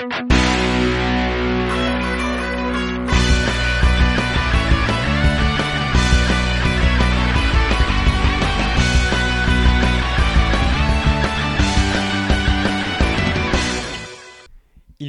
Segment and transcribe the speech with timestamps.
[0.00, 0.06] Il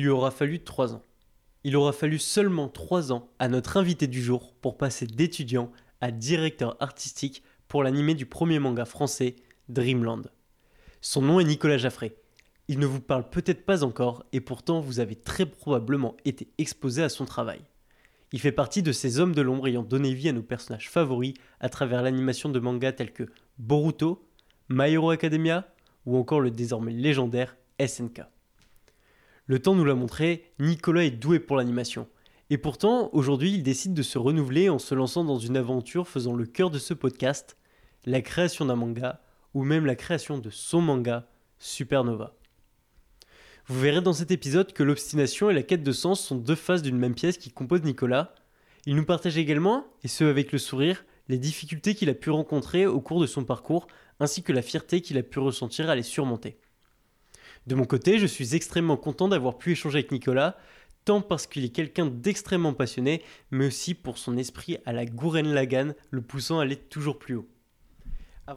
[0.02, 1.04] lui aura fallu trois ans.
[1.64, 5.72] Il aura fallu seulement trois ans à notre invité du jour pour passer d'étudiant
[6.02, 9.38] à directeur artistique pour l'animé du premier manga français,
[9.70, 10.24] Dreamland.
[11.00, 12.21] Son nom est Nicolas Jaffré.
[12.72, 17.04] Il ne vous parle peut-être pas encore et pourtant vous avez très probablement été exposé
[17.04, 17.60] à son travail.
[18.32, 21.34] Il fait partie de ces hommes de l'ombre ayant donné vie à nos personnages favoris
[21.60, 23.26] à travers l'animation de mangas tels que
[23.60, 24.26] Boruto,
[24.70, 25.68] My Hero Academia
[26.06, 28.22] ou encore le désormais légendaire SNK.
[29.48, 32.08] Le temps nous l'a montré, Nicolas est doué pour l'animation.
[32.50, 36.34] Et pourtant, aujourd'hui, il décide de se renouveler en se lançant dans une aventure faisant
[36.34, 37.58] le cœur de ce podcast,
[38.06, 39.20] la création d'un manga,
[39.54, 41.28] ou même la création de son manga,
[41.60, 42.34] Supernova.
[43.68, 46.82] Vous verrez dans cet épisode que l'obstination et la quête de sens sont deux faces
[46.82, 48.34] d'une même pièce qui composent Nicolas.
[48.86, 52.88] Il nous partage également, et ce avec le sourire, les difficultés qu'il a pu rencontrer
[52.88, 53.88] au cours de son parcours,
[54.20, 56.58] ainsi que la fierté qu'il a pu ressentir à les surmonter.
[57.68, 60.58] De mon côté, je suis extrêmement content d'avoir pu échanger avec Nicolas,
[61.06, 65.54] tant parce qu'il est quelqu'un d'extrêmement passionné, mais aussi pour son esprit à la Gouren
[65.54, 67.48] Lagan, le poussant à aller toujours plus haut.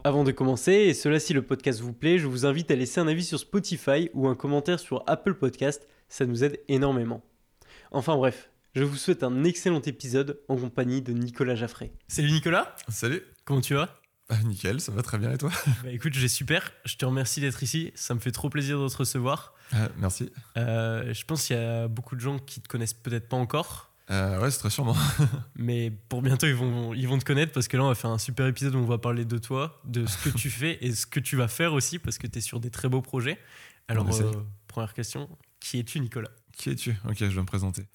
[0.03, 2.99] Avant de commencer, et cela si le podcast vous plaît, je vous invite à laisser
[2.99, 7.23] un avis sur Spotify ou un commentaire sur Apple Podcast, ça nous aide énormément.
[7.91, 11.93] Enfin bref, je vous souhaite un excellent épisode en compagnie de Nicolas Jaffré.
[12.07, 13.21] Salut Nicolas, Salut.
[13.45, 13.89] comment tu vas?
[14.27, 15.51] Bah, nickel, ça va très bien et toi?
[15.83, 18.89] Bah écoute, j'ai super, je te remercie d'être ici, ça me fait trop plaisir de
[18.89, 19.53] te recevoir.
[19.71, 20.31] Ah, Merci.
[20.57, 23.93] Euh, je pense qu'il y a beaucoup de gens qui te connaissent peut-être pas encore,
[24.11, 24.95] Euh, ouais, c'est très sûrement.
[25.55, 28.11] mais pour bientôt ils vont, ils vont te connaître parce que là on va faire
[28.11, 30.93] un super épisode où on va parler de toi, de ce que tu fais et
[30.93, 33.39] ce que tu vas faire aussi parce que tu es sur des très beaux projets.
[33.87, 34.31] Alors, euh,
[34.67, 36.31] première question, qui es-tu Nicolas?
[36.53, 36.95] Qui es-tu?
[37.07, 37.85] Ok, je vais me présenter.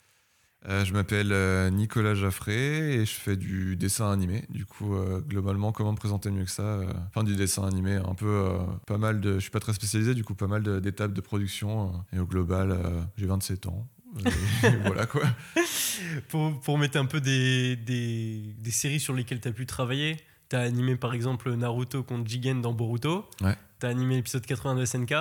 [0.69, 4.45] Euh, je m'appelle euh, Nicolas Jaffré et je fais du dessin animé.
[4.51, 7.95] Du coup, euh, globalement, comment me présenter mieux que ça euh, Enfin, du dessin animé,
[7.95, 9.35] un peu pas mal de.
[9.35, 12.05] Je suis pas très spécialisé, du coup, pas mal d'étapes de production.
[12.13, 12.79] et au global,
[13.17, 13.89] j'ai 27 ans.
[14.27, 15.23] Euh, voilà quoi.
[16.29, 20.17] pour, pour mettre un peu des, des, des séries sur lesquelles tu as pu travailler,
[20.49, 23.57] tu as animé par exemple Naruto contre Jigen dans Boruto, Ouais.
[23.81, 25.13] tu as animé l'épisode 80 de SNK.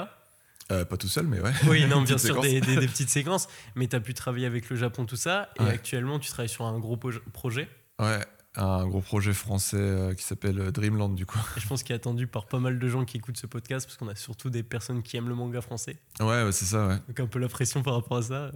[0.72, 1.52] Euh, pas tout seul, mais ouais.
[1.68, 4.70] Oui, non, bien sûr, des, des- des petites séquences, mais tu as pu travailler avec
[4.70, 5.70] le Japon, tout ça, et Ouais.
[5.72, 6.98] actuellement tu travailles sur un gros
[7.34, 7.68] projet.
[8.00, 8.20] Ouais,
[8.56, 11.40] un gros projet français euh, qui s'appelle euh, Dreamland, du coup.
[11.58, 13.88] Et je pense qu'il est attendu par pas mal de gens qui écoutent ce podcast,
[13.88, 15.98] parce qu'on a surtout des personnes qui aiment le manga français.
[16.20, 16.98] Ouais, ouais, c'est ça, ouais.
[17.08, 18.52] Donc un peu la pression par rapport à ça.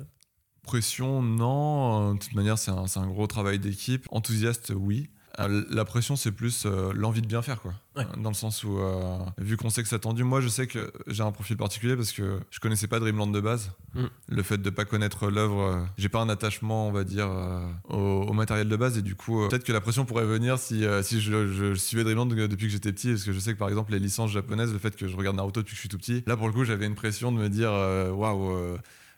[0.63, 2.12] Pression, non.
[2.12, 4.07] Euh, De toute manière, c'est un, un gros travail d'équipe.
[4.12, 5.09] Enthousiaste, oui.
[5.40, 7.74] Euh, La pression, c'est plus euh, l'envie de bien faire, quoi.
[7.97, 8.06] Ouais.
[8.18, 10.94] Dans le sens où, euh, vu qu'on sait que c'est attendu, moi, je sais que
[11.07, 13.72] j'ai un profil particulier parce que je connaissais pas Dreamland de base.
[13.96, 14.03] Mm.
[14.28, 17.97] Le fait de pas connaître l'œuvre, j'ai pas un attachement, on va dire, euh, au,
[18.30, 18.97] au matériel de base.
[19.00, 22.28] Et du coup, peut-être que la pression pourrait venir si, si je, je suivais Dreamland
[22.28, 23.09] de- depuis que j'étais petit.
[23.09, 25.35] Parce que je sais que, par exemple, les licences japonaises, le fait que je regarde
[25.35, 27.38] Naruto depuis que je suis tout petit, là, pour le coup, j'avais une pression de
[27.40, 28.51] me dire, waouh.
[28.51, 28.78] euh,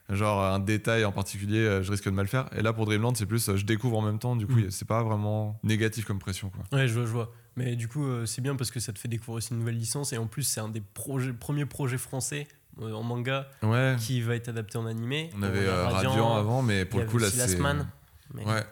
[0.10, 2.48] genre un détail en particulier, euh, je risque de mal faire.
[2.56, 4.72] Et là pour Dreamland, c'est plus euh, je découvre en même temps, du coup, Mm.
[4.72, 6.50] c'est pas vraiment négatif comme pression.
[6.50, 6.64] Quoi.
[6.78, 7.32] Ouais, je vois, je vois.
[7.58, 9.78] Mais du coup, euh, c'est bien parce que ça te fait découvrir aussi une nouvelle
[9.78, 12.48] licence, et en plus, c'est un des projets, premiers projets français
[12.82, 15.30] en manga Ouais, qui va être adapté en animé.
[15.38, 17.58] on avait euh, Radiant, avant, mais pour le coup, là, c'est.
[18.34, 18.64] Mais- Ouais.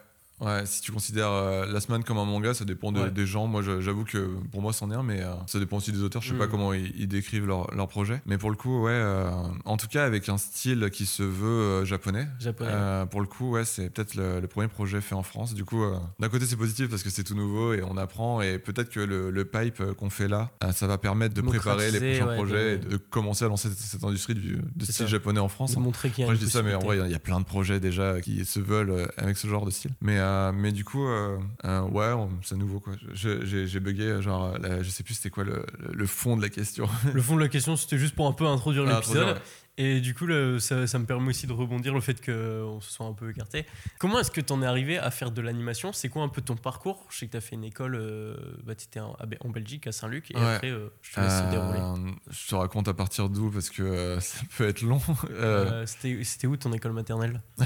[0.44, 3.10] Ouais, si tu considères euh, la semaine comme un manga, ça dépend de- Ouais.
[3.10, 3.46] des gens.
[3.46, 6.22] Moi, j'avoue que pour moi, c'en est un, mais euh, ça dépend aussi des auteurs.
[6.22, 6.38] Je sais Mm.
[6.38, 8.20] pas comment ils, ils décrivent leur, leur projet.
[8.26, 9.30] Mais pour le coup, ouais, euh,
[9.64, 12.26] en tout cas, avec un style qui se veut euh, japonais.
[12.40, 12.72] Japonais.
[13.10, 15.54] Pour le coup, ouais, c'est peut-être le, le premier projet fait en France.
[15.54, 15.82] Du coup,
[16.20, 18.40] d'un côté, c'est positif parce que c'est tout nouveau et on apprend.
[18.42, 21.98] Et peut-être que le, le pipe qu'on fait là, ça va permettre de préparer les
[21.98, 25.06] prochains ouais, projets de- et de commencer à lancer cette, industrie du, de style ça.
[25.06, 25.74] japonais en France.
[25.74, 27.14] de montrer qu'il y a Moi, une je dis ça, mais en vrai, il y
[27.14, 29.92] a plein de projets déjà qui se veulent avec ce genre de style.
[30.00, 32.12] Mais, euh, mais du coup, euh, euh, ouais,
[32.42, 32.92] c'est nouveau quoi.
[33.14, 36.88] J'ai bugué, genre, la- je sais plus c'était quoi le fond de la question.
[37.12, 39.40] Le fond de la question, c'était juste pour un peu introduire Ah, l'épisode.
[39.76, 40.26] Et du coup,
[40.60, 43.66] ça, ça me permet aussi de rebondir le fait qu'on se soit un peu écarté.
[43.98, 45.92] Comment est-ce que tu en es arrivé à faire de l'animation?
[45.92, 47.06] C'est quoi un peu ton parcours?
[47.10, 49.16] Je sais que tu as fait une école, euh, bah, tu étais en,
[49.48, 50.54] Belgique, à Saint-Luc, et Ouais.
[50.54, 52.12] après, euh, je te laisse Euh, dérouler.
[52.30, 55.00] je te raconte à partir d'où parce que euh, ça peut être long.
[55.30, 57.42] Euh, C'était où ton école maternelle?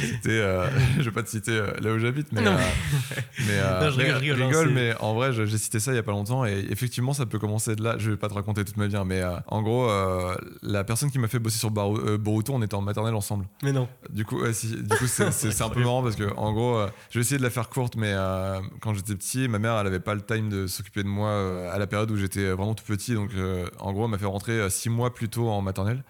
[0.00, 0.40] C'était,
[0.98, 2.56] je vais pas te citer là où j'habite, mais, Non.
[3.46, 5.98] mais, Non, je mais, rigole, rigole, hein, mais en vrai, j'ai cité ça il y
[5.98, 7.96] a pas longtemps et effectivement, ça peut commencer de là.
[7.98, 9.88] Je vais pas te raconter toute ma vie, hein, mais en gros,
[10.62, 13.46] la personne qui m'a fait bosser sur Baru- euh, Boruto, on était en maternelle ensemble.
[13.62, 13.88] Mais non.
[14.10, 16.88] Du coup, ouais, si, du coup, c'est, un peu marrant parce que en gros, euh,
[17.10, 19.86] je vais essayer de la faire courte, mais euh, quand j'étais petit, ma mère, elle
[19.86, 22.84] avait pas le time de s'occuper de moi à la période où j'étais vraiment tout
[22.84, 23.30] petit, donc
[23.78, 26.04] en gros, elle m'a fait rentrer six mois plus tôt en maternelle.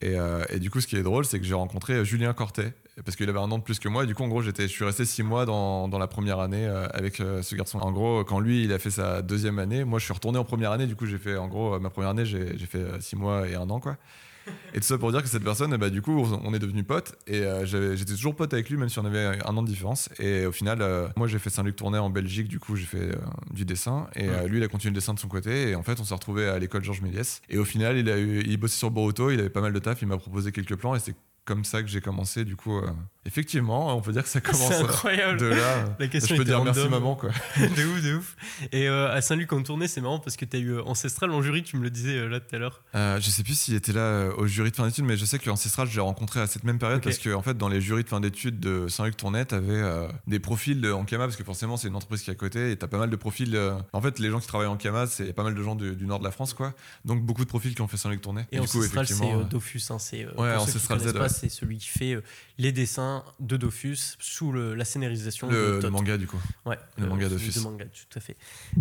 [0.00, 0.16] Et,
[0.50, 2.72] et du coup, ce qui est drôle, c'est que j'ai rencontré Julien Cortet,
[3.04, 4.04] parce qu'il avait un an de plus que moi.
[4.04, 6.40] Et du coup, en gros, j'étais, je suis resté six mois dans, dans la première
[6.40, 7.78] année euh, avec euh, ce garçon.
[7.78, 10.44] En gros, quand lui, il a fait sa deuxième année, moi, je suis retourné en
[10.44, 10.86] première année.
[10.86, 13.16] Du coup, j'ai fait, en gros, euh, ma première année, j'ai, j'ai fait euh, six
[13.16, 13.96] mois et un an, quoi.
[14.74, 17.16] Et tout ça pour dire que cette personne, bah, du coup, on est devenus potes.
[17.26, 20.08] Et j'avais- j'étais toujours pote avec lui, même si on avait un an de différence.
[20.20, 20.78] Et au final,
[21.16, 22.46] moi, j'ai fait Saint-Luc Tournai en Belgique.
[22.46, 23.10] Du coup, j'ai fait
[23.52, 24.06] du dessin.
[24.14, 25.70] Et lui, il a continué le dessin de son côté.
[25.70, 27.42] Et en fait, on s'est retrouvés à l'école Georges Méliès.
[27.48, 29.32] Et au final, il, a eu, il bossait sur Boruto.
[29.32, 30.00] Il avait pas mal de taf.
[30.02, 30.94] Il m'a proposé quelques plans.
[30.94, 31.16] Et c'est
[31.46, 32.44] comme ça que j'ai commencé.
[32.44, 32.90] Du coup, euh,
[33.26, 35.38] effectivement, on peut dire que ça commence incroyable.
[35.38, 35.84] de là.
[35.98, 37.30] La question je peux dire merci maman, quoi.
[37.58, 38.36] de ouf, de ouf.
[38.72, 41.30] Et euh, à Saint-Luc en tournée, c'est marrant parce que tu as eu euh, Ancestral
[41.30, 42.82] en jury, tu me le disais euh, là tout à l'heure.
[42.94, 45.38] Euh, je sais plus s'il était là au jury de fin d'études, mais je sais
[45.38, 47.80] que Ancestral, je l'ai rencontré à cette même période parce que, en fait, dans les
[47.80, 49.82] jurys de fin d'études de Saint-Luc Tournai, t'avais
[50.26, 52.76] des profils de Ankama parce que forcément, c'est une entreprise qui est à côté et
[52.76, 53.58] t'as pas mal de profils.
[53.92, 56.06] En fait, les gens qui travaillent en Ankama, c'est pas mal de gens du, du
[56.06, 56.72] nord de la France, quoi.
[57.04, 58.46] Donc, beaucoup de profils qui ont fait Saint-Luc Tournai.
[58.52, 59.82] Et coup, Ancestral, c'est Dofus.
[59.90, 62.18] hein, c'est, Ouais, c'est celui qui fait
[62.58, 66.38] les dessins de Dofus sous le- la scénarisation le, de le manga, du coup.
[66.64, 67.60] Ouais, le euh, manga celui Dofus.
[67.60, 68.36] manga, tout à fait.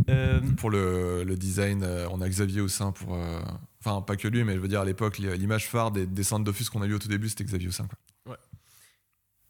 [0.10, 3.16] Euh, Pour le, le design, euh, on a Xavier Aussin pour.
[3.16, 3.40] euh,
[3.88, 6.44] Enfin, pas que lui, mais je veux dire, à l'époque, l'image phare des dessins de
[6.46, 7.98] Dofus qu'on a eu au tout début, c'était Xavier Aussin, quoi.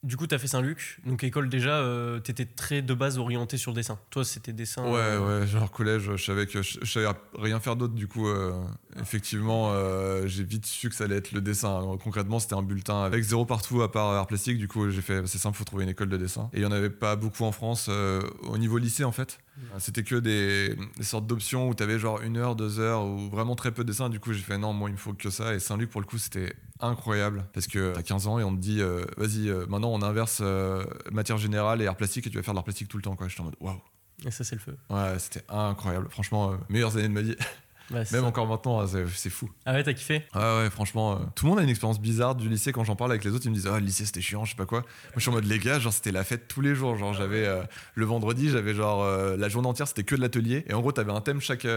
[0.05, 0.99] Du coup, tu as fait Saint-Luc.
[1.05, 1.83] Donc, école déjà,
[2.23, 3.99] tu étais très de base orienté sur le dessin.
[4.09, 4.83] Toi, c'était dessin.
[4.83, 7.07] Ouais, euh, ouais, genre collège, je savais que je, je savais
[7.37, 8.53] rien faire d'autre, du coup, euh,
[8.99, 11.69] effectivement, euh, j'ai vite su que ça allait être le dessin.
[11.69, 15.01] Alors, concrètement, c'était un bulletin avec zéro partout à part art plastique, du coup, j'ai
[15.01, 16.49] fait, c'est simple, faut trouver une école de dessin.
[16.53, 19.39] Et il y en avait pas beaucoup en France, euh, au niveau lycée, en fait.
[19.77, 23.55] C'était que des, des sortes d'options où t'avais genre une heure, deux heures, ou vraiment
[23.55, 24.09] très peu de dessin.
[24.09, 25.53] Du coup, j'ai fait non, moi, il me faut que ça.
[25.53, 27.45] Et Saint-Luc, pour le coup, c'était incroyable.
[27.53, 30.39] Parce que t'as 15 ans et on te dit, euh, vas-y, euh, maintenant, on inverse
[30.41, 33.03] euh, matière générale et art plastique et tu vas faire de l'art plastique tout le
[33.03, 33.27] temps, quoi.
[33.27, 33.81] J'étais en mode, waouh.
[34.25, 34.77] Et ça, c'est le feu.
[34.89, 36.07] Ouais, c'était incroyable.
[36.09, 37.35] Franchement, meilleures années de ma vie.
[37.91, 38.23] Ouais, Même ça.
[38.23, 39.49] encore maintenant, euh, c'est fou.
[39.65, 40.23] Ah ouais, t'as kiffé?
[40.33, 42.71] Ouais, ouais, franchement, euh, tout le monde a une expérience bizarre du lycée.
[42.71, 44.51] Quand j'en parle avec les autres, ils me disent Ah, le lycée c'était chiant, je
[44.51, 44.79] sais pas quoi.
[44.79, 44.87] Moi,
[45.17, 46.95] je suis en mode les gars, genre c'était la fête tous les jours.
[46.95, 47.61] Genre, j'avais euh,
[47.93, 50.65] le vendredi, j'avais genre euh, la journée entière, c'était que de l'atelier.
[50.67, 51.67] Et en gros, t'avais un thème chaque,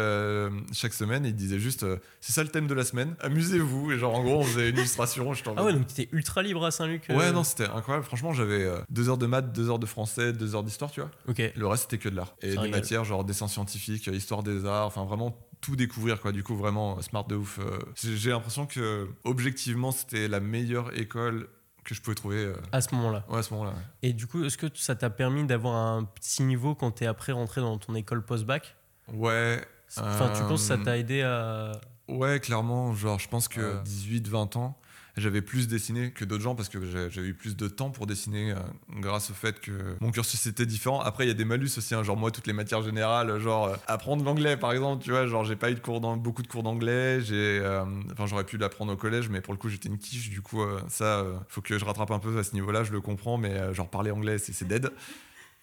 [0.72, 1.26] chaque semaine.
[1.26, 1.84] Et ils disaient juste
[2.20, 3.93] C'est ça le thème de la semaine, amusez-vous.
[3.93, 5.31] Et genre, en gros, on faisait une illustration.
[5.31, 7.05] en Ah ouais, donc t'étais ultra libre à Saint-Luc.
[7.10, 8.06] Ouais, non, c'était incroyable.
[8.06, 11.10] Franchement, j'avais deux heures de maths, deux heures de français, deux heures d'histoire, tu vois.
[11.28, 11.43] Ok.
[11.55, 12.34] Le reste, c'était que de l'art.
[12.40, 16.32] Et des matières, genre dessin scientifique, histoire des arts, enfin vraiment tout découvrir, quoi.
[16.32, 17.58] Du coup, vraiment euh, smart de ouf.
[17.60, 17.78] euh.
[17.96, 21.49] J'ai l'impression que, objectivement, c'était la meilleure école
[21.84, 23.25] que je pouvais trouver euh, À ce moment-là.
[23.28, 23.70] ouais, à ce moment-là.
[23.72, 23.82] ouais.
[24.02, 27.32] Et du coup, est-ce que ça t'a permis d'avoir un petit niveau quand t'es après
[27.32, 28.76] rentré dans ton école post-bac?
[29.12, 29.60] Ouais.
[29.96, 31.72] Enfin, tu penses que ça t'a aidé à.
[32.08, 32.94] Ouais, clairement.
[32.94, 33.82] Genre, je pense que Ouais.
[33.84, 34.78] 18-20 ans,
[35.20, 38.53] j'avais plus dessiné que d'autres gens parce que j'avais eu plus de temps pour dessiner
[38.53, 38.56] euh,
[39.00, 41.00] grâce au fait que mon cursus était différent.
[41.00, 41.94] Après, il y a des malus aussi.
[41.94, 45.26] hein, genre, moi, toutes les matières générales, genre euh, apprendre l'anglais par exemple, tu vois,
[45.26, 47.20] genre, j'ai pas eu de cours beaucoup de cours d'anglais.
[47.20, 47.85] J'ai, euh,
[48.26, 50.31] j'aurais pu l'apprendre au collège, mais pour le coup, j'étais une quiche.
[50.31, 52.85] Du coup, ça, euh, faut que je rattrape un peu à ce niveau-là.
[52.85, 54.91] Je le comprends, mais genre, parler anglais, c'est dead.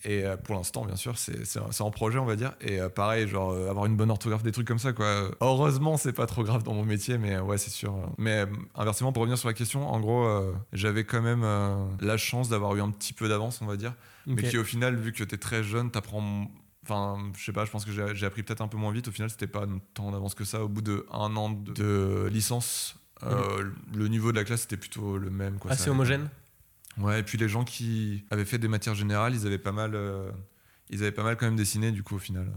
[0.06, 2.54] Et euh, pour l'instant, bien sûr, c'est en projet, on va dire.
[2.62, 5.31] Et euh, pareil, genre euh, avoir une bonne orthographe, des trucs comme ça, quoi.
[5.42, 7.94] Heureusement, c'est pas trop grave dans mon métier, mais ouais, c'est sûr.
[8.19, 12.18] Mais inversement, pour revenir sur la question, en gros, euh, j'avais quand même euh, la
[12.18, 13.94] chance d'avoir eu un petit peu d'avance, on va dire.
[14.28, 16.50] Mais qui, au final, vu que t'es très jeune, t'apprends.
[16.84, 19.07] Enfin, je sais pas, je pense que j'ai appris peut-être un peu moins vite.
[19.07, 19.66] Au final, c'était pas
[19.96, 20.63] tant d'avance que ça.
[20.63, 24.78] Au bout de un an de, de licence, euh, le niveau de la classe était
[24.78, 25.57] plutôt le même.
[25.57, 25.72] Quoi.
[25.72, 26.30] Assez homogène?
[26.97, 29.95] Ouais, et puis les gens qui avaient fait des matières générales, ils avaient pas mal,
[29.95, 30.31] euh,
[30.90, 32.52] ils avaient pas mal quand même dessiné du coup au final.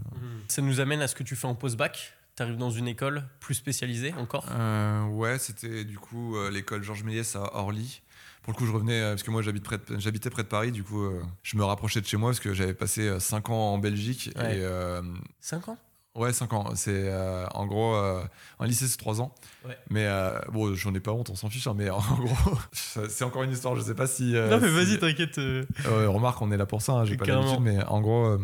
[0.47, 2.13] Ça nous amène à ce que tu fais en post-bac.
[2.35, 4.45] T'arrives dans une école plus spécialisée encore?
[4.49, 8.01] Euh, ouais, c'était du coup euh, l'école Georges Méliès à Orly.
[8.43, 10.47] Pour le coup, je revenais euh, parce que moi j'habite près de- j'habitais près de
[10.47, 11.05] Paris, du coup
[11.43, 14.57] je me rapprochais de chez moi parce que j'avais passé 5 ans en Belgique Ouais.
[14.57, 15.01] et euh,
[15.41, 15.77] 5 ans?
[16.19, 16.71] Ouais 5 ans.
[16.75, 18.21] C'est euh, en gros euh,
[18.59, 19.33] un lycée c'est 3 ans.
[19.67, 19.77] Ouais.
[19.89, 21.67] Mais euh, bon, j'en ai pas honte, on s'en fiche.
[21.67, 23.75] hein, mais en gros, c'est encore une histoire.
[23.75, 24.35] Je sais pas si.
[24.35, 25.37] euh, Non, mais si- vas-y, t'inquiète.
[25.37, 25.65] euh.
[25.85, 28.37] Ouais, remarque, on est là pour ça, hein, j'ai pas l'habitude, mais en gros,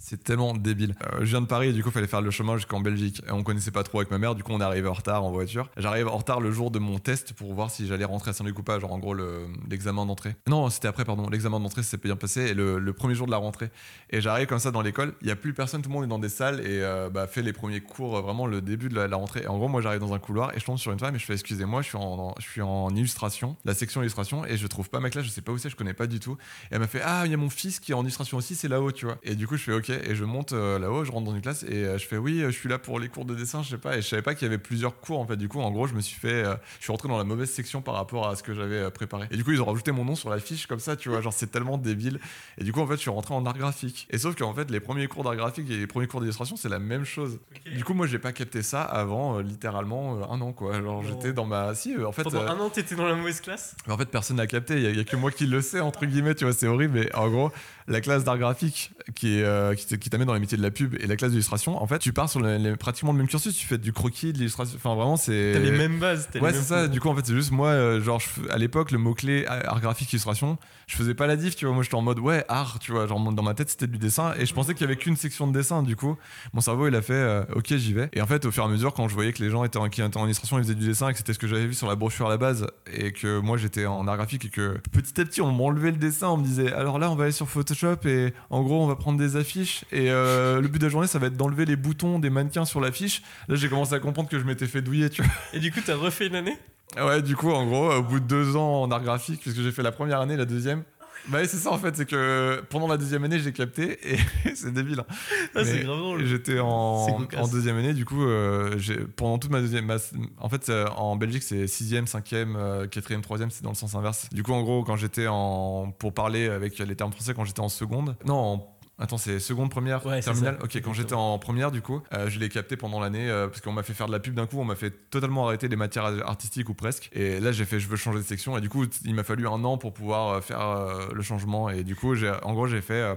[0.00, 0.94] c'est tellement débile.
[1.12, 3.22] Euh, je viens de Paris, et du coup, fallait faire le chemin jusqu'en Belgique.
[3.28, 5.22] Et on connaissait pas trop avec ma mère, du coup, on est arrivé en retard
[5.24, 5.68] en voiture.
[5.76, 8.58] J'arrive en retard le jour de mon test pour voir si j'allais rentrer à Saint-Luc
[8.58, 10.34] ou pas, genre en gros, le- l'examen d'entrée.
[10.48, 13.30] Non, c'était après, pardon, l'examen d'entrée s'est bien passé, et le, le premier jour de
[13.30, 13.70] la rentrée.
[14.08, 16.08] Et j'arrive comme ça dans l'école, il y a plus personne, tout le monde est
[16.08, 18.94] dans des salles, et euh, bah, fait les premiers cours, euh, vraiment le début de
[18.94, 19.42] la, rentrée.
[19.42, 21.18] Et en gros, moi, j'arrive dans un couloir, et je tombe sur une femme, et
[21.18, 24.66] je fais, excusez-moi, je suis en, je suis en illustration, la section illustration, et je
[24.66, 26.38] trouve pas ma classe, je sais pas où c'est, je connais pas du tout.
[26.70, 28.54] Et elle m'a fait Ah, il y a mon fils qui est en illustration aussi,
[28.54, 29.18] c'est là-haut, tu vois.
[29.22, 29.89] Et du coup, je fais ok.
[29.90, 32.42] Et je monte euh, là-haut, je rentre dans une classe et euh, je fais oui,
[32.42, 33.96] euh, je suis là pour les cours de dessin, je sais pas.
[33.96, 35.36] Et je savais pas qu'il y avait plusieurs cours en fait.
[35.36, 36.44] Du coup, en gros, je me suis fait,
[36.78, 39.26] je suis rentré dans la mauvaise section par rapport à ce que j'avais préparé.
[39.30, 41.20] Et du coup, ils ont rajouté mon nom sur la fiche comme ça, tu vois.
[41.20, 42.20] Genre, c'est tellement débile.
[42.58, 44.06] Et du coup, en fait, je suis rentré en art graphique.
[44.10, 46.68] Et sauf qu'en fait, les premiers cours d'art graphique et les premiers cours d'illustration, c'est
[46.68, 47.38] la même chose.
[47.74, 50.80] Du coup, moi, j'ai pas capté ça avant euh, littéralement euh, un an, quoi.
[50.80, 51.74] Genre, j'étais dans ma.
[51.74, 52.22] Si, euh, en fait.
[52.22, 54.74] Pendant un an, t'étais dans la mauvaise classe mais en fait, personne n'a capté.
[54.76, 56.52] Il y, a- il y a que moi qui le sais, entre guillemets, tu vois,
[56.52, 56.98] c'est horrible.
[56.98, 57.50] Mais en gros,
[57.88, 61.06] la classe d'art graphique qui, est, qui t'amène dans les métiers de la pub et
[61.06, 63.56] la classe d'illustration, en fait, tu pars sur le- les- pratiquement le même cursus.
[63.56, 64.76] Tu fais du croquis, de l'illustration.
[64.76, 65.52] Enfin, vraiment, c'est.
[65.54, 66.28] T'as les mêmes bases.
[66.40, 66.88] Ouais, c'est ça.
[66.88, 69.80] Du coup, en fait, c'est juste moi, euh, genre, je à l'époque, le mot-clé art
[69.80, 71.74] graphique, illustration, je faisais pas la diff, tu vois.
[71.74, 73.06] Moi, j'étais en mode, ouais, art, tu vois.
[73.06, 74.32] Genre, dans ma tête, c'était du dessin.
[74.38, 75.82] Et je pensais qu'il y avait qu'une section de dessin.
[75.82, 76.16] Du coup,
[76.52, 78.08] mon cerveau, il a fait, euh, ok, j'y vais.
[78.12, 79.78] Et en fait, au fur et à mesure, quand je voyais que les gens étaient
[79.78, 81.66] en, qui étaient en illustration, ils faisaient du dessin et que c'était ce que j'avais
[81.66, 84.48] vu sur la brochure à la base, et que moi, j'étais en art graphique et
[84.50, 86.28] que petit à petit, on m'enlevait le dessin.
[86.28, 88.96] On me disait, alors là, on va aller sur Photoshop et en gros, on va
[88.96, 89.69] prendre des affiches.
[89.92, 92.64] Et euh, le but de la journée, ça va être d'enlever les boutons des mannequins
[92.64, 93.22] sur l'affiche.
[93.48, 95.32] Là, j'ai commencé à comprendre que je m'étais fait douiller, tu vois.
[95.52, 96.56] Et du coup, t'as refait une année?
[96.96, 99.72] Ouais, du coup, en gros, au bout de deux ans en art graphique, puisque j'ai
[99.72, 100.82] fait la première année, la deuxième.
[101.28, 104.16] Bah, c'est ça en fait, c'est que pendant la deuxième année, j'ai capté et
[104.54, 105.00] c'est débile.
[105.00, 105.14] hein.
[105.54, 106.24] Ah, c'est grave drôle.
[106.24, 107.18] J'étais en,
[107.52, 108.74] deuxième année, du coup, euh,
[109.16, 109.84] pendant toute ma deuxième.
[109.84, 109.98] ma-
[110.38, 114.28] en fait, en Belgique, c'est sixième, cinquième, euh, quatrième, troisième, c'est dans le sens inverse.
[114.32, 115.92] Du coup, en gros, quand j'étais en.
[115.98, 118.16] Pour parler avec les termes français, quand j'étais en seconde.
[118.24, 120.58] Non, en- Attends, c'est seconde, première, Ouais, terminale.
[120.62, 123.60] Ok, quand j'étais en première, du coup, euh, je l'ai capté pendant l'année euh, parce
[123.62, 125.76] qu'on m'a fait faire de la pub d'un coup, on m'a fait totalement arrêter les
[125.76, 127.08] matières artistiques ou presque.
[127.12, 128.56] Et là, j'ai fait, je veux changer de section.
[128.58, 131.70] Et du coup, il m'a fallu un an pour pouvoir euh, faire euh, le changement.
[131.70, 132.94] Et du coup, j'ai, en gros, j'ai fait.
[132.94, 133.14] euh,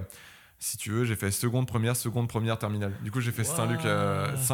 [0.58, 2.92] si tu veux, j'ai fait seconde, première, seconde, première, terminale.
[3.02, 3.54] Du coup, j'ai fait Wow.
[3.56, 3.80] Saint-Luc,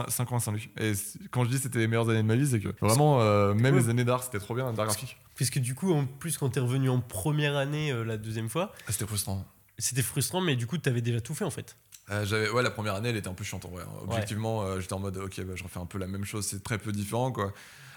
[0.08, 0.70] 5 ans à Saint-Luc.
[0.80, 0.92] Et
[1.30, 3.76] quand je dis c'était les meilleures années de ma vie, c'est que vraiment, euh, même
[3.76, 5.18] les années d'art, c'était trop bien, d'art graphique.
[5.38, 8.48] Parce que du coup, en plus, quand t'es revenu en première année euh, la deuxième
[8.48, 9.44] fois, Ah, c'était frustrant.
[9.80, 11.76] C'était frustrant, mais du coup, t'avais déjà tout fait en fait.
[12.10, 13.84] Euh, j'avais, ouais, la première année, elle était un peu chiante en vrai.
[14.02, 16.62] Objectivement, euh, j'étais en mode, ok, bah, je refais un peu la même chose, c'est
[16.62, 17.52] très peu différent, quoi.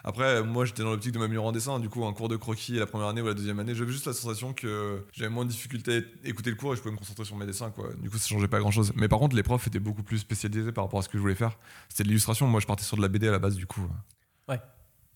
[0.05, 1.79] Après, moi, j'étais dans l'optique de m'améliorer en dessin.
[1.79, 4.05] Du coup, un cours de croquis la première année ou la deuxième année, j'avais juste
[4.05, 6.97] la sensation que j'avais moins de difficulté à écouter le cours et je pouvais me
[6.97, 7.89] concentrer sur mes dessins, quoi.
[7.97, 8.91] Du coup, ça changeait pas grand chose.
[8.95, 11.21] Mais par contre, les profs étaient beaucoup plus spécialisés par rapport à ce que je
[11.21, 11.57] voulais faire.
[11.87, 12.47] C'était de l'illustration.
[12.47, 13.89] Moi, je partais sur de la BD à la base, du coup.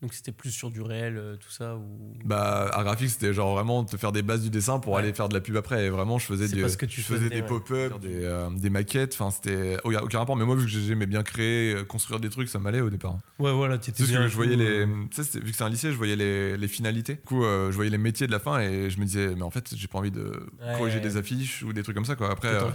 [0.04, 2.14] Donc c'était plus sur du réel, euh, tout ça ou.
[2.24, 5.02] Bah, art graphique, c'était genre vraiment te faire des bases du dessin pour Ouais.
[5.02, 5.86] aller faire de la pub après.
[5.86, 7.48] Et vraiment, je faisais des, pas ce que tu je faisais faisais, des ouais.
[7.48, 9.16] pop-up, des, euh, des maquettes.
[9.20, 10.36] Enfin, c'était aucun, aucun rapport.
[10.36, 13.18] Mais moi, vu que j'aimais bien créer, euh, construire des trucs, ça m'allait au départ.
[13.40, 14.22] Ouais, voilà, C'est juste bien.
[14.22, 14.86] que je voyais les.
[15.10, 17.16] Tu vu que c'est un lycée, je voyais les, les finalités.
[17.16, 19.42] Du coup, euh, je voyais les métiers de la fin et je me disais, mais
[19.42, 20.26] en fait, j'ai pas envie de
[20.62, 22.30] Ouais, corriger des affiches ou des trucs comme ça, quoi.
[22.30, 22.70] Après, euh,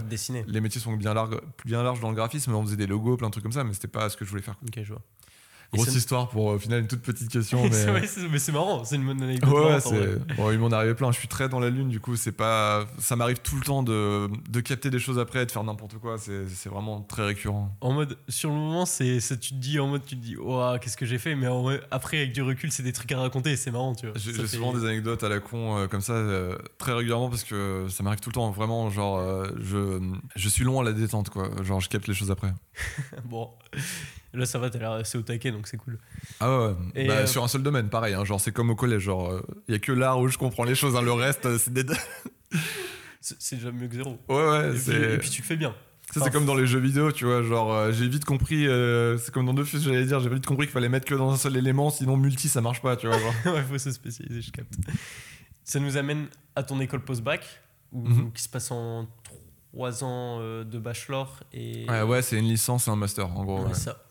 [0.47, 2.53] les métiers sont bien larges, bien larges dans le graphisme.
[2.53, 4.29] On faisait des logos, plein de trucs comme ça, mais c'était pas ce que je
[4.29, 4.55] voulais faire.
[4.67, 5.01] Ok, je vois.
[5.73, 7.63] Grosse histoire pour au final une toute petite question.
[7.71, 8.07] C'est mais...
[8.07, 9.49] c'est- mais c'est marrant, c'est une bonne anecdote.
[9.51, 10.35] Ouais, c'est.
[10.35, 11.11] Bon, il m'en est arrivé plein.
[11.11, 12.85] Je suis très dans la lune, du coup, c'est pas.
[12.99, 15.97] Ça m'arrive tout le temps de, de capter des choses après et de faire n'importe
[15.97, 16.17] quoi.
[16.17, 17.75] C'est c'est vraiment très récurrent.
[17.81, 20.35] En mode, sur le moment, c'est, ça, tu te dis, en mode, tu te dis,
[20.39, 23.11] oh, qu'est-ce que j'ai fait, mais en vrai, après, avec du recul, c'est des trucs
[23.11, 24.15] à raconter et c'est marrant, tu vois.
[24.17, 26.93] J'ai Ça j'ai fait- souvent des anecdotes à la con euh, comme ça, euh, très
[26.93, 28.51] régulièrement, parce que ça m'arrive tout le temps.
[28.51, 29.99] Vraiment, genre, euh, je,
[30.35, 31.49] je suis long à la détente, quoi.
[31.63, 32.53] Genre, je capte les choses après.
[33.25, 33.49] Bon,
[34.33, 35.97] là, ça va, t'as l'air assez au taquet, donc c'est cool.
[36.39, 36.73] Ah ouais.
[36.95, 38.13] Et, Bah, euh, Sur un seul domaine, pareil.
[38.13, 39.03] hein, genre, c'est comme au collège.
[39.03, 40.95] Genre, il y a que l'art où je comprends les choses.
[40.95, 41.83] hein, le reste, euh, c'est des.
[43.21, 44.17] C'est, c'est déjà mieux que zéro.
[44.27, 44.67] ouais, ouais.
[44.67, 45.73] Et puis, c'est- et puis tu le fais bien.
[46.13, 47.41] Ça, c'est comme dans les jeux vidéo, tu vois.
[47.41, 48.67] Genre, euh, j'ai vite compris.
[48.67, 50.19] euh, c'est comme dans Dofus, j'allais dire.
[50.19, 52.81] J'ai vite compris qu'il fallait mettre que dans un seul élément, sinon multi, ça marche
[52.81, 53.17] pas, tu vois.
[53.17, 53.33] Genre.
[53.55, 54.73] ouais, faut se spécialiser, je capte.
[55.63, 57.45] Ça nous amène à ton école post-bac,
[57.93, 58.31] Mhm.
[58.33, 59.07] qui se passe en
[59.71, 61.85] trois ans euh, de bachelor et.
[61.89, 63.61] Ouais, ouais, c'est une licence et un master, en gros.
[63.61, 63.73] Ouais, ouais.
[63.73, 64.03] ça.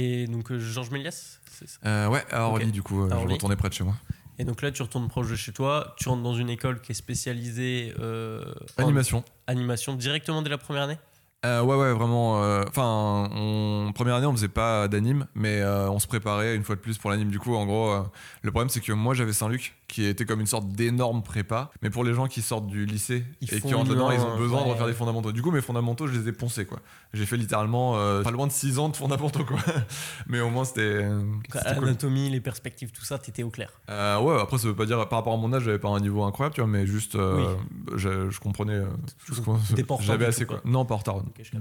[0.00, 1.78] Et donc, euh, Georges Méliès, c'est ça?
[1.84, 3.96] Euh, ouais, à Orly, du coup, euh, je retournais près de chez moi.
[4.38, 6.92] Et donc là, tu retournes proche de chez toi, tu rentres dans une école qui
[6.92, 9.24] est spécialisée euh, en Animation.
[9.48, 10.98] animation directement dès la première année?
[11.46, 12.42] Euh, ouais, ouais, vraiment.
[12.42, 16.64] euh, Enfin, on- première année, on faisait pas d'anime, mais euh, on se préparait une
[16.64, 17.30] fois de plus pour l'anime.
[17.30, 18.02] Du coup, en gros, euh,
[18.42, 21.70] le problème, c'est que moi, j'avais Saint-Luc, qui était comme une sorte d'énorme prépa.
[21.80, 24.36] Mais pour les gens qui sortent du lycée Ils et qui rentrent dedans, ils ont
[24.36, 25.30] besoin de refaire des fondamentaux.
[25.30, 26.80] Du coup, mes fondamentaux, je les ai poncés, quoi.
[27.14, 29.58] J'ai fait littéralement euh, pas loin de 6 ans de fondamentaux, quoi.
[30.26, 30.80] mais au moins, c'était.
[30.80, 31.20] euh,
[31.52, 31.84] c'était cool.
[31.84, 33.70] L'anatomie, les perspectives, tout ça, t'étais au clair.
[33.90, 36.00] Euh, ouais, après, ça veut pas dire, par rapport à mon âge, j'avais pas un
[36.00, 37.54] niveau incroyable, tu vois, mais juste, euh,
[37.94, 38.74] je, je comprenais.
[38.74, 38.86] euh,
[40.00, 40.60] retard J'avais assez, quoi.
[40.64, 41.16] Non, pas en retard.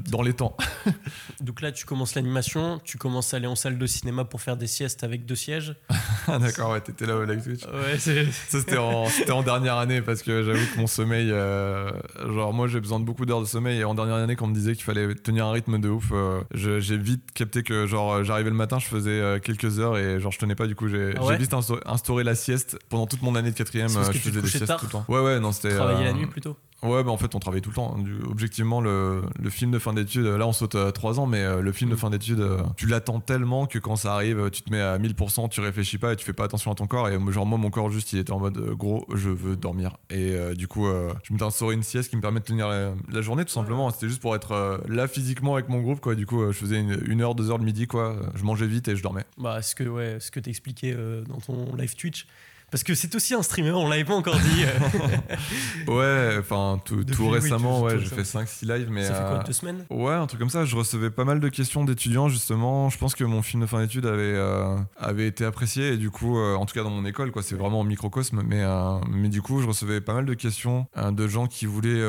[0.10, 0.56] Dans les temps.
[1.42, 4.58] Donc là, tu commences l'animation, tu commences à aller en salle de cinéma pour faire
[4.58, 5.76] des siestes avec deux sièges.
[6.30, 7.64] Ah, d'accord, ouais, t'étais là au live Twitch.
[7.64, 8.26] Ouais, c'est.
[8.26, 11.90] Ça, c'était en, c'était en dernière année parce que j'avoue que mon sommeil, euh,
[12.34, 13.80] genre, moi, j'ai besoin de beaucoup d'heures de sommeil.
[13.80, 16.10] Et en dernière année, quand on me disait qu'il fallait tenir un rythme de ouf,
[16.12, 19.98] euh, je- j'ai vite capté que, genre, j'arrivais le matin, je faisais euh, quelques heures
[19.98, 20.68] et, genre, je tenais pas.
[20.68, 21.54] Du coup, j'ai Ah ouais vite
[21.86, 23.88] instauré la sieste pendant toute mon année de quatrième.
[23.88, 25.06] Je faisais des siestes tard tout le temps.
[25.08, 25.76] Ouais, ouais, non, c'était.
[25.76, 27.98] Travailler euh, la nuit plutôt Ouais, bah en fait, on travaillait tout le temps.
[27.98, 31.42] Du- objectivement, le, le film de fin d'études, là, on saute à 3 ans, mais
[31.44, 34.62] euh, le film de fin d'études, euh, tu l'attends tellement que quand ça arrive, tu
[34.62, 37.10] te mets à 1000%, tu réfléchis pas et tu fais pas attention à ton corps.
[37.10, 39.98] Et genre, moi, mon corps, juste, il était en mode euh, gros, je veux dormir.
[40.12, 42.68] Et euh, du coup, euh, je me instauré une sieste qui me permet de tenir
[42.68, 43.90] la, la journée, tout simplement.
[43.90, 46.14] C'était juste pour être euh, là physiquement avec mon groupe, quoi.
[46.14, 48.16] Du coup, euh, je faisais une, une heure, deux heures le midi, quoi.
[48.36, 49.24] Je mangeais vite et je dormais.
[49.40, 52.28] Bah, ce que, ouais, ce que t'expliquais euh, dans ton live Twitch.
[52.70, 54.64] Parce que c'est aussi un streamer, on l'avait pas encore dit.
[55.88, 58.44] Ouais, enfin, tout, Depuis, tout oui, récemment, tout- ouais, j'ai fait récemment.
[58.44, 59.06] 5-6 lives, mais.
[59.06, 59.86] ça fait quoi, euh, deux semaines?
[59.90, 60.66] Ouais, un truc comme ça.
[60.66, 62.90] Je recevais pas mal de questions d'étudiants, justement.
[62.90, 65.94] Je pense que mon film de fin d'études avait, euh, avait été apprécié.
[65.94, 68.42] Et du coup, euh, en tout cas dans mon école, quoi, c'est vraiment en microcosme.
[68.46, 72.04] Mais, euh, mais du coup, je recevais pas mal de questions de gens qui voulaient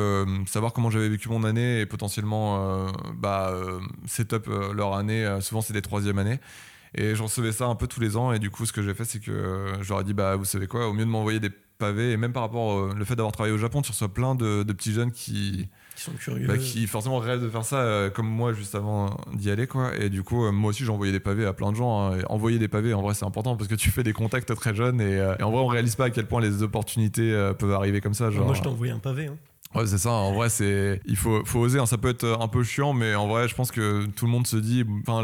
[0.47, 3.53] savoir comment j'avais vécu mon année et potentiellement bah,
[4.07, 5.39] setup euh, leur année.
[5.41, 6.41] Souvent, c'est des troisième années.
[6.95, 8.33] Et je recevais ça un peu tous les ans.
[8.33, 10.37] Et du coup, ce que j'ai fait, c'est que euh, je leur ai dit, bah,
[10.37, 13.05] vous savez quoi, au mieux de m'envoyer des pavés, et même par rapport au le
[13.05, 16.11] fait d'avoir travaillé au Japon, tu reçois plein de, de petits jeunes qui, Qui sont
[16.13, 16.45] curieux.
[16.49, 19.95] bah, qui forcément rêvent de faire ça euh, comme moi juste avant d'y aller quoi
[19.97, 22.19] et du coup euh, moi aussi j'ai envoyé des pavés à plein de gens hein.
[22.31, 25.01] Envoyer des pavés en vrai c'est important parce que tu fais des contacts très jeunes
[25.01, 27.73] et, euh, et en vrai on réalise pas à quel point les opportunités euh, peuvent
[27.75, 29.27] arriver comme ça genre Moi, je t'ai envoyé un pavé.
[29.27, 29.37] hein.
[29.75, 31.85] Ouais c'est ça en vrai c'est il faut faut oser hein.
[31.87, 34.47] ça peut être un peu chiant mais en vrai je pense que tout le monde
[34.47, 35.23] se dit enfin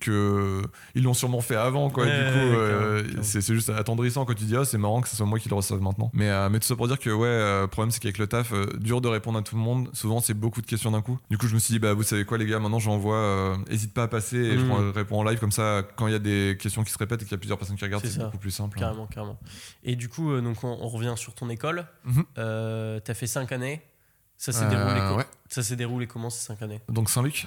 [0.00, 0.62] que
[0.94, 4.34] ils l'ont sûrement fait avant quoi Ouais, du coup ouais, euh, c'est juste attendrissant quand
[4.34, 6.48] tu dis ah c'est marrant que ce soit moi qui le reçoive maintenant mais euh,
[6.48, 8.66] mais tout ça pour dire que ouais euh, le problème c'est qu'avec le taf euh,
[8.78, 11.36] dur de répondre à tout le monde souvent c'est beaucoup de questions d'un coup du
[11.38, 13.92] coup je me suis dit bah vous savez quoi les gars maintenant j'envoie euh, hésite
[13.92, 14.90] pas à passer et je Mm.
[14.94, 17.24] réponds en live comme ça quand il y a des questions qui se répètent et
[17.24, 19.38] qu'il y a plusieurs personnes qui regardent C'est beaucoup plus simple Carrément, carrément.
[19.82, 21.86] Et du coup, euh, donc on, on revient sur ton école.
[22.04, 22.24] Mhm.
[22.36, 23.82] Euh, T'as fait 5 années.
[24.36, 25.26] Ça s'est Euh, déroulé, ouais.
[25.48, 27.46] ça s'est déroulé comment ces 5 années donc Saint-Luc?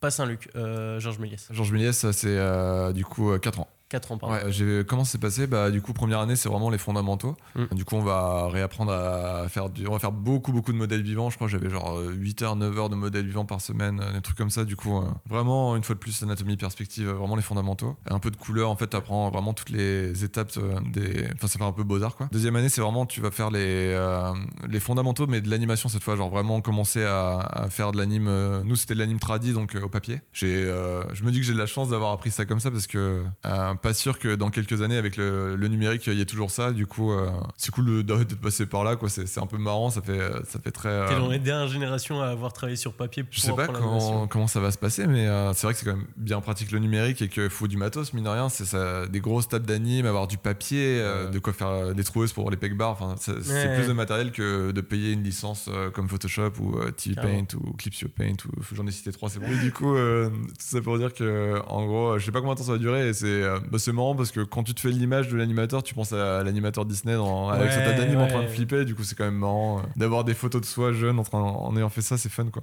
[0.00, 1.46] Pas Saint-Luc, euh, Georges Méliès.
[1.50, 4.34] Georges Méliès c'est euh, du coup 4 ans 4 ans, pardon.
[4.34, 5.46] Ouais, comment c'est passé?
[5.46, 7.36] Bah du coup première année c'est vraiment les fondamentaux.
[7.54, 7.74] Mm.
[7.76, 11.02] Du coup on va réapprendre à faire du, on va faire beaucoup beaucoup de modèles
[11.02, 11.30] vivants.
[11.30, 14.12] Je crois que j'avais genre 8 heures 9 heures de modèles vivants par semaine, euh,
[14.12, 14.64] des trucs comme ça.
[14.64, 17.96] Du coup euh, vraiment une fois de plus anatomie perspective, euh, vraiment les fondamentaux.
[18.10, 21.58] Un peu de couleur en fait t'apprends vraiment toutes les étapes euh, des, enfin ça
[21.58, 22.28] fait un peu beaux arts quoi.
[22.32, 24.32] Deuxième année c'est vraiment tu vas faire les euh,
[24.68, 28.26] les fondamentaux mais de l'animation cette fois genre vraiment commencer à, à faire de l'anime.
[28.28, 30.20] euh, nous c'était de l'anime tradi donc euh, au papier.
[30.32, 32.70] J'ai euh, je me dis que j'ai de la chance d'avoir appris ça comme ça
[32.70, 36.20] parce que euh, pas sûr que dans quelques années avec le, le numérique il y
[36.20, 39.26] ait toujours ça du coup euh, c'est cool de- de- passé par là quoi c'est
[39.26, 42.20] c'est un peu marrant ça fait ça fait très euh, T'es dans les dernières générations
[42.20, 45.06] à avoir travaillé sur papier pour je sais pas comment, comment ça va se passer,
[45.06, 47.68] mais euh, c'est vrai que c'est quand même bien pratique le numérique et qu'il faut
[47.68, 48.48] du matos, mine de rien.
[48.48, 52.04] C'est ça, des grosses tables d'anime, avoir du papier, euh, de quoi faire euh, des
[52.04, 52.90] troueuses pour les peg bars.
[52.90, 53.76] Enfin, c'est Ouais.
[53.76, 57.14] plus de matériel que de payer une licence euh, comme Photoshop ou euh, TV.
[57.20, 58.36] Paint ou Clipsio Paint.
[58.46, 59.46] Ou, j'en ai cité trois, c'est bon.
[59.50, 62.40] Et du coup, euh, tout ça pour dire que, en gros, euh, je sais pas
[62.40, 63.08] combien de temps ça va durer.
[63.08, 65.82] Et c'est euh, bah, c'est marrant parce que quand tu te fais l'image de l'animateur,
[65.82, 68.50] tu penses à l'animateur Disney dans- avec sa Ouais, table d'anime en train de ouais.
[68.54, 68.84] flipper.
[68.84, 71.40] Du coup, c'est quand même marrant euh, d'avoir des photos de soi jeune en, train,
[71.40, 72.16] en ayant fait ça.
[72.18, 72.62] C'est fun quoi.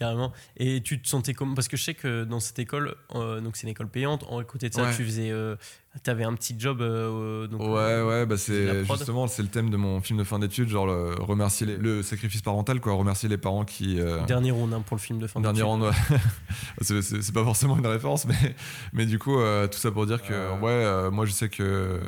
[0.00, 0.32] Carrément.
[0.56, 3.54] Et tu te sentais comment Parce que je sais que dans cette école, euh, donc
[3.56, 4.96] c'est une école payante, en côté de ça, Ouais.
[4.96, 5.30] tu faisais.
[5.30, 5.56] euh,
[6.04, 6.80] T'avais un petit job.
[6.80, 10.24] euh, donc, Ouais, euh, ouais, bah c'est justement c'est le thème de mon film de
[10.24, 13.98] fin d'études, genre le, remercier les- le sacrifice parental, quoi, remercier les parents qui.
[14.26, 15.68] Dernier round hein, pour le film de fin dernier d'études.
[15.68, 16.18] round, ouais.
[16.80, 18.54] c'est pas forcément une référence, mais,
[18.92, 19.36] mais du coup,
[19.70, 22.00] tout ça pour dire que, ouais, moi je sais que.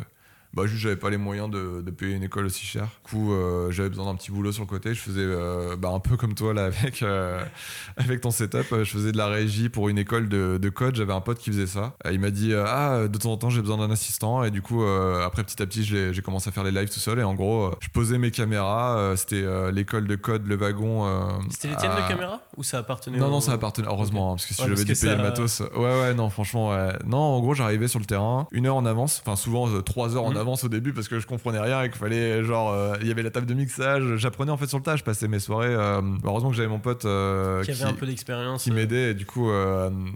[0.54, 2.84] Bah, juste, j'avais pas les moyens de, de payer une école aussi chère.
[2.84, 4.92] Du coup, euh, j'avais besoin d'un petit boulot sur le côté.
[4.92, 7.42] Je faisais euh, bah, un peu comme toi, là, avec, euh,
[7.96, 8.66] avec ton setup.
[8.70, 10.94] Je faisais de la régie pour une école de, de code.
[10.94, 11.94] J'avais un pote qui faisait ça.
[12.10, 14.44] Il m'a dit Ah, de temps en temps, j'ai besoin d'un assistant.
[14.44, 17.18] Et du coup, après, petit à petit, j'ai commencé à faire les lives tout seul.
[17.18, 19.14] Et en gros, je posais mes caméras.
[19.16, 21.08] C'était l'école de code, le wagon.
[21.50, 24.32] C'était les tiennes à- de caméra Ou ça appartenait non, au- non, ça appartenait, heureusement,
[24.32, 25.60] hein, parce que si Ouais, j'avais dû payer le ça- matos.
[25.76, 26.92] Ouais, ouais, non, franchement, ouais.
[27.06, 30.24] Non, en gros, j'arrivais sur le terrain une heure en avance, enfin, souvent trois heures
[30.24, 30.36] en Mhm.
[30.42, 33.10] Avance au début parce que je comprenais rien et qu'il fallait, genre, euh, il y
[33.10, 34.16] avait la table de mixage.
[34.16, 35.74] J'apprenais en fait sur le tas, je passais mes soirées.
[35.74, 38.64] euh, heureusement que j'avais mon pote euh, Qui avait un peu d'expérience.
[38.64, 39.50] qui m'aidait et du coup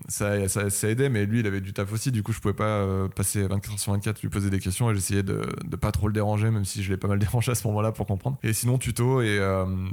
[0.08, 2.54] ça, ça, ça aidait mais lui il avait du taf aussi du coup je pouvais
[2.54, 2.84] pas
[3.14, 6.08] passer 24 heures sur 24 lui poser des questions et j'essayais de, de pas trop
[6.08, 8.36] le déranger même si je l'ai pas mal dérangé à ce moment là pour comprendre
[8.42, 9.38] et sinon tuto et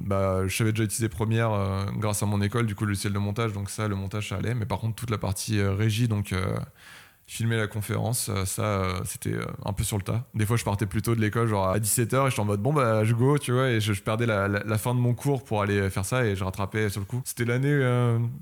[0.05, 1.51] bah je savais déjà utiliser Première
[1.97, 4.37] grâce à mon école du coup le logiciel de montage donc ça le montage ça
[4.37, 6.33] allait mais par contre toute la partie régie donc
[7.33, 10.23] filmer la conférence, euh, ça euh, c'était euh, un peu sur le tas.
[10.35, 12.61] Des fois je partais plus tôt de l'école, genre à 17h et j'étais en mode
[12.61, 15.63] bon bah je go, tu vois, et je, perdais la, fin de mon cours pour
[15.63, 17.23] aller faire ça et je rattrapais sur le coup.
[17.25, 17.73] C'était l'année,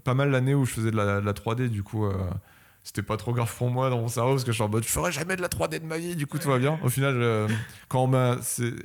[0.04, 2.06] pas mal l'année où je faisais de la, de la 3D, du coup
[2.84, 4.84] c'était pas trop grave pour moi dans mon cerveau parce que je suis en mode
[4.84, 6.80] je ferai jamais de la 3D de ma vie, du coup tout va bien.
[6.84, 7.48] Au final, euh,
[7.88, 8.38] quand on m'a,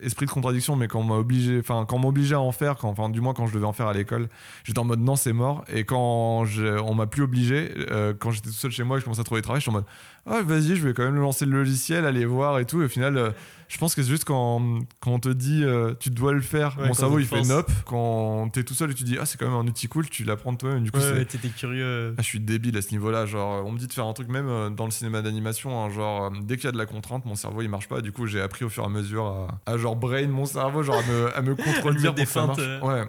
[0.02, 2.88] esprit de contradiction, mais quand on m'a obligé, enfin quand m'obligeait à en faire, quand,
[2.88, 4.28] enfin du moins quand je devais en faire à l'école,
[4.64, 8.50] j'étais en mode non c'est mort et quand on m'a plus obligé, euh, quand j'étais
[8.50, 9.74] tout seul chez moi et que je commençais à trouver du travail, je suis en
[9.74, 9.86] mode
[10.28, 12.82] ah vas-y, je vais quand même lancer le logiciel, aller voir et tout.
[12.82, 13.30] Et au final, euh,
[13.68, 16.76] je pense que c'est juste quand, quand on te dit euh, tu dois le faire,
[16.78, 17.70] Ouais, mon cerveau il fait nope.
[17.84, 20.24] Quand t'es tout seul et tu dis ah c'est quand même un outil cool, tu
[20.24, 20.82] l'apprends toi-même.
[20.82, 22.14] Du coup, Ouais, t'étais curieux.
[22.18, 23.26] ah, je suis débile à ce niveau-là.
[23.26, 25.84] Genre, on me dit de faire un truc même euh, dans le cinéma d'animation.
[25.84, 28.00] hein, genre, dès qu'il y a de la contrainte, mon cerveau il marche pas.
[28.00, 29.26] Du coup, j'ai appris au fur et à mesure
[29.64, 32.26] à, à, genre brain mon cerveau, genre à me, à me contredire mettre des pour
[32.26, 32.60] que ça feintes, marche.
[32.62, 32.80] euh.
[32.80, 33.04] Ouais,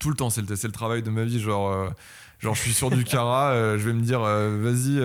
[0.00, 0.30] tout le temps.
[0.30, 1.40] C'est le, le travail de ma vie.
[1.40, 1.90] Genre,
[2.40, 3.76] genre, je suis sur du cara.
[3.78, 5.00] je vais me dire, vas-y.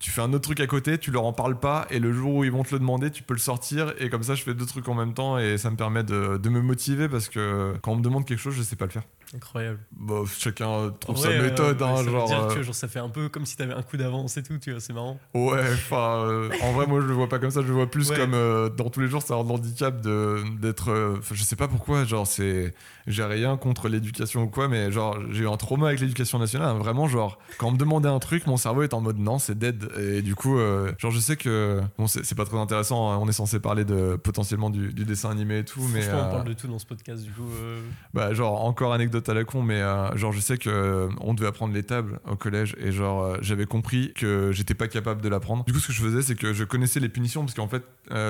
[0.00, 2.34] Tu fais un autre truc à côté, tu leur en parles pas, et le jour
[2.36, 4.54] où ils vont te le demander, tu peux le sortir, et comme ça, je fais
[4.54, 7.74] deux trucs en même temps, et ça me permet de, de me motiver parce que
[7.82, 9.04] quand on me demande quelque chose, je sais pas le faire.
[9.34, 9.78] Incroyable.
[9.92, 12.26] Bon, chacun trouve sa euh, méthode, ouais, hein, ça genre.
[12.26, 14.42] dire euh, que, genre, ça fait un peu comme si t'avais un coup d'avance et
[14.42, 15.20] tout, tu vois, c'est marrant.
[15.34, 17.88] Ouais, enfin, euh, en vrai, moi je le vois pas comme ça, je le vois
[17.88, 18.16] plus Ouais.
[18.16, 20.90] comme euh, dans tous les jours, c'est un handicap d'être.
[20.90, 22.74] euh, je sais pas pourquoi, genre, c'est.
[23.06, 26.68] J'ai rien contre l'éducation ou quoi, mais genre, j'ai eu un trauma avec l'éducation nationale,
[26.76, 29.38] hein, vraiment, genre, quand on me demandait un truc, mon cerveau est en mode non,
[29.38, 29.88] c'est dead.
[29.98, 31.80] Et du coup, euh, genre, je sais que.
[31.98, 35.30] Bon, c'est pas très intéressant, hein, on est censé parler de potentiellement du, du dessin
[35.30, 36.00] animé et tout, mais.
[36.12, 37.48] On euh, parle de tout dans ce podcast, du coup.
[37.62, 37.80] euh,
[38.12, 41.34] bah, genre, encore anecdote à la con, mais euh, genre, je sais que euh, on
[41.34, 45.20] devait apprendre les tables au collège et genre, euh, j'avais compris que j'étais pas capable
[45.20, 45.64] de l'apprendre.
[45.64, 47.84] Du coup, ce que je faisais, c'est que je connaissais les punitions parce qu'en fait,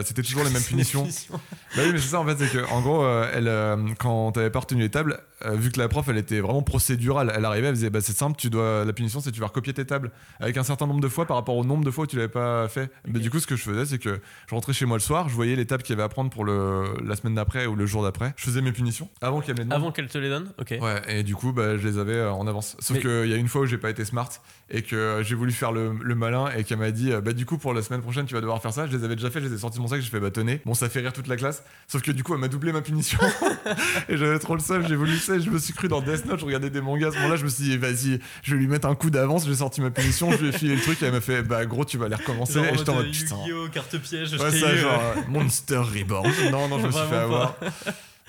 [0.05, 1.07] c'était toujours les mêmes punitions.
[1.31, 3.51] Bah oui, mais c'est ça en fait, c'est que en gros, elle,
[3.99, 5.21] quand t'avais pas retenu les tables,
[5.53, 8.37] vu que la prof elle était vraiment procédurale, elle arrivait, elle disait bah c'est simple,
[8.37, 11.09] tu dois la punition c'est tu vas recopier tes tables avec un certain nombre de
[11.09, 12.91] fois par rapport au nombre de fois où tu l'avais pas fait.
[13.09, 15.29] Bah, du coup, ce que je faisais, c'est que je rentrais chez moi le soir,
[15.29, 17.75] je voyais les tables qu'il y avait à prendre pour le la semaine d'après ou
[17.75, 19.77] le jour d'après, je faisais mes punitions avant qu'elle me les demande.
[19.79, 20.75] Avant qu'elle te les donne Ok.
[20.81, 22.77] Ouais, et du coup, bah, je les avais euh, en avance.
[22.79, 24.29] Sauf Mais- qu'il y a une fois où j'ai pas été smart
[24.73, 27.33] et que euh, j'ai voulu faire le, le malin et qu'elle m'a dit, euh, bah,
[27.33, 28.87] du coup, pour la semaine prochaine, tu vas devoir faire ça.
[28.87, 30.31] Je les avais déjà fait, je les ai sortis de mon sac, j'ai fait, bah,
[30.31, 30.61] tenez.
[30.65, 31.63] Bon, ça fait rire toute la classe.
[31.89, 33.19] Sauf que du coup, elle m'a doublé ma punition.
[34.09, 35.39] et j'avais trop le seum, j'ai voulu ça.
[35.39, 37.09] Je me suis cru dans Death Note, je regardais des mangas.
[37.09, 39.47] À ce moment-là, je me suis dit, vas-y, je vais lui mettre un coup d'avance.
[39.47, 41.67] J'ai sorti ma punition, je lui ai filé le truc et elle m'a fait, bah,
[41.67, 42.55] gros, tu vas les recommencer.
[42.55, 43.37] Genre, et j'étais en mode, putain.
[43.73, 46.31] Carte piège, Ouais, ça, eu, genre euh, Monster Reborn.
[46.51, 47.57] Non, non, je me suis fait avoir.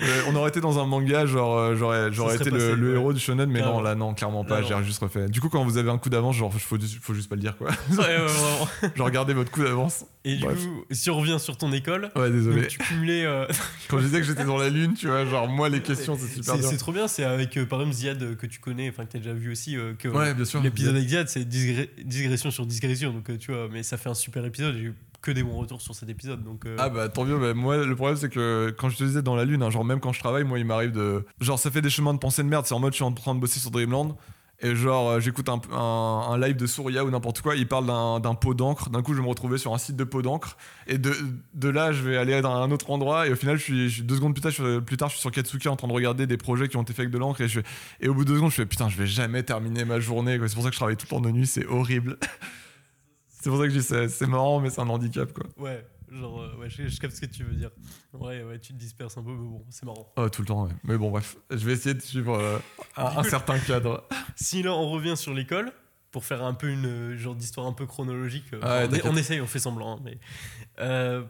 [0.01, 2.93] Euh, on aurait été dans un manga, genre euh, j'aurais été le, passé, le ouais.
[2.95, 3.77] héros du shonen, mais Carrément.
[3.77, 5.27] non, là non, clairement pas, Là, j'ai juste refait.
[5.29, 7.55] Du coup, quand vous avez un coup d'avance, genre faut, faut juste pas le dire
[7.57, 7.69] quoi.
[7.91, 8.17] ouais,
[8.95, 10.05] genre regardez votre coup d'avance.
[10.23, 12.61] Et du coup, si on revient sur ton école, Ouais, désolé.
[12.61, 13.25] donc tu cumulais.
[13.25, 13.45] euh,
[13.89, 16.27] Quand je disais que j'étais dans la lune, tu vois, genre moi les questions c'est
[16.27, 19.11] super c'est trop bien, c'est avec euh, par exemple Ziad que tu connais, enfin que
[19.13, 20.61] t'as déjà vu aussi, euh, que Ouais, bien sûr.
[20.61, 24.13] l'épisode avec Ziad c'est digré- digression sur digression, donc tu vois, mais ça fait un
[24.13, 26.65] super épisode, j'ai eu que des bons retours sur cet épisode, donc.
[26.65, 29.21] euh, Ah bah tant mieux, bah, moi le problème c'est que quand je te disais
[29.21, 31.25] dans la lune, hein, genre même quand je travaille, moi il m'arrive de...
[31.39, 33.11] Genre ça fait des chemins de pensée de merde, c'est en mode je suis en
[33.11, 34.15] train de bosser sur Dreamland,
[34.63, 37.85] et genre euh, j'écoute un, live de Souria ou n'importe quoi, il parle
[38.21, 40.57] d'un pot d'encre, d'un coup je vais me retrouver sur un site de pot d'encre,
[40.87, 41.13] et de,
[41.53, 44.15] de là je vais aller dans un autre endroit, et au final je suis, deux
[44.15, 46.37] secondes plus tard, je plus tard je suis sur Katsuki en train de regarder des
[46.37, 47.47] projets qui ont été faits avec de l'encre, et,
[47.99, 50.39] et au bout de deux secondes je fais putain je vais jamais terminer ma journée,
[50.47, 52.17] c'est pour ça que je travaille tout le temps de nuit, c'est horrible.
[53.41, 55.45] c'est pour ça que je dis c'est marrant mais c'est un handicap quoi.
[55.57, 57.71] Ouais, genre, euh, ouais, je, je capte ce que tu veux dire.
[58.13, 60.11] Ouais, ouais, tu te disperses un peu, mais bon, c'est marrant.
[60.17, 60.71] Oh, tout le temps, ouais.
[60.83, 62.59] Mais bon, bref, je vais essayer de suivre euh,
[62.97, 64.07] un, un certain cadre.
[64.35, 65.71] Si là on revient sur l'école,
[66.11, 69.47] pour faire un peu une euh, genre d'histoire un peu chronologique, Ah on, essaye, on
[69.47, 70.17] fait semblant, hein, mais.
[70.79, 71.23] Euh,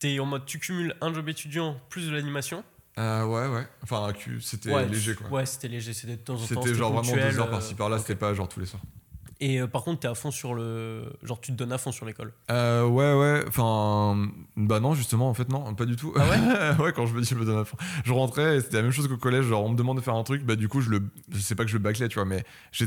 [0.00, 2.62] T'es en mode tu cumules un job étudiant plus de l'animation.
[2.98, 3.66] Euh, ouais, ouais.
[3.82, 5.28] Enfin, c'était Ouais, léger, quoi.
[5.30, 6.62] Ouais, c'était léger, c'était de temps en temps.
[6.62, 8.82] C'était genre vraiment deux heures par-ci par-là, c'était pas genre tous les soirs.
[9.46, 11.02] Et euh, par contre, t'es à fond sur le.
[11.22, 12.32] Genre, tu te donnes à fond sur l'école.
[12.50, 13.44] Euh, ouais, ouais.
[13.46, 14.16] Enfin,
[14.56, 16.14] bah non, justement, en fait, non, pas du tout.
[16.16, 16.22] Ah
[16.78, 17.76] ouais Ouais, quand je me dis, je me donne à fond.
[18.06, 19.44] Je rentrais et c'était la même chose qu'au collège.
[19.44, 21.02] Genre, on me demande de faire un truc, bah du coup, je le.
[21.30, 22.42] Je sais pas que je le bâclais, tu vois, mais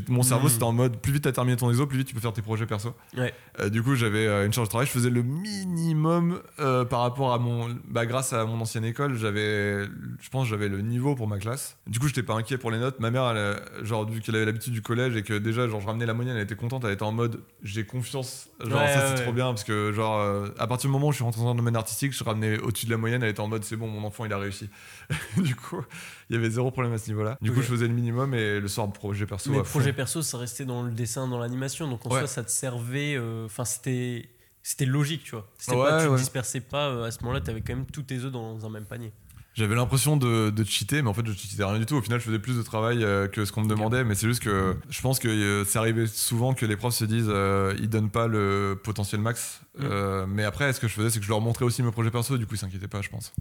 [0.07, 0.51] mon cerveau, Mhm.
[0.53, 2.41] c'était en mode, plus vite t'as terminé ton exo, plus vite tu peux faire tes
[2.41, 2.95] projets perso.
[3.15, 3.33] Ouais.
[3.59, 6.41] Euh, du coup, j'avais euh, une charge de travail, je faisais le minimum
[6.89, 7.67] par rapport à mon.
[7.87, 9.85] Bah, grâce à mon ancienne école, j'avais.
[10.19, 11.77] Je pense j'avais le niveau pour ma classe.
[11.85, 12.99] Du coup, j'étais pas inquiet pour les notes.
[12.99, 15.85] Ma mère, elle, genre, vu qu'elle avait l'habitude du collège et que déjà, genre, je
[15.85, 18.49] ramenais la moyenne, elle était contente, elle était en mode, j'ai confiance.
[18.63, 21.07] Genre, Ouais, ça, c'est ouais, trop bien parce que, genre, euh, à partir du moment
[21.07, 23.29] où je suis rentré dans le domaine artistique, je ramenais au-dessus de la moyenne, elle
[23.29, 24.69] était en mode, c'est bon, mon enfant, il a réussi.
[25.37, 25.81] du coup,
[26.29, 27.37] il y avait zéro problème à ce niveau-là.
[27.41, 29.51] Du coup, je faisais le minimum et le soir, projet perso.
[29.51, 29.63] Mais fond.
[29.79, 31.87] projet perso, ça restait dans le dessin, dans l'animation.
[31.87, 32.19] Donc en Ouais.
[32.19, 33.15] soi, ça te servait.
[33.15, 34.29] euh, Enfin, c'était.
[34.63, 35.47] C'était logique, tu vois.
[35.57, 36.89] C'était pas, tu te dispersais pas.
[36.89, 39.13] euh, à ce moment-là, t'avais quand même tous tes œufs dans un même panier.
[39.57, 41.95] J'avais l'impression de, de cheater, mais en fait, je cheatais rien du tout.
[41.95, 44.27] Au final, je faisais plus de travail euh, que ce qu'on me demandait, mais c'est
[44.27, 47.75] juste que je pense que euh, c'est arrivé souvent que les profs se disent euh,
[47.79, 49.61] ils donnent pas le potentiel max.
[49.79, 49.81] Mm.
[49.81, 52.11] Euh, mais après, ce que je faisais, c'est que je leur montrais aussi mes projets
[52.11, 53.33] perso, du coup, ils s'inquiétaient pas, je pense.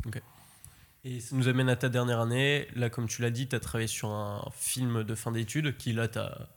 [1.04, 2.66] Et ça nous amène à ta dernière année.
[2.74, 6.08] Là, comme tu l'as dit, t'as travaillé sur un film de fin d'études qui, là,
[6.08, 6.48] t'as.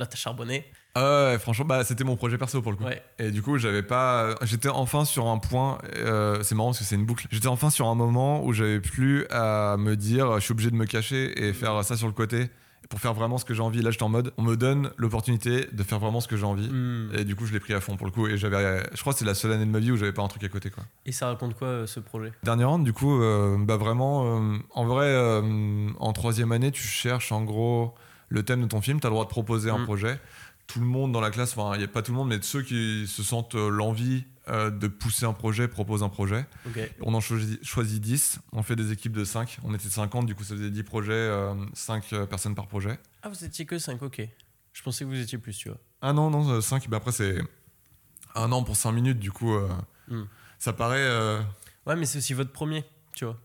[0.00, 0.66] Là, t'as charbonné.
[0.96, 2.84] Ouais, franchement, bah, c'était mon projet perso pour le coup.
[2.84, 3.02] Ouais.
[3.18, 4.34] Et du coup, j'avais pas.
[4.42, 5.78] J'étais enfin sur un point.
[5.96, 7.26] euh, c'est marrant parce que c'est une boucle.
[7.30, 10.76] J'étais enfin sur un moment où j'avais plus à me dire je suis obligé de
[10.76, 12.48] me cacher et faire ça sur le côté.
[12.88, 13.82] pour faire vraiment ce que j'ai envie.
[13.82, 16.68] Là, j'étais en mode, on me donne l'opportunité de faire vraiment ce que j'ai envie.
[16.68, 17.08] Hmm.
[17.18, 18.28] Et du coup, je l'ai pris à fond pour le coup.
[18.28, 20.22] Et j'avais, je crois que c'est la seule année de ma vie où j'avais pas
[20.22, 20.84] un truc à côté, quoi.
[21.04, 22.30] Et ça raconte quoi euh, ce projet?
[22.44, 26.82] Dernier round, du coup, euh, bah vraiment, euh, en vrai, euh, en troisième année, tu
[26.84, 27.92] cherches en gros
[28.28, 29.84] le thème de ton film, tu as le droit de proposer un Mm.
[29.84, 30.20] projet.
[30.66, 32.38] Tout le monde dans la classe, enfin, il n'y a pas tout le monde, mais
[32.42, 36.44] ceux qui se sentent euh, l'envie euh, de pousser un projet proposent un projet.
[37.00, 39.58] On en choisit, choisit 10, on fait des équipes de 5.
[39.64, 41.30] On était 50, du coup, ça faisait 10 projets,
[41.74, 42.98] 5 personnes par projet.
[43.22, 44.22] Ah, vous étiez que 5, ok.
[44.72, 45.78] Je pensais que vous étiez plus, tu vois.
[46.02, 47.38] Ah non, non, 5, bah après, c'est
[48.34, 49.68] un an pour 5 minutes, du coup, euh,
[50.08, 50.22] Mm.
[50.58, 50.98] ça paraît.
[50.98, 51.40] euh,
[51.86, 53.38] Ouais, mais c'est aussi votre premier, tu vois.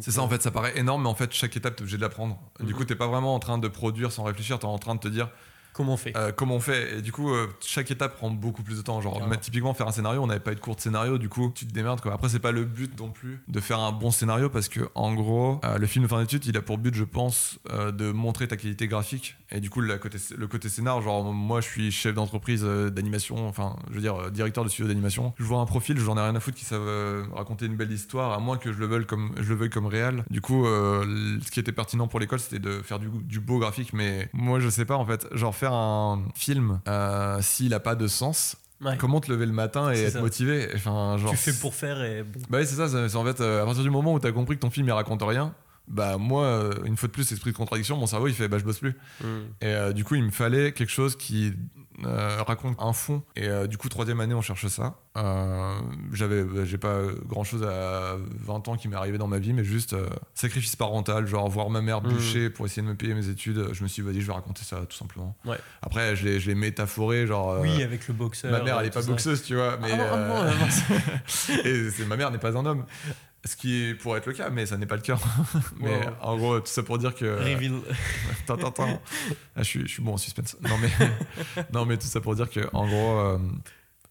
[0.00, 1.96] C'est ça, euh, en fait, ça paraît énorme, mais en fait, chaque étape, t'es obligé
[1.96, 2.38] de l'apprendre.
[2.60, 2.72] Du Mhm.
[2.74, 5.08] coup, t'es pas vraiment en train de produire sans réfléchir, t'es en train de te
[5.08, 5.30] dire
[5.78, 6.98] Comment on fait euh, comment on fait.
[6.98, 9.00] Et du coup, euh, chaque étape prend beaucoup plus de temps.
[9.00, 11.52] Genre, typiquement, faire un scénario, on n'avait pas eu de cours de scénario, du coup,
[11.54, 12.00] tu te démerdes.
[12.00, 12.12] Quoi.
[12.12, 15.14] Après, c'est pas le but non plus de faire un bon scénario parce que, en
[15.14, 18.48] gros, euh, le film de fin d'études, il a pour but, je pense, de montrer
[18.48, 19.36] ta qualité graphique.
[19.52, 23.46] Et du coup, le côté, le côté scénar, genre, moi, je suis chef d'entreprise d'animation,
[23.46, 25.32] enfin, je veux dire, directeur de studio d'animation.
[25.38, 28.32] Je vois un profil, j'en ai rien à foutre qui savent raconter une belle histoire,
[28.32, 30.24] à moins que je le veuille comme, je le veuille comme réel.
[30.28, 33.92] Du coup, ce qui était pertinent pour l'école, c'était de faire du, du beau graphique.
[33.92, 37.94] Mais moi, je sais pas, en fait, genre, faire un film, euh, s'il a pas
[37.94, 38.96] de sens, Ouais.
[38.96, 40.20] comment te lever le matin et être ça.
[40.20, 40.68] motivé?
[40.74, 41.30] Enfin, genre.
[41.32, 42.24] Tu fais pour faire et.
[42.48, 44.54] Bah oui, c'est ça, c'est en fait, euh, à partir du moment où t'as compris
[44.56, 45.52] que ton film il raconte rien,
[45.88, 48.58] bah moi, euh, une fois de plus, esprit de contradiction, mon cerveau il fait bah
[48.58, 48.94] je bosse plus.
[49.20, 49.26] Hmm.
[49.60, 51.54] Et euh, du coup, il me fallait quelque chose qui
[52.04, 53.22] euh, raconte un fond.
[53.36, 54.96] Et euh, du coup, troisième année, on cherche ça.
[55.16, 55.74] Euh,
[56.12, 59.52] J'avais, bah, j'ai pas grand chose à 20 ans qui m'est arrivé dans ma vie,
[59.52, 62.12] mais juste euh, sacrifice parental, genre voir ma mère Mhm.
[62.12, 63.68] bûcher pour essayer de me payer mes études.
[63.72, 65.36] Je me suis dit, vas-y, je vais raconter ça tout simplement.
[65.44, 65.58] Ouais.
[65.82, 67.50] Après, je l'ai, je l'ai métaphoré, genre.
[67.50, 68.52] euh, Oui, avec le boxeur.
[68.52, 69.08] Ma mère, elle est pas ça.
[69.08, 69.76] boxeuse, tu vois.
[69.82, 72.84] Mais, Ah non, ah non, ah et c'est ma mère n'est pas un homme.
[73.44, 75.16] Ce qui pourrait être le cas, mais ça n'est pas le cas.
[75.80, 76.12] mais Wow.
[76.22, 77.24] en gros, tout ça pour dire que.
[77.38, 77.72] Reveal.
[78.42, 79.02] Attends, attends, attends.
[79.54, 80.56] Ah, je, suis, je suis bon en suspense.
[80.60, 80.90] Non, mais,
[81.72, 83.38] non, mais tout ça pour dire que, en gros, euh,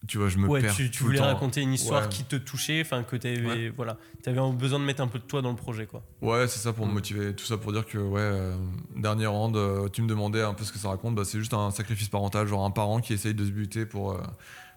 [0.07, 0.75] tu vois, je me Ouais, perds.
[0.75, 1.25] tu, tu tout le voulais temps.
[1.25, 2.09] raconter une histoire Ouais.
[2.09, 3.69] qui te touchait, enfin que t'avais, Ouais.
[3.75, 6.03] voilà, t'avais besoin de mettre un peu de toi dans le projet, quoi.
[6.21, 6.93] Ouais, c'est ça pour me Mm.
[6.95, 7.35] motiver.
[7.35, 8.55] Tout ça pour dire que, ouais, euh,
[8.95, 11.15] dernier round, euh, tu me demandais un peu ce que ça raconte.
[11.15, 14.13] Bah, c'est juste un sacrifice parental, genre un parent qui essaye de se buter pour,
[14.13, 14.21] euh,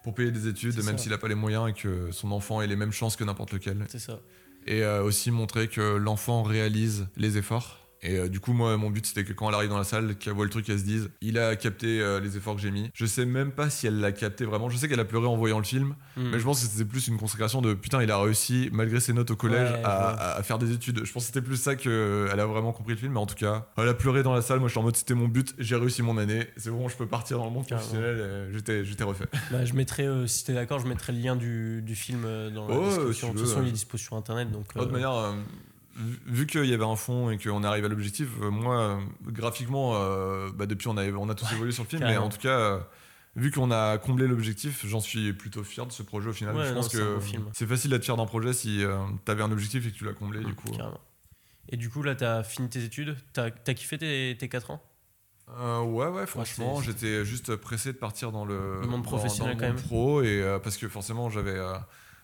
[0.02, 2.66] pour payer des études, même s'il n'a pas les moyens et que son enfant ait
[2.66, 3.84] les mêmes chances que n'importe lequel.
[3.88, 4.20] C'est ça.
[4.66, 7.79] et euh, aussi montrer que l'enfant réalise les efforts.
[8.02, 10.16] Et euh, du coup, moi, mon but, c'était que quand elle arrive dans la salle,
[10.16, 12.70] qu'elle voit le truc, qu'elle se dise, il a capté euh, les efforts que j'ai
[12.70, 12.90] mis.
[12.94, 14.70] Je sais même pas si elle l'a capté vraiment.
[14.70, 16.30] Je sais qu'elle a pleuré en voyant le film, Hmm.
[16.32, 19.12] mais je pense que c'était plus une consécration de putain, il a réussi, malgré ses
[19.12, 20.18] notes au collège, Ouais, à, ouais.
[20.18, 21.04] à- à faire des études.
[21.04, 23.34] Je pense que c'était plus ça qu'elle a vraiment compris le film, mais en tout
[23.34, 24.58] cas, elle a pleuré dans la salle.
[24.60, 26.96] Moi, je suis en mode, c'était mon but, j'ai réussi mon année, c'est bon, je
[26.96, 27.86] peux partir dans le monde Carrément.
[27.88, 29.26] professionnel, j'étais j'étais refait.
[29.50, 32.50] Bah, je mettrai, euh, si t'es d'accord, je mettrai le lien du, du film euh,
[32.50, 33.28] dans la Ouais, description.
[33.28, 33.68] si de toute façon, il euh.
[33.68, 34.66] est dispo sur internet, donc.
[34.74, 35.32] De toute euh, manière, euh,
[35.96, 39.92] vu- qu'il y avait un fond et qu'on arrive à l'objectif, euh, moi, euh, graphiquement,
[39.96, 42.38] euh, bah, depuis, on a, on a tous évolué sur le film, mais en tout
[42.38, 42.81] cas, euh,
[43.37, 46.57] vu qu'on a comblé l'objectif, j'en suis plutôt fier de ce projet au final.
[46.57, 49.53] Ouais, Je non, pense c'est que facile d'être fier d'un projet si euh, t'avais un
[49.53, 50.70] objectif et que tu l'as comblé, du coup.
[50.70, 51.00] Carrément.
[51.68, 53.16] Et du coup, là, t'as fini tes études.
[53.33, 54.83] T'as as kiffé tes, tes 4 ans?
[55.59, 59.66] Euh, ouais, ouais, franchement, j'étais juste pressé de partir dans le, Le monde professionnel, dans
[59.66, 59.85] le quand même.
[59.85, 61.57] pro, et euh, parce que forcément, j'avais.
[61.57, 61.74] euh,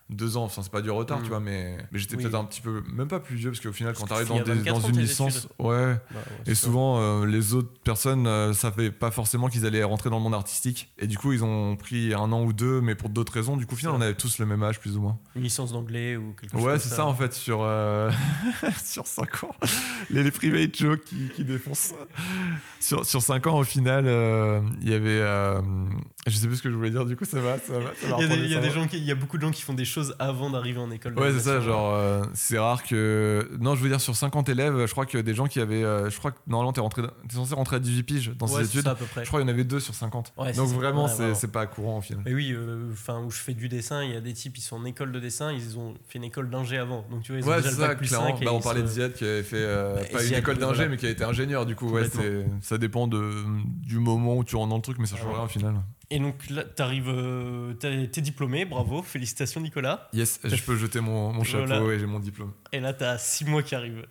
[0.09, 1.23] deux ans, enfin c'est pas du retard, Mm.
[1.25, 2.23] tu vois, mais, mais j'étais Oui.
[2.23, 4.45] peut-être un petit peu, même pas plus vieux, parce qu'au final, quand t'arrives tu dans,
[4.45, 7.55] finis à des- 24 dans ans, une licence, ouais, Bah, ouais, Et souvent, euh, les
[7.55, 10.93] autres personnes ne savaient pas forcément qu'ils allaient rentrer dans le monde artistique.
[10.99, 13.57] Et du coup, ils ont pris un an ou deux, mais pour d'autres raisons.
[13.57, 15.19] Du coup, au final, on avait tous le même âge, plus ou moins.
[15.35, 17.05] Une licence d'anglais ou quelque chose Ouais, c'est ça.
[17.07, 18.11] en fait, sur, euh,
[18.85, 19.55] sur 5 ans.
[20.11, 21.95] Les, les private jokes qui, qui défoncent.
[22.81, 25.09] Sur, sur 5 ans, au final, euh, il y avait.
[25.21, 25.61] euh,
[26.27, 27.59] je sais plus ce que je voulais dire, du coup, ça va.
[27.59, 28.75] Ça va, Il y a, des, reprendre, il y a ça des va.
[28.75, 30.91] gens qui, il y a beaucoup de gens qui font des choses avant d'arriver en
[30.91, 31.19] école.
[31.19, 33.49] Ouais, c'est ça, genre, euh, c'est rare que.
[33.61, 35.85] Non, je veux dire, sur 50 élèves, je crois que des gens qui avaient.
[35.85, 37.03] euh, je crois que normalement, t'es, rentré...
[37.29, 38.83] t'es censé rentrer à 18 piges dans Ouais, ces études.
[38.85, 39.23] ça à peu près.
[39.25, 40.33] Je crois qu'il y en avait deux sur 50.
[40.37, 42.23] Ouais, c'est Donc vraiment, c'est, c'est pas courant au final.
[42.27, 44.63] Mais oui, euh, enfin où je fais du dessin, il y a des types, ils
[44.63, 47.05] sont en école de dessin, ils ont fait une école d'ingé avant.
[47.11, 48.27] Donc tu vois, ils ont déjà c'est le ça, bac plus clairement.
[48.37, 50.89] 5 et Bah, on parlait de Ziad qui avait fait euh, pas une école d'ingé,
[50.89, 51.67] mais qui a été ingénieur.
[51.67, 53.31] Du coup, ouais, c'est, ça dépend de,
[53.83, 55.75] du moment où tu rentres dans le truc, mais ça change rien au final.
[56.11, 60.09] Et donc là, t'arrives, euh, t'es t'es diplômé, bravo, félicitations Nicolas.
[60.13, 61.95] Yes, je peux jeter mon, mon chapeau Voilà.
[61.95, 62.53] et j'ai mon diplôme.
[62.73, 64.07] Et là, t'as 6 mois qui arrivent.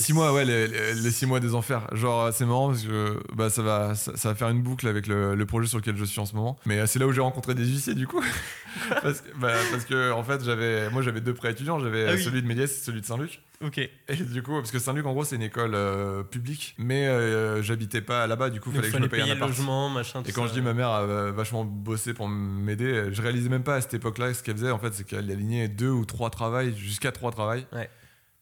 [0.00, 1.86] 6 mois, ouais, les, les, les six mois des enfers.
[1.94, 5.06] Genre, c'est marrant parce que bah, ça, va, ça, ça va faire une boucle avec
[5.06, 6.58] le, le projet sur lequel je suis en ce moment.
[6.64, 8.22] Mais euh, c'est là où j'ai rencontré des huissiers, du coup.
[9.02, 11.78] parce, que, bah, parce que, en fait, j'avais, moi, j'avais deux prêts étudiants.
[11.78, 12.22] J'avais Ah euh, oui.
[12.22, 13.42] celui de Méliès et celui de Saint-Luc.
[13.62, 13.78] Ok.
[13.78, 17.62] Et du coup, parce que Saint-Luc, en gros, c'est une école euh, publique, mais euh,
[17.62, 20.20] j'habitais pas là-bas, du coup, il fallait que je me paye payer un logement, machin.
[20.22, 20.48] Et tout quand ça.
[20.48, 23.80] je dis ma mère a euh, vachement bossé pour m'aider, je réalisais même pas à
[23.80, 24.70] cette époque-là ce qu'elle faisait.
[24.72, 27.66] En fait, c'est qu'elle alignait deux ou trois travails, jusqu'à trois travails.
[27.72, 27.88] Ouais.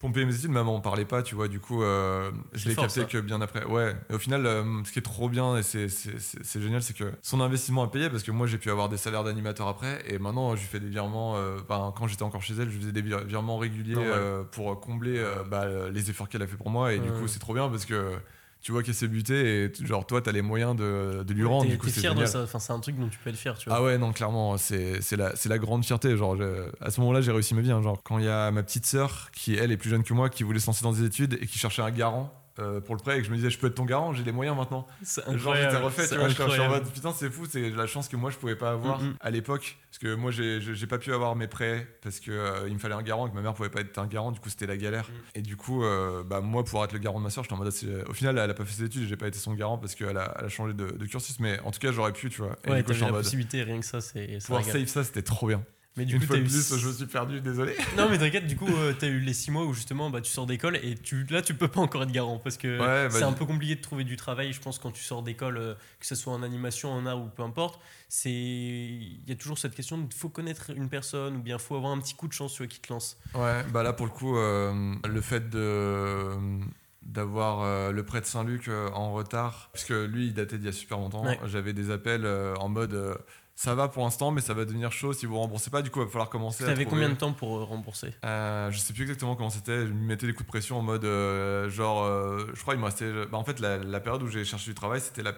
[0.00, 1.46] Pour payer mes études, maman on parlait pas, tu vois.
[1.46, 3.06] Du coup, euh, je l'ai capté ça.
[3.06, 3.64] que bien après.
[3.64, 3.94] Ouais.
[4.10, 5.88] Et au final, euh, ce qui est trop bien et c'est
[6.60, 9.22] génial, c'est que son investissement a payé parce que moi j'ai pu avoir des salaires
[9.24, 11.36] d'animateur après et maintenant je lui fais des virements.
[11.36, 13.94] euh, ben, quand j'étais encore chez elle, je faisais des vir- virements réguliers
[14.52, 17.54] pour combler bah, les efforts qu'elle a fait pour moi et du coup c'est trop
[17.54, 18.14] bien parce que
[18.60, 21.68] tu vois qu'elle s'est butée et genre toi t'as les moyens de, de lui rendre.
[21.70, 23.56] Du coup c'est fier de ça, enfin, c'est un truc dont tu peux être fier,
[23.56, 23.78] tu vois.
[23.78, 26.16] Ah ouais, non, clairement, c'est c'est la, c'est la grande fierté.
[26.16, 27.70] Genre, je- à ce moment-là, j'ai réussi ma vie.
[27.72, 27.82] hein.
[27.82, 30.28] genre, quand il y a ma petite sœur, qui elle est plus jeune que moi,
[30.28, 33.00] qui voulait se lancer dans des études et qui cherchait un garant euh, pour le
[33.00, 34.86] prêt, et que je me disais, je peux être ton garant, j'ai les moyens maintenant.
[35.02, 38.08] Genre, j'étais refait, tu vois, je suis en mode, putain, c'est fou, c'est la chance
[38.08, 39.16] que moi, je pouvais pas avoir Mm, mm.
[39.20, 39.78] à l'époque.
[39.90, 42.94] Parce que moi, j'ai pas pu avoir mes prêts parce que euh, il me fallait
[42.94, 44.76] un garant et que ma mère pouvait pas être un garant, du coup, c'était la
[44.76, 45.08] galère.
[45.08, 45.38] Mm.
[45.38, 47.58] Et du coup, euh, bah, moi, pour être le garant de ma sœur, j'étais en
[47.58, 47.72] mode,
[48.08, 50.16] au final, elle a pas fait ses études, j'ai pas été son garant parce qu'elle
[50.16, 52.56] a, elle a changé de, de cursus, mais en tout cas, j'aurais pu, tu vois.
[52.64, 54.38] Et Ouais, du coup, je suis t'avais en la mode, possibilité, rien que ça, c'est.
[54.44, 55.62] pouvoir save ça, c'était trop bien.
[55.96, 56.44] Mais du Une coup, fois de eu.
[56.44, 57.74] plus, je me suis perdu, désolé.
[57.96, 60.30] Non, mais t'inquiète, du coup, euh, t'as eu les 6 mois où justement bah, tu
[60.30, 63.10] sors d'école et tu, là, tu peux pas encore être garant parce que Ouais, bah,
[63.10, 65.74] c'est un peu compliqué de trouver du travail, je pense, quand tu sors d'école, euh,
[65.98, 67.80] que ce soit en animation, en art ou peu importe.
[68.08, 71.74] c'est Il y a toujours cette question de faut connaître une personne ou bien faut
[71.74, 73.18] avoir un petit coup de chance vois, qui te lance.
[73.34, 76.28] Ouais, bah là pour le coup, euh, le fait de
[77.02, 80.68] d'avoir euh, le prêt de Saint-Luc euh, en retard, puisque lui il datait d'il y
[80.68, 81.38] a super longtemps, Ouais.
[81.46, 83.18] j'avais des appels euh, en mode
[83.62, 86.00] ça va pour l'instant, mais ça va devenir chaud si vous remboursez pas, du coup
[86.00, 88.14] il va falloir commencer T'avais trouver- combien de temps pour euh, rembourser?
[88.24, 89.86] Euh, je sais plus exactement comment c'était.
[89.86, 92.80] Je me mettais des coups de pression en mode euh, genre, euh, je crois il
[92.80, 93.12] me restait.
[93.30, 95.34] Bah, en fait, la, la période où j'ai cherché du travail, c'était la-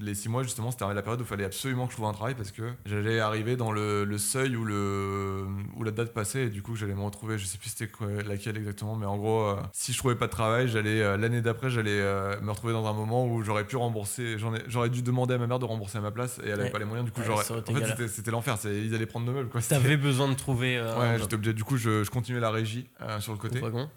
[0.00, 0.70] les six mois justement.
[0.70, 3.20] C'était la période où il fallait absolument que je trouve un travail parce que j'allais
[3.20, 6.94] arriver dans le, le seuil où le où la date passait et du coup j'allais
[6.94, 7.38] me retrouver.
[7.38, 7.90] Je sais plus c'était
[8.26, 11.42] laquelle exactement, mais en gros, euh, si je trouvais pas de travail, j'allais euh, l'année
[11.42, 14.36] d'après, j'allais euh, me retrouver dans un moment où j'aurais pu rembourser.
[14.68, 16.70] J'aurais dû demander à ma mère de rembourser à ma place et elle avait Ouais.
[16.70, 17.04] pas les moyens.
[17.06, 17.44] Du coup, Ouais, j'aurais.
[17.70, 18.56] En fait, c'était- l'enfer.
[18.64, 21.52] Ils allaient prendre nos meubles T'avais besoin de trouver Ouais, j'étais obligé.
[21.54, 22.88] Du coup, je, je continuais la régie
[23.20, 23.60] sur le côté.
[23.62, 23.88] Au.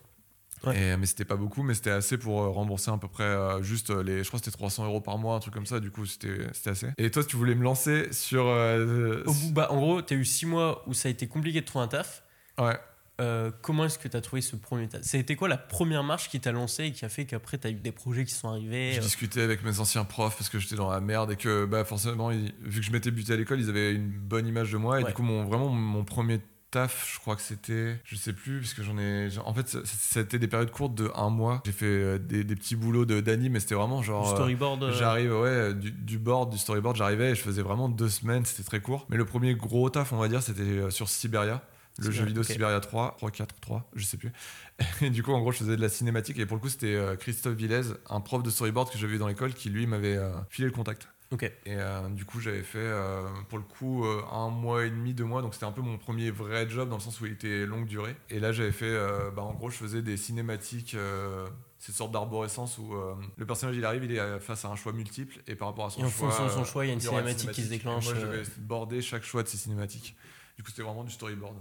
[0.65, 0.79] Ouais.
[0.79, 3.61] Et, mais c'était pas beaucoup, mais c'était assez pour euh, rembourser à peu près euh,
[3.63, 4.23] juste euh, les.
[4.23, 5.79] Je crois que c'était 300 euros par mois, un truc comme ça.
[5.79, 6.87] Du coup, c'était c'était assez.
[6.97, 8.45] Et toi, tu voulais me lancer sur.
[8.47, 11.61] euh, Au bout, bah, en gros, t'as eu 6 mois où ça a été compliqué
[11.61, 12.23] de trouver un taf.
[12.59, 12.77] Ouais.
[13.19, 15.13] Euh, comment est-ce que tu as trouvé ce premier taf?
[15.13, 17.69] Été quoi la première marche qui t'a lancé et qui a fait qu'après tu as
[17.69, 20.57] eu des projets qui sont arrivés Je euh, discutais avec mes anciens profs parce que
[20.57, 23.35] j'étais dans la merde et que bah, forcément, ils- vu que je m'étais buté à
[23.35, 24.99] l'école, ils avaient une bonne image de moi.
[24.99, 25.09] Et Ouais.
[25.09, 26.39] du coup, mon, vraiment, mon premier
[26.71, 27.99] taf, je crois que c'était.
[28.05, 29.29] Je sais plus, parce que j'en ai.
[29.45, 31.61] En fait, c'était des périodes courtes de un mois.
[31.65, 34.23] J'ai fait euh, des, des petits boulots de- d'anime, mais c'était vraiment genre.
[34.25, 37.61] du euh, storyboard euh, J'arrive, ouais, du, du board, du storyboard, j'arrivais et je faisais
[37.61, 39.05] vraiment deux semaines, c'était très court.
[39.09, 41.61] Mais le premier gros taf, on va dire, c'était euh, sur Siberia,
[41.97, 42.43] le Siberia, jeu vidéo.
[42.43, 44.31] Siberia 3, 3, 4, 3, je sais plus.
[45.01, 46.97] Et du coup, en gros, je faisais de la cinématique et pour le coup, c'était
[47.19, 50.17] Christophe Villez, un prof de storyboard que j'avais eu dans l'école, qui lui m'avait
[50.49, 51.07] filé le contact.
[51.31, 51.43] Ok.
[51.43, 55.13] Et euh, du coup, j'avais fait euh, pour le coup euh, un mois et demi,
[55.13, 55.41] deux mois.
[55.41, 57.85] Donc c'était un peu mon premier vrai job dans le sens où il était longue
[57.85, 58.15] durée.
[58.29, 58.93] Et là, j'avais fait,
[59.33, 60.95] bah, en gros, je faisais des cinématiques,
[61.79, 62.93] cette sorte d'arborescence où
[63.37, 65.89] le personnage il arrive, il est face à un choix multiple et par rapport à
[65.89, 66.29] son Et en choix.
[66.29, 68.09] fonction de son choix, il y a une cinématique qui se déclenche.
[68.09, 70.15] Et moi, je vais border chaque choix de ces cinématiques.
[70.57, 71.55] Du coup, c'était vraiment du storyboard.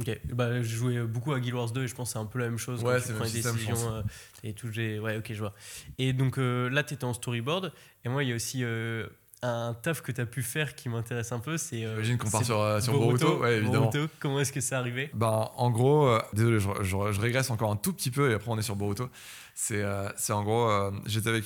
[0.00, 2.24] Ok, bah, j'ai joué beaucoup à Guild Wars 2 et je pense que c'est un
[2.24, 2.82] peu la même chose.
[2.82, 3.94] Ouais, quand tu prends même une système, je décision.
[3.94, 4.02] euh,
[4.42, 4.68] et tout,
[5.00, 5.54] ouais, ok, je vois.
[5.98, 7.72] Et donc euh, là, tu étais en storyboard.
[8.04, 9.06] Et moi, il y a aussi euh,
[9.42, 11.56] un taf que tu as pu faire qui m'intéresse un peu.
[11.56, 11.84] C'est.
[11.84, 13.38] euh, J'imagine qu'on part sur, euh, sur Boruto.
[13.40, 13.90] Ouais, évidemment.
[13.90, 14.12] Boruto.
[14.20, 15.10] Comment est-ce que c'est arrivé?
[15.14, 18.34] Ben, en gros, euh, désolé, je, je- je régresse encore un tout petit peu et
[18.34, 19.08] après on est sur Boruto.
[19.54, 20.70] C'est euh, en gros,
[21.04, 21.44] j'étais avec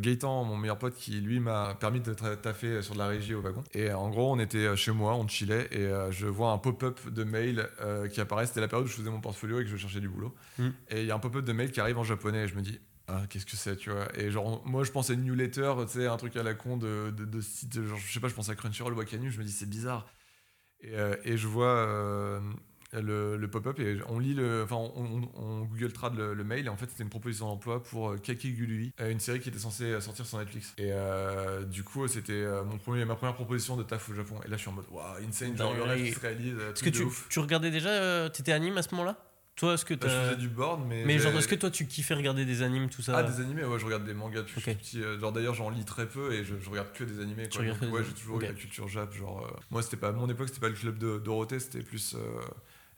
[0.00, 3.42] Gaëtan, mon meilleur pote, qui lui m'a permis de taffer sur de la régie au
[3.42, 3.62] wagon.
[3.74, 7.22] Et en gros, on était chez moi, on chillait et je vois un pop-up de
[7.24, 7.68] mail
[8.12, 8.46] qui apparaît.
[8.46, 10.34] C'était la période où je faisais mon portfolio et que je cherchais du boulot.
[10.58, 10.68] Mm.
[10.90, 12.62] Et il y a un pop-up de mail qui arrive en japonais et je me
[12.62, 12.80] dis.
[13.06, 16.06] Ah, qu'est-ce que c'est, tu vois Et genre, moi, je pensais une newsletter, tu sais,
[16.06, 18.52] un truc à la con de, de, de site, genre, je sais pas, je pensais
[18.52, 20.06] à Crunchyroll ou à Canyon, je me dis, c'est bizarre.
[20.80, 22.40] Et, euh, et je vois euh,
[22.92, 24.62] le, le pop-up et on lit le.
[24.64, 27.46] Enfin, on, on, on Google Trad le, le mail et en fait, c'était une proposition
[27.46, 30.74] d'emploi pour euh, Kakegurui, une série qui était censée sortir sur Netflix.
[30.78, 34.40] Et euh, du coup, c'était mon premier, ma première proposition de taf au Japon.
[34.46, 36.54] Et là, je suis en mode, waouh, insane, genre le rêve qui se réalise.
[36.58, 37.28] Est-ce que tu, ouf.
[37.28, 39.16] tu regardais déjà T'étais anime à ce moment-là?
[39.56, 41.04] Toi, est-ce que Bah, t'as- faisais du board, mais.
[41.04, 43.64] Mais genre, est-ce que toi, tu kiffais regarder des animes, tout ça Ah, des animés,
[43.64, 44.76] ouais, je regarde des mangas depuis que Ok.
[44.80, 45.02] je suis petit.
[45.04, 47.48] euh, Genre, d'ailleurs, j'en lis très peu et je, je regarde que des animés.
[47.48, 47.66] Tu Quoi.
[47.68, 49.12] Donc, que ouais, j'ai toujours eu la culture Jap.
[49.14, 50.08] Genre, euh, moi, c'était pas.
[50.08, 52.14] à Mon époque, c'était pas le club de Dorothée, c'était plus.
[52.16, 52.18] euh,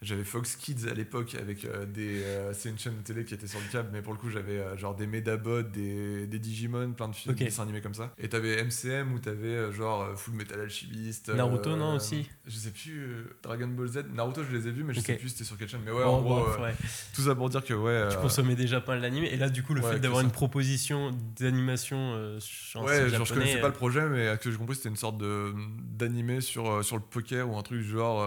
[0.01, 2.21] j'avais Fox Kids à l'époque avec euh, des.
[2.23, 4.29] euh, c'est une chaîne de télé qui était sur le câble, mais pour le coup,
[4.29, 7.39] j'avais euh, genre des Medabot, des, des Digimon, plein de films, Ok.
[7.39, 8.13] des dessins animés comme ça.
[8.17, 11.29] Et t'avais MCM où t'avais genre Full Metal Alchemist.
[11.29, 12.99] Naruto, non, aussi Je sais plus.
[12.99, 14.05] euh, Dragon Ball Z.
[14.13, 15.81] Naruto, je les ai vus, mais je sais plus c'était sur quelle chaîne.
[15.85, 16.73] Mais ouais, Bon, en gros, ouais.
[17.15, 18.07] tout ça pour dire que ouais.
[18.11, 20.31] Tu consommais déjà pas mal d'anime et là du coup le ouais, fait d'avoir une
[20.31, 24.57] proposition d'animation sur Ouais, genre je connaissais pas le projet, mais à ce que j'ai
[24.57, 28.21] compris, c'était une sorte de d'animé sur, sur le poker ou un truc du genre.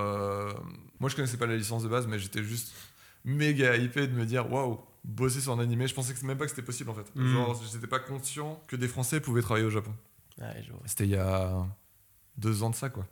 [1.00, 2.72] Moi, je connaissais pas la licence de base, mais j'étais juste
[3.24, 5.86] méga hypé de me dire waouh, bosser sur un animé.
[5.86, 7.10] Je pensais que même pas que c'était possible en fait.
[7.14, 7.32] Mm.
[7.32, 9.94] Genre, j'étais pas conscient que des Français pouvaient travailler au Japon.
[10.38, 10.80] Vois.
[10.86, 11.66] C'était il y a
[12.36, 13.06] deux ans de ça, quoi.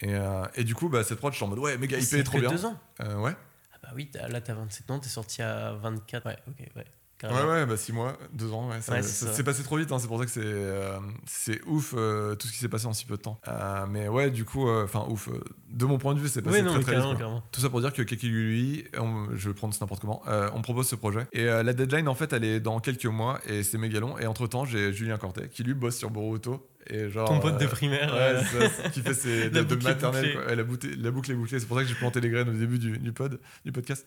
[0.00, 2.16] Et, euh, et du coup, bah, cette prod, je suis en mode ouais, méga C'est
[2.16, 2.50] hypé, trop bien.
[2.50, 2.78] deux ans.
[3.00, 3.34] Euh, ouais.
[3.72, 6.26] Ah bah oui, là t'as 27 ans, t'es sorti à 24.
[6.26, 6.84] Ouais, ok, ouais.
[7.22, 8.80] Ouais, ouais, bah 6 mois, 2 ans, ouais.
[8.82, 9.32] Ça, Ouais, c'est ça ça.
[9.32, 12.46] s'est passé trop vite, hein, c'est pour ça que c'est euh, c'est ouf euh, tout
[12.46, 13.40] ce qui s'est passé en si peu de temps.
[13.48, 15.30] Euh, mais ouais, du coup, enfin ouf,
[15.70, 17.00] de mon point de vue, c'est passé Ouais, non, très très vite.
[17.00, 17.18] carrément, quoi.
[17.20, 17.42] carrément.
[17.52, 20.22] Tout ça pour dire que Kekiguri, on- je vais prendre n'importe comment,
[20.54, 21.26] on propose ce projet.
[21.32, 24.18] Et la deadline, en fait, elle est dans quelques mois et c'est méga long.
[24.18, 26.68] Et entre temps, j'ai Julien Cortet qui lui bosse sur Boruto.
[26.88, 28.12] Et genre, Ton pote de primaire.
[28.14, 30.34] Ouais, euh, ça, qui fait ses La de, maternelle.
[30.34, 30.54] quoi.
[30.54, 31.58] La, boucle, la boucle est bouclée.
[31.58, 34.06] C'est pour ça que j'ai planté les graines au début du, du pod, du podcast.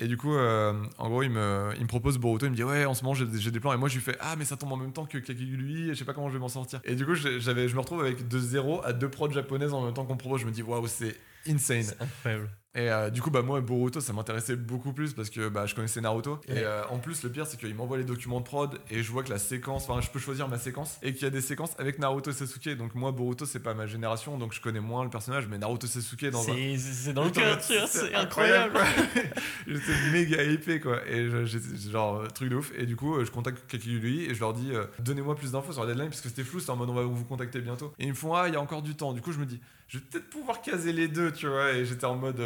[0.00, 2.46] Et du coup, euh, en gros, il me, il me propose Boruto.
[2.46, 3.72] Il me dit Ouais, en ce moment, j'ai des plans.
[3.72, 5.90] Et moi, je lui fais Ah, mais ça tombe en même temps que Kakiguri.
[5.90, 6.80] Et je sais pas comment je vais m'en sortir.
[6.84, 7.28] Et du coup, je
[7.74, 10.40] me retrouve avec de 0 à deux prods japonaises en même temps qu'on propose.
[10.42, 11.16] Je me dis Waouh, c'est
[11.48, 11.94] insane.
[11.98, 12.50] Incroyable.
[12.74, 15.74] Et euh, du coup, bah, moi, Boruto, ça m'intéressait beaucoup plus parce que bah, je
[15.74, 16.40] connaissais Naruto.
[16.48, 19.10] Et euh, en plus, le pire, c'est qu'il m'envoie les documents de prod et je
[19.10, 21.40] vois que la séquence, enfin, je peux choisir ma séquence et qu'il y a des
[21.40, 22.76] séquences avec Naruto et Sasuke.
[22.76, 25.86] Donc, moi, Boruto, c'est pas ma génération, donc je connais moins le personnage, mais Naruto
[25.86, 26.54] Sasuke dans un.
[26.54, 29.08] C'est c'est dans le cœur, c'est incroyable, incroyable.
[29.14, 29.22] quoi.
[29.66, 31.06] J'étais méga hypé quoi.
[31.08, 32.72] Et j'étais genre euh, truc de ouf.
[32.76, 35.82] Et du coup, je contacte Kakiguri et je leur dis euh, donnez-moi plus d'infos sur
[35.82, 36.60] la deadline parce que c'était flou.
[36.60, 37.92] C'était en mode on va vous contacter bientôt.
[37.98, 39.12] Et ils me font ah, il y a encore du temps.
[39.12, 41.72] Du coup, je me dis je vais peut-être pouvoir caser les deux, tu vois.
[41.72, 42.40] Et j'étais en mode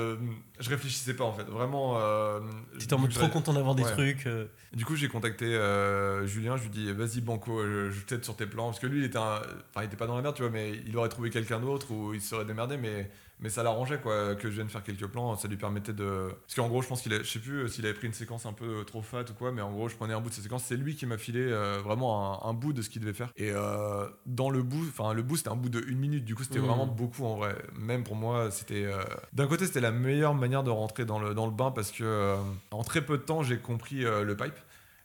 [0.61, 1.45] je réfléchissais pas en fait.
[1.45, 1.95] Vraiment.
[1.99, 2.41] Euh,
[2.79, 3.93] T'étais en mode je- trop content d'avoir des Ouais.
[3.93, 4.27] trucs.
[4.27, 8.25] euh, du coup, j'ai contacté euh, Julien, je lui dis vas-y Banco, euh, je t'aide
[8.25, 9.41] sur tes plans parce que lui il était un-
[9.71, 11.91] enfin il était pas dans la merde, tu vois, mais il aurait trouvé quelqu'un d'autre
[11.93, 13.11] ou il se serait démerdé mais
[13.43, 16.55] mais ça l'arrangeait quoi que je vienne faire quelques plans, ça lui permettait de parce
[16.55, 18.47] qu'en gros, je pense qu'il a je sais plus euh, s'il avait pris une séquence
[18.47, 20.45] un peu trop fat ou quoi, mais en gros, je prenais un bout de cette
[20.45, 23.13] séquence, c'est lui qui m'a filé euh, vraiment un, un bout de ce qu'il devait
[23.13, 26.25] faire et euh, dans le bout, enfin le bout c'était un bout de une minute,
[26.25, 26.67] du coup, c'était Mhm.
[26.67, 27.57] vraiment beaucoup en vrai.
[27.79, 31.35] Même pour moi, c'était euh, d'un côté, c'était la meilleure manière de rentrer dans le
[31.35, 32.37] dans le bain parce que euh,
[32.71, 34.55] en très peu de temps, j'ai compris euh, le pipe.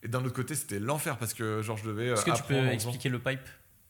[0.04, 2.08] Et d'un autre côté, c'était l'enfer parce que genre je devais.
[2.10, 3.40] Est-ce que euh, tu peux expliquer le pipe?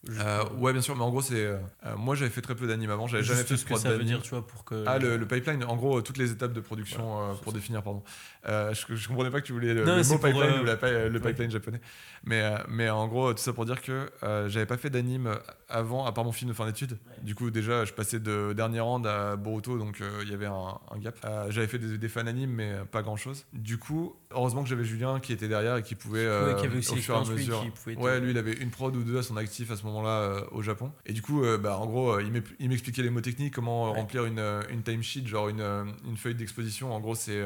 [0.09, 1.35] Euh, ouais, bien sûr, mais en gros, c'est.
[1.35, 1.57] euh,
[1.97, 3.97] moi, j'avais fait très peu d'anime avant, j'avais jamais fait ce de que ça veut
[3.97, 4.13] d'anime.
[4.15, 4.83] dire, tu vois, pour que.
[4.87, 8.03] Ah, le, le pipeline, en gros, toutes les étapes de production euh, pour définir, pardon.
[8.47, 10.65] Euh, je, je comprenais pas que tu voulais le, Non, le mot pipeline euh, ou
[10.65, 11.81] la pi- le pipeline japonais.
[12.23, 14.09] Mais, euh, mais en gros, tout ça pour dire que
[14.47, 15.37] j'avais pas fait d'anime
[15.69, 16.97] avant, à part mon film de fin d'études.
[17.21, 20.79] Du coup, déjà, je passais de dernier round à Boruto, donc il y avait un,
[20.91, 21.15] un gap.
[21.49, 23.45] J'avais fait des, des fan animes, mais pas grand chose.
[23.53, 26.27] Du coup, heureusement que j'avais Julien qui était derrière et qui pouvait.
[26.55, 27.65] Qu'il y avait aussi au fur et à lui, mesure.
[27.85, 30.43] qui Ouais, lui, il avait une prod ou deux à son actif à ce moment-là
[30.51, 30.91] au Japon.
[31.05, 33.99] Et du coup, bah, en gros, il m'ex- il m'expliquait les mots techniques, comment Ouais.
[33.99, 34.39] remplir une,
[34.69, 35.61] une timesheet, genre une,
[36.07, 36.93] une feuille d'exposition.
[36.93, 37.41] En gros, c'est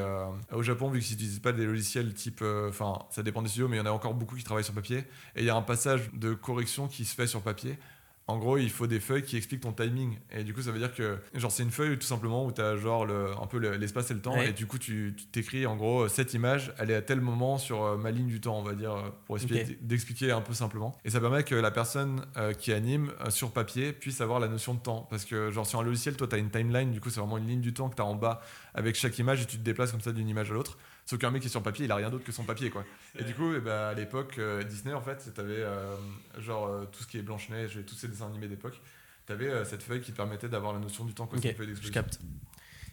[0.52, 2.40] au Japon, vu qu'ils n'utilisent pas des logiciels type.
[2.42, 4.64] euh, Enfin, ça dépend des studios, mais il y en a encore beaucoup qui travaillent
[4.64, 4.98] sur papier.
[5.34, 7.78] Et il y a un passage de correction qui se fait sur papier.
[8.28, 10.16] En gros, il faut des feuilles qui expliquent ton timing.
[10.30, 12.60] Et du coup, ça veut dire que, genre, c'est une feuille tout simplement où tu
[12.60, 14.36] as genre le, un peu le- l'espace et le temps.
[14.38, 14.50] Ouais.
[14.50, 17.82] Et du coup, tu t'écris en gros, cette image, elle est à tel moment sur
[17.84, 20.96] euh, ma ligne du temps, on va dire, euh, pour expliquer- d'expliquer un peu simplement.
[21.04, 24.46] Et ça permet que la personne euh, qui anime euh, sur papier puisse avoir la
[24.48, 25.06] notion de temps.
[25.10, 27.38] Parce que, genre, sur un logiciel, toi, tu as une timeline, du coup, c'est vraiment
[27.38, 28.40] une ligne du temps que tu as en bas
[28.74, 30.78] avec chaque image et tu te déplaces comme ça d'une image à l'autre.
[31.04, 32.84] Sauf qu'un mec qui est sur papier, il a rien d'autre que son papier, quoi.
[33.18, 35.96] Et du coup, eh ben, à l'époque, euh, Disney, en fait, t'avais euh,
[36.38, 38.80] genre euh, tout ce qui est Blanche-Neige et tous ces dessins animés d'époque.
[39.26, 41.38] T'avais cette feuille qui te permettait d'avoir la notion du temps, quoi.
[41.38, 42.18] Ok, c'est une feuille je capte.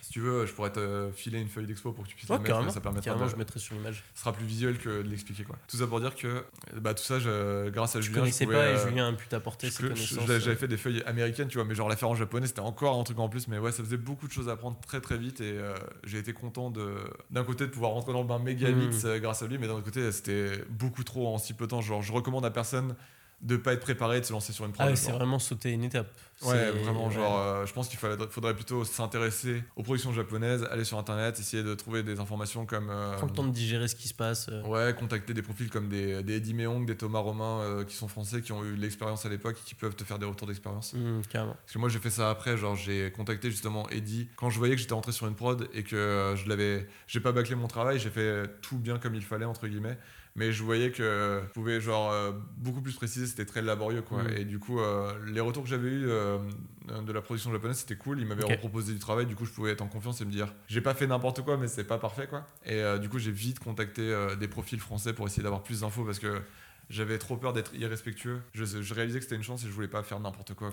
[0.10, 2.38] Si tu veux, je pourrais te filer une feuille d'expo pour que tu puisses la
[2.40, 2.72] mettre, carrément.
[2.72, 4.04] ça permettra de- je mettrai sur l'image.
[4.16, 5.56] ce sera plus visuel que de l'expliquer, quoi.
[5.68, 6.42] Tout ça pour dire que, euh,
[6.82, 9.14] bah, tout ça, je- grâce à Je Julien, connaissais pouvais, pas euh, et Julien a
[9.14, 10.26] pu t'apporter je- ses je- connaissances.
[10.26, 12.60] J'avais j'avais fait des feuilles américaines, tu vois, mais genre la faire en japonais, c'était
[12.62, 13.48] encore un truc en plus.
[13.48, 16.18] Mais ouais, ça faisait beaucoup de choses à apprendre très très vite et euh, j'ai
[16.18, 16.96] été content de
[17.30, 19.68] d'un côté de pouvoir rentrer dans le bain méga vite euh, grâce à lui, mais
[19.68, 21.82] d'un autre côté, c'était beaucoup trop en si peu de temps.
[21.82, 22.96] Genre, je recommande à personne
[23.42, 24.88] de pas être préparé, de se lancer sur une Ah prod.
[24.90, 25.06] ouais, genre.
[25.06, 26.08] c'est vraiment sauter une étape.
[26.42, 27.14] Ouais, vraiment, ouais.
[27.14, 31.64] genre, euh, je pense qu'il faudrait plutôt s'intéresser aux productions japonaises, aller sur internet, essayer
[31.64, 32.90] de trouver des informations comme.
[32.90, 34.48] euh, Prends le temps de digérer ce qui se passe.
[34.50, 34.62] euh.
[34.64, 38.08] Ouais, contacter des profils comme des, des Eddie Meong, des Thomas Romain euh, qui sont
[38.08, 40.94] français, qui ont eu l'expérience à l'époque et qui peuvent te faire des retours d'expérience.
[40.94, 41.56] Hum, carrément.
[41.62, 44.76] Parce que moi j'ai fait ça après, genre j'ai contacté justement Eddie quand je voyais
[44.76, 48.00] que j'étais rentré sur une prod et que je l'avais, j'ai pas bâclé mon travail,
[48.00, 49.98] j'ai fait tout bien comme il fallait entre guillemets,
[50.40, 54.24] mais je voyais que je pouvais genre euh, beaucoup plus préciser, c'était très laborieux quoi.
[54.24, 54.38] Mm.
[54.38, 58.20] Et du coup euh, les retours que j'avais eu de la production japonaise c'était cool,
[58.20, 58.58] ils m'avaient Ok.
[58.60, 60.94] proposé du travail, du coup je pouvais être en confiance et me dire j'ai pas
[60.94, 62.48] fait n'importe quoi mais c'est pas parfait quoi.
[62.66, 65.82] Et euh, du coup j'ai vite contacté euh, des profils français pour essayer d'avoir plus
[65.82, 66.42] d'infos parce que
[66.90, 68.42] j'avais trop peur d'être irrespectueux.
[68.54, 70.72] Je, je réalisais que c'était une chance et je voulais pas faire n'importe quoi.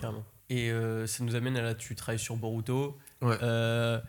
[0.48, 2.96] Et euh, ça nous amène à là, tu travailles sur Boruto.
[3.20, 3.36] Ouais.
[3.42, 4.00] Euh,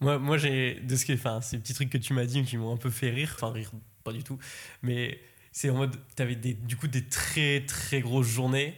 [0.00, 0.80] moi, moi j'ai.
[0.80, 2.90] De ce que, enfin, ces petits trucs que tu m'as dit qui m'ont un peu
[2.90, 3.30] fait rire.
[3.34, 3.70] Enfin, rire,
[4.04, 4.38] pas du tout.
[4.82, 5.18] Mais
[5.52, 5.96] c'est en mode.
[6.14, 8.74] T'avais des, du coup des très très grosses journées.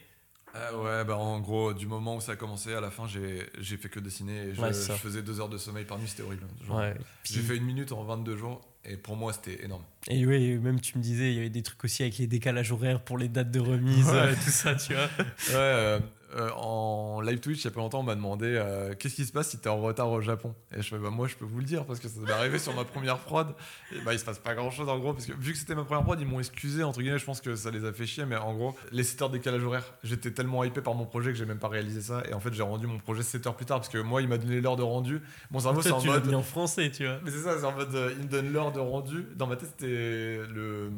[0.55, 3.47] Euh, ouais, bah en gros, du moment où ça a commencé à la fin, j'ai
[3.59, 6.09] j'ai fait que dessiner et je, Ouais, je faisais deux heures de sommeil par nuit,
[6.09, 6.47] c'était horrible.
[6.67, 6.95] Genre, Ouais.
[7.25, 9.83] J'ai fait une minute en 22 jours et pour moi, c'était énorme.
[10.09, 12.73] Et oui, même tu me disais, il y avait des trucs aussi avec les décalages
[12.73, 14.35] horaires pour les dates de remise, Ouais.
[14.45, 15.05] tout ça, tu vois.
[15.19, 16.01] Ouais, euh,
[16.35, 19.25] euh, en live Twitch, il y a pas longtemps, on m'a demandé euh, qu'est-ce qui
[19.25, 20.55] se passe si t'es en retard au Japon?
[20.77, 22.59] Et je fais, bah, moi, je peux vous le dire parce que ça m'est arrivé
[22.59, 23.49] sur ma première prod.
[23.95, 25.75] Et bah, il se passe pas grand chose en gros, parce que vu que c'était
[25.75, 28.07] ma première prod, ils m'ont excusé, entre guillemets, je pense que ça les a fait
[28.07, 31.31] chier, mais en gros, les 7 heures décalage horaire, j'étais tellement hypé par mon projet
[31.31, 32.23] que j'ai même pas réalisé ça.
[32.29, 34.29] Et en fait, j'ai rendu mon projet 7 heures plus tard parce que moi, il
[34.29, 35.21] m'a donné l'heure de rendu.
[35.51, 36.27] Mon cerveau, c'est en tu mode.
[36.27, 37.21] mis en français, tu vois.
[37.25, 39.27] Mais c'est ça, c'est en mode, euh, il me donne l'heure de rendu.
[39.37, 40.91] Dans ma tête, c'était le,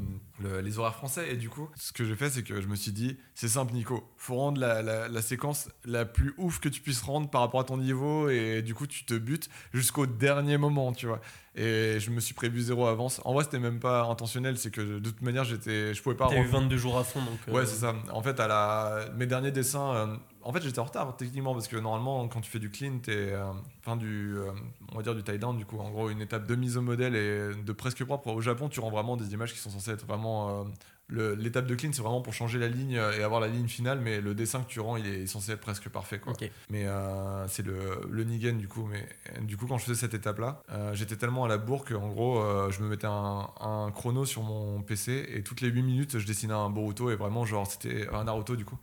[0.42, 1.32] le- les horaires français.
[1.32, 3.72] Et du coup, ce que j'ai fait, c'est que je me suis dit, c'est simple,
[3.74, 4.02] Nico.
[4.16, 7.60] Faut rendre la, la- la séquence la plus ouf que tu puisses rendre par rapport
[7.60, 8.28] à ton niveau.
[8.28, 11.20] Et du coup, tu te butes jusqu'au dernier moment, tu vois.
[11.54, 13.20] Et je me suis prévu zéro avance.
[13.24, 14.56] En vrai, c'était même pas intentionnel.
[14.58, 16.28] C'est que de toute manière, j'étais, je pouvais pas.
[16.28, 17.38] T'as eu rendre- 22 jours à fond, donc.
[17.48, 17.94] euh, Ouais, c'est ça.
[18.12, 19.08] En fait, à la...
[19.16, 20.16] mes derniers dessins, euh,
[20.48, 23.12] en fait, j'étais en retard techniquement parce que normalement, quand tu fais du clean, t'es,
[23.32, 24.50] euh, enfin du, euh,
[24.92, 26.82] on va dire du tie down, du coup, en gros, une étape de mise au
[26.82, 28.28] modèle et de presque propre.
[28.28, 30.60] Au Japon, tu rends vraiment des images qui sont censées être vraiment.
[30.60, 30.64] euh,
[31.10, 34.20] L'étape de clean, c'est vraiment pour changer la ligne et avoir la ligne finale, mais
[34.20, 36.34] le dessin que tu rends, il est censé être presque parfait, quoi.
[36.68, 38.84] Mais euh, c'est le, le Nigen du coup.
[38.86, 41.86] Mais euh, du coup, quand je faisais cette étape-là, euh, j'étais tellement à la bourre
[41.86, 45.68] qu'en gros, euh, je me mettais un, un chrono sur mon PC et toutes les
[45.68, 48.76] 8 minutes, je dessinais un Boruto et vraiment, genre, c'était un Naruto du coup.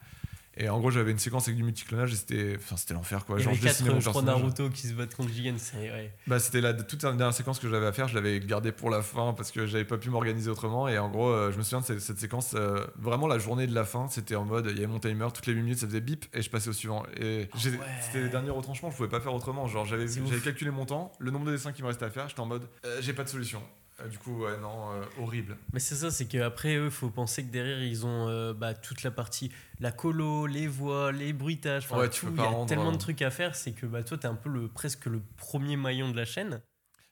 [0.57, 3.37] Et en gros, j'avais une séquence avec du multiclonage et c'était, enfin, c'était l'enfer quoi.
[3.37, 4.41] Genre, avait je dessinais mon 4 trois personnage.
[4.41, 5.77] Naruto qui se battent contre Jigen, c'est.
[5.77, 6.13] Ouais.
[6.27, 8.07] Bah, c'était la toute la dernière séquence que j'avais à faire.
[8.07, 10.87] Je l'avais gardée pour la fin parce que j'avais pas pu m'organiser autrement.
[10.87, 13.67] Et en gros, euh, je me souviens de cette, cette séquence, euh, vraiment la journée
[13.67, 14.07] de la fin.
[14.07, 16.25] C'était en mode, il y avait mon timer, toutes les 8 minutes, ça faisait bip
[16.33, 17.03] et je passais au suivant.
[17.19, 17.79] Et ouais.
[18.01, 19.67] c'était les derniers retranchements, je pouvais pas faire autrement.
[19.67, 22.29] Genre, j'avais j'avais calculé mon temps, le nombre de dessins qui me restait à faire.
[22.29, 23.61] J'étais en mode, euh, j'ai pas de solution.
[24.01, 25.57] Euh, du coup, ouais, non, euh, horrible.
[25.71, 28.73] Mais c'est ça, c'est qu'après, eux, il faut penser que derrière, ils ont euh, bah,
[28.73, 32.33] toute la partie, la colo, les voix, les bruitages, enfin, Ouais, tu tout.
[32.35, 34.35] Il y a rendre, tellement de trucs à faire, c'est que bah, toi, t'es un
[34.35, 36.61] peu le, presque le premier maillon de la chaîne.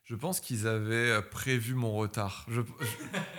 [0.06, 2.46] Je pense qu'ils avaient euh, prévu mon retard.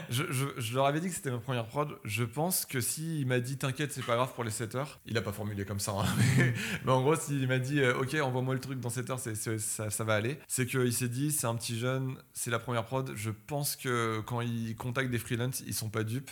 [0.08, 1.98] Je, leur avais dit que c'était ma première prod.
[2.04, 5.18] Je pense que s'il m'a dit t'inquiète, c'est pas grave pour les 7 heures, il
[5.18, 6.06] a pas formulé comme ça, hein,
[6.84, 9.90] mais, en gros, s'il m'a dit euh, ok, envoie-moi le truc dans 7 heures, ça,
[9.90, 13.12] ça va aller, c'est qu'il s'est dit c'est un petit jeune, c'est la première prod.
[13.14, 16.30] Je pense que quand il contacte des freelances, ils sont pas dupes.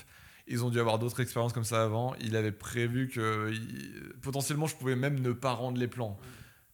[0.48, 2.14] Ils ont dû avoir d'autres expériences comme ça avant.
[2.20, 3.52] Il avait prévu que
[4.22, 6.18] potentiellement je pouvais même ne pas rendre les plans.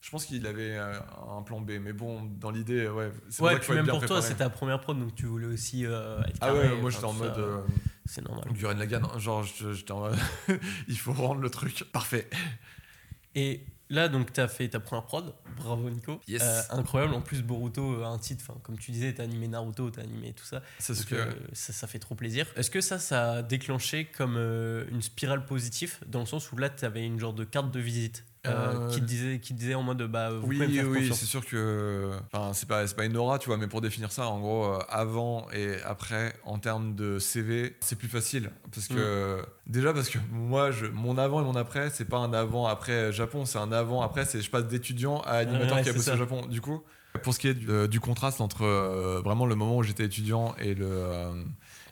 [0.01, 0.99] Je pense qu'il avait euh,
[1.37, 3.11] un plan B, mais bon, dans l'idée, ouais.
[3.29, 6.21] c'est Ouais, puis même pour toi, c'est ta première prod, donc tu voulais aussi euh,
[6.23, 7.61] être Ah ouais, carré, moi enfin, j'étais en mode euh,
[8.07, 8.45] C'est normal.
[8.53, 10.19] Guren Lagan, genre j'étais en mode
[10.89, 12.29] il faut rendre le truc parfait.
[13.35, 15.35] Et là, donc, tu as fait ta première prod.
[15.57, 16.21] Bravo, Nico.
[16.29, 16.43] Yes.
[16.43, 17.15] Euh, incroyable.
[17.15, 18.45] En plus, Boruto a un titre.
[18.49, 20.63] Enfin, comme tu disais, tu as animé Naruto, tu as animé tout ça.
[20.79, 22.47] C'est ce que euh, ça, ça fait trop plaisir.
[22.57, 26.57] Est-ce que ça, ça a déclenché comme euh, une spirale positive dans le sens où
[26.57, 28.25] là, tu avais une genre de carte de visite?
[28.47, 30.89] Euh, Euh, qui, te disait, qui te disait en mode bah, vous oui, pouvez me
[30.89, 32.13] oui, c'est sûr que.
[32.33, 34.79] Enfin, c'est pas, pas une aura, tu vois, mais pour définir ça, en gros, euh,
[34.89, 38.51] avant et après, en termes de CV, c'est plus facile.
[38.73, 39.43] Parce que.
[39.67, 43.45] Déjà, parce que moi, je, mon avant et mon après, c'est pas un avant-après Japon,
[43.45, 46.47] c'est un avant-après, c'est je passe d'étudiant à animateur Ouais, qui a bossé au Japon.
[46.47, 46.83] Du coup,
[47.23, 50.55] pour ce qui est du, du contraste entre euh, vraiment le moment où j'étais étudiant
[50.59, 50.87] et le.
[50.89, 51.33] euh,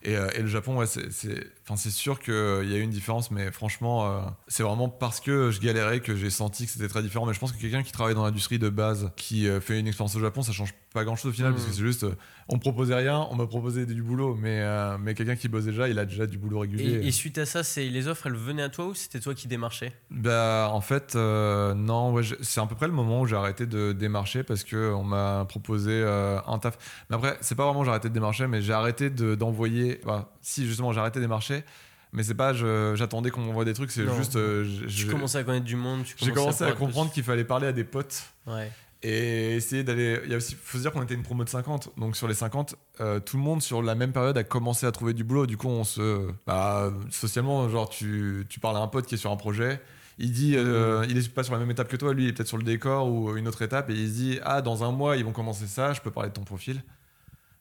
[0.06, 3.50] et, euh, et le Japon, ouais, c'est, sûr qu'il y a eu une différence, mais
[3.50, 7.26] franchement, euh, c'est vraiment parce que je galérais que j'ai senti que c'était très différent.
[7.26, 9.88] Mais je pense que quelqu'un qui travaille dans l'industrie de base, qui euh, fait une
[9.88, 11.54] expérience au Japon, ça change pas grand chose au final, Mm.
[11.54, 12.14] parce que c'est juste, euh,
[12.48, 15.64] on me proposait rien, on m'a proposé du boulot, mais, euh, mais quelqu'un qui bosse
[15.64, 17.00] déjà, il a déjà du boulot régulier.
[17.02, 19.34] Et, et suite à ça, c'est les offres, elles venaient à toi ou c'était toi
[19.34, 19.92] qui démarchais?
[20.10, 23.66] Bah, en fait, euh, non, ouais, c'est à peu près le moment où j'ai arrêté
[23.66, 26.78] de démarcher parce que on m'a proposé euh, un taf.
[27.10, 30.00] Mais après, c'est pas vraiment j'ai arrêté de démarcher, mais j'ai arrêté de- d'envoyer.
[30.06, 31.64] bah, si, justement, j'ai arrêté de démarcher,
[32.12, 34.36] mais c'est pas j'attendais qu'on m'envoie des trucs, c'est juste.
[34.36, 37.10] euh, je- Tu je- commençais à connaître du monde, tu j'ai commencé à te- comprendre
[37.12, 38.70] qu'il fallait parler à des potes Ouais.
[39.02, 40.20] Et essayer d'aller.
[40.24, 42.28] Il y a aussi, faut se dire qu'on était une promo de 50, donc sur
[42.28, 45.24] les 50, euh, tout le monde sur la même période a commencé à trouver du
[45.24, 45.46] boulot.
[45.46, 49.18] Du coup, on se, bah, socialement, genre tu, tu parles à un pote qui est
[49.18, 49.80] sur un projet.
[50.18, 52.32] Il dit, euh, il est pas sur la même étape que toi, lui, il est
[52.32, 54.90] peut-être sur le décor ou une autre étape, et il se dit, ah, dans un
[54.90, 56.82] mois, ils vont commencer ça, je peux parler de ton profil.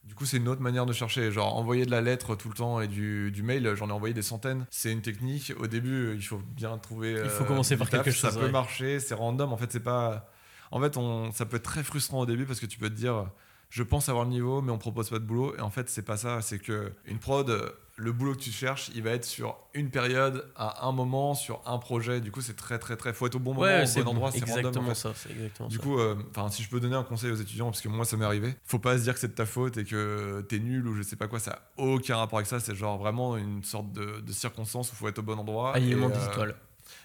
[0.06, 1.32] Du coup, c'est une autre manière de chercher.
[1.32, 4.14] Genre, envoyer de la lettre tout le temps et du, du mail, j'en ai envoyé
[4.14, 4.66] des centaines.
[4.70, 5.52] C'est une technique.
[5.60, 7.20] Au début, il faut bien trouver.
[7.24, 9.52] Il faut euh, commencer par quelque chose, Ça peut marcher, c'est random.
[9.52, 10.30] En fait, c'est pas.
[10.76, 12.96] En fait, on, ça peut être très frustrant au début parce que tu peux te
[12.96, 13.28] dire,
[13.70, 15.56] je pense avoir le niveau, mais on propose pas de boulot.
[15.58, 16.42] Et en fait, c'est pas ça.
[16.42, 20.46] C'est que une prod, le boulot que tu cherches, il va être sur une période,
[20.58, 22.20] à un moment, sur un projet.
[22.20, 23.14] Du coup, c'est très, très, très.
[23.14, 24.32] Faut être au bon moment, Ouais, au bon endroit.
[24.32, 24.84] C'est exactement random.
[24.84, 24.96] en fait.
[24.96, 25.14] ça.
[25.16, 25.82] C'est exactement Du ça.
[25.82, 28.18] coup, euh, enfin, si je peux donner un conseil aux étudiants, parce que moi ça
[28.18, 30.86] m'est arrivé, faut pas se dire que c'est de ta faute et que t'es nul
[30.90, 32.60] ou je sais pas quoi, ça a aucun rapport avec ça.
[32.60, 35.74] C'est genre vraiment une sorte de, de circonstance où faut être au bon endroit.
[35.74, 36.56] Alignement et, des euh, étoiles.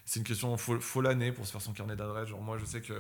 [0.05, 2.29] c'est une question, faut, faut l'année pour se faire son carnet d'adresse.
[2.29, 2.95] Genre, moi, je sais que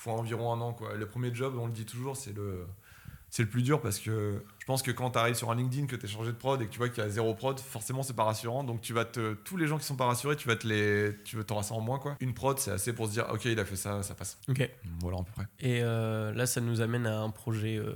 [0.00, 0.94] faut environ un an, quoi.
[0.94, 2.66] Le premier job, on le dit toujours, c'est le,
[3.28, 5.86] c'est le plus dur parce que je pense que quand tu arrives sur un LinkedIn,
[5.86, 7.58] que tu es changé de prod et que tu vois qu'il y a zéro prod,
[7.60, 8.64] forcément c'est pas rassurant.
[8.64, 11.14] Donc tu vas te, tous les gens qui sont pas rassurés, tu vas te les,
[11.24, 12.16] tu veux t'en ça en moins quoi.
[12.20, 14.38] Une prod c'est assez pour se dire ok il a fait ça, ça passe.
[14.48, 14.68] Ok.
[15.00, 15.46] Voilà à peu près.
[15.60, 17.76] Et euh, là ça nous amène à un projet.
[17.76, 17.94] euh,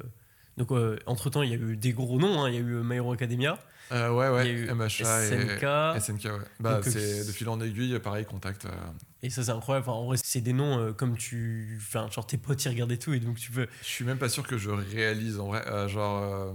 [0.56, 2.48] Donc euh, entre temps il y a eu des gros noms, hein.
[2.50, 3.58] il y a eu My Hero Academia,
[3.92, 4.48] Euh, ouais ouais.
[4.48, 5.62] il y a eu MHA SNK.
[5.96, 6.30] et SNK ouais.
[6.60, 8.64] Bah Donc, c'est euh, de fil en aiguille, pareil contact.
[8.64, 8.70] euh,
[9.22, 9.86] Et ça c'est incroyable.
[9.88, 12.92] Enfin, en vrai c'est des noms euh, comme tu, enfin genre tes potes ils regardent
[12.92, 13.66] et tout et donc tu peux.
[13.82, 15.62] Je suis même pas sûr que je réalise en vrai.
[15.68, 16.52] euh, genre euh,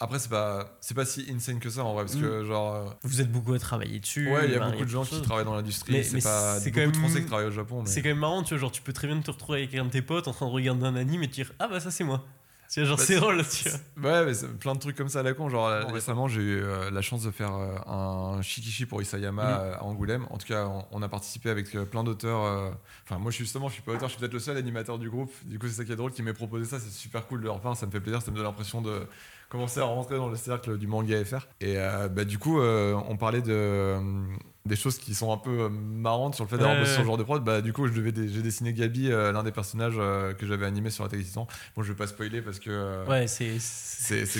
[0.00, 2.74] après c'est pas, c'est pas si insane que ça en vrai parce que genre.
[2.74, 4.30] euh, Vous êtes beaucoup à travailler dessus.
[4.30, 5.92] Ouais, il y a beaucoup de gens qui travaillent dans l'industrie.
[5.92, 7.82] Mais- C'est pas beaucoup quand de même- Français qui travaillent au Japon.
[7.82, 7.88] Mais...
[7.90, 9.86] C'est quand même marrant, tu vois, genre tu peux très bien te retrouver avec un
[9.86, 11.90] de tes potes en train de regarder un anime et te dire ah bah ça
[11.90, 12.24] c'est moi.
[12.70, 14.10] Tu vois, genre Bah, c'est c'est- drôle, tu vois.
[14.10, 15.48] Ouais, mais c'est plein de trucs comme ça à la con.
[15.48, 15.92] Genre, Ouais.
[15.92, 19.84] récemment, j'ai eu euh, la chance de faire euh, un shikishi pour Isayama euh, à
[19.84, 20.26] Angoulême.
[20.30, 22.44] En tout cas, on, on a participé avec euh, plein d'auteurs.
[22.44, 22.70] euh,
[23.04, 25.32] Enfin, moi, justement, je suis pas auteur, je suis peut-être le seul animateur du groupe.
[25.44, 26.78] Du coup, c'est ça qui est drôle, qui m'ait proposé ça.
[26.78, 29.06] C'est super cool de leur part, ça me fait plaisir, ça me donne l'impression de
[29.48, 31.46] commencer à rentrer dans le cercle du manga FR.
[31.62, 33.96] Et euh, bah, du coup, euh, on parlait de.
[34.68, 37.04] Des choses qui sont un peu euh, marrantes sur le fait d'avoir Ouais, bossé sur
[37.04, 39.50] genre de prod, bah du coup je devais dé- j'ai dessiné Gabi, euh, l'un des
[39.50, 41.46] personnages euh, que j'avais animé sur Attack Titan.
[41.76, 43.58] Bon, je vais pas spoiler parce que euh, Ouais, c'est.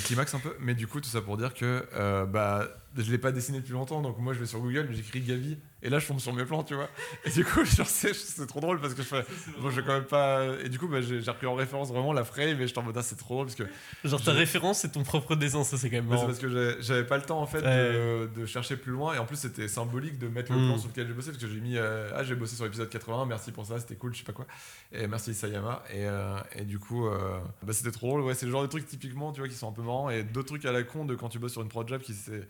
[0.05, 1.85] climax un peu, mais du coup, tout ça pour dire que
[2.27, 2.69] bah,
[3.03, 5.91] je l'ai pas dessiné depuis longtemps, donc moi je vais sur Google, j'écris Gavi, et
[5.91, 6.89] là je tombe sur mes plans, tu vois.
[7.25, 9.25] Et du coup, c'est trop drôle parce que je fais.
[9.61, 10.45] Bon, je vais quand même pas.
[10.65, 12.97] Et du coup, bah, j'ai repris en référence vraiment la frame, et je en mode,
[12.99, 13.65] ah, c'est trop drôle parce que.
[14.09, 16.27] Genre ta référence c'est ton propre dessin, ça c'est quand même mais c'est marrant.
[16.27, 19.25] parce que j'avais pas le temps en fait de, de chercher plus loin, et en
[19.27, 20.67] plus, c'était symbolique de mettre le Mm.
[20.69, 21.77] plan sur lequel j'ai bossé parce que j'ai mis.
[21.77, 24.33] euh, ah, j'ai bossé sur l'épisode 81, merci pour ça, c'était cool, je sais pas
[24.33, 24.47] quoi.
[24.93, 28.47] Et merci Isayama, et, euh, et du coup, euh, bah, c'était trop drôle, ouais, c'est
[28.47, 30.65] le genre de trucs typiquement, tu vois, qui sont un peu marrants, et d'autres trucs
[30.65, 32.47] à la con de quand tu bosses sur une prod job qui c'est.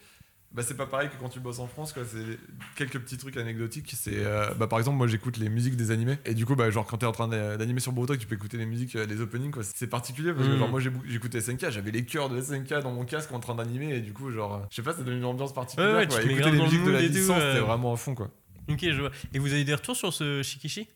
[0.51, 2.05] Bah, c'est pas pareil que quand tu bosses en France, quoi.
[2.11, 2.39] C'est
[2.75, 3.93] quelques petits trucs anecdotiques.
[3.95, 6.17] C'est, euh, bah, par exemple, moi j'écoute les musiques des animés.
[6.25, 8.27] Et du coup, bah, genre, quand t'es en train d'a- d'animer sur Boruto, que tu
[8.27, 9.63] peux écouter les musiques, euh, les openings, quoi.
[9.63, 10.59] C'est particulier parce que, Mm.
[10.59, 13.97] genre, moi j'écoutais SNK, j'avais les chœurs de SNK dans mon casque en train d'animer.
[13.97, 15.91] Et du coup, genre, euh, je sais pas, ça donne une ambiance particulière.
[15.93, 16.23] Ouais, ouais, quoi.
[16.23, 18.31] Écouter les musiques de la licence, c'était vraiment à fond, quoi.
[18.71, 19.11] Ok, je vois.
[19.35, 20.89] Et vous avez des retours sur ce Shikishi?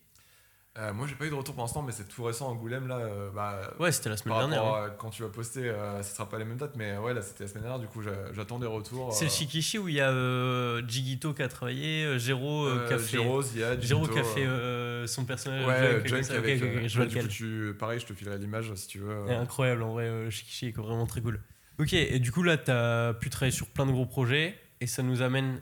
[0.78, 2.96] Euh, moi, j'ai pas eu de retour pour l'instant, mais c'est tout récent Angoulême, là.
[2.96, 4.96] euh, bah, Ouais, c'était la semaine dernière.
[4.96, 7.44] quand tu vas poster, euh, ce sera pas les mêmes dates, mais ouais, là c'était
[7.44, 9.12] la semaine dernière, du coup j'a- j'attends des retours.
[9.12, 12.32] C'est le euh, Shikishi où il y a euh, Jigito qui a travaillé, euh, qui
[12.32, 13.18] a fait.
[13.18, 15.66] Qui a fait son personnage.
[15.66, 16.34] Ouais, Junk, ça.
[16.38, 16.62] Avec.
[16.62, 17.28] ok, ok, euh, je vois ouais, du coup, lequel.
[17.28, 19.30] tu, pareil, je te filerai l'image si tu veux.
[19.30, 21.38] incroyable en vrai, Shikishi est vraiment très cool.
[21.80, 24.86] Ok, et du coup là, tu as pu travailler sur plein de gros projets et
[24.86, 25.60] ça nous amène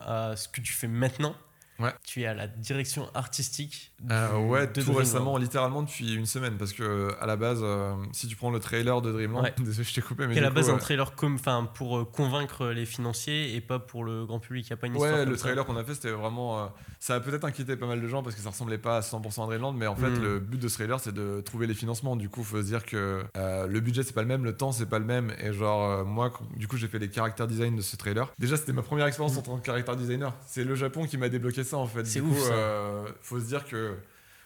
[0.00, 1.34] à ce que tu fais maintenant.
[1.80, 1.92] Ouais.
[2.06, 3.92] Tu es à la direction artistique.
[4.00, 4.96] du- Euh, ouais, de tout Dreamland.
[4.98, 8.58] récemment, littéralement depuis une semaine, parce que à la base, euh, si tu prends le
[8.60, 9.54] trailer de Dreamland, Ouais.
[9.58, 11.98] désolé, je t'ai coupé, mais à la coup, base un euh, trailer comme, enfin, pour
[11.98, 14.66] euh, convaincre les financiers et pas pour le grand public.
[14.66, 16.60] Il n'y a pas une histoire Ouais, comme le trailer qu'on a fait, c'était vraiment.
[16.60, 16.66] euh,
[16.98, 19.44] ça a peut-être inquiété pas mal de gens parce que ça ressemblait pas à 100%
[19.44, 20.22] à Dreamland, mais en fait, Mm.
[20.22, 22.16] le but de ce trailer, c'est de trouver les financements.
[22.16, 24.86] Du coup, faut se dire que le budget, c'est pas le même, le temps, c'est
[24.88, 25.32] pas le même.
[25.42, 28.32] Et genre, moi, du coup, j'ai fait les character design de ce trailer.
[28.38, 30.34] Déjà, c'était ma première expérience en tant que character designer.
[30.46, 32.04] C'est le Japon qui m'a débloqué ça, en fait.
[32.06, 32.52] C'est ouf, coup, ça.
[32.52, 33.94] euh, faut se dire que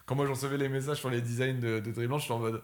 [0.07, 2.39] quand moi, j'en recevais les messages sur les designs de, de Dreamland, je suis en
[2.39, 2.61] mode.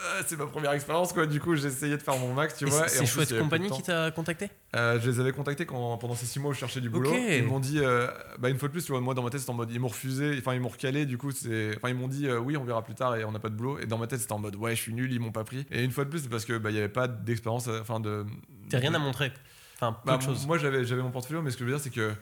[0.00, 2.68] Euh, c'est ma première expérience quoi du coup j'ai essayé de faire mon max tu
[2.68, 4.48] Et vois c'est plus, Chouette Compagnie qui t'a contacté?
[4.76, 7.10] Euh, je les avais contactés quand, pendant ces six mois où je cherchais du boulot.
[7.10, 7.18] Ok.
[7.18, 8.06] Ils m'ont dit, euh,
[8.38, 9.80] bah, une fois de plus, tu vois, moi dans ma tête c'était en mode, ils
[9.80, 12.56] m'ont refusé, enfin ils m'ont recalé, du coup c'est, enfin ils m'ont dit, euh, oui
[12.56, 13.80] on verra plus tard et on n'a pas de boulot.
[13.80, 15.66] Et dans ma tête c'était en mode, ouais je suis nul, ils m'ont pas pris.
[15.72, 17.98] Et une fois de plus c'est parce que bah il y avait pas d'expérience, enfin
[17.98, 18.24] de.
[18.70, 19.32] T'as rien à montrer.
[19.80, 20.46] Enfin, peu Bah, de choses.
[20.46, 22.12] Moi j'avais j'avais mon portfolio, mais ce que je veux dire c'est que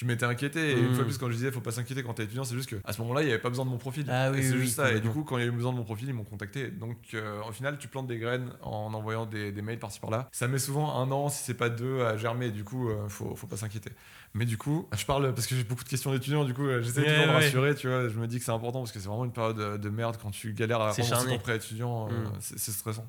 [0.00, 0.70] je m'étais inquiété.
[0.70, 2.54] Et une fois de plus quand je disais faut pas s'inquiéter quand t'es étudiant c'est
[2.54, 4.06] juste que à ce moment-là il y avait pas besoin de mon profil.
[4.08, 4.92] Ah oui, et c'est oui, juste ça.
[4.92, 6.70] Et du coup quand il y a eu besoin de mon profil ils m'ont contacté.
[6.70, 10.28] Donc euh, au final tu plantes des graines en envoyant des, des mails par-ci par-là.
[10.30, 12.50] Ça met souvent un an si c'est pas deux à germer.
[12.50, 13.90] Du coup euh, faut, faut pas s'inquiéter.
[14.34, 16.44] Mais du coup je parle parce que j'ai beaucoup de questions d'étudiants.
[16.44, 17.34] Du coup euh, j'essaie Ouais, toujours de ouais.
[17.34, 18.08] rassurer tu vois.
[18.08, 20.16] Je me dis que c'est important parce que c'est vraiment une période de, de merde
[20.22, 21.36] quand tu galères à charnier.
[21.36, 22.32] ton prêt étudiant euh, Mm.
[22.40, 23.06] c'est stressant.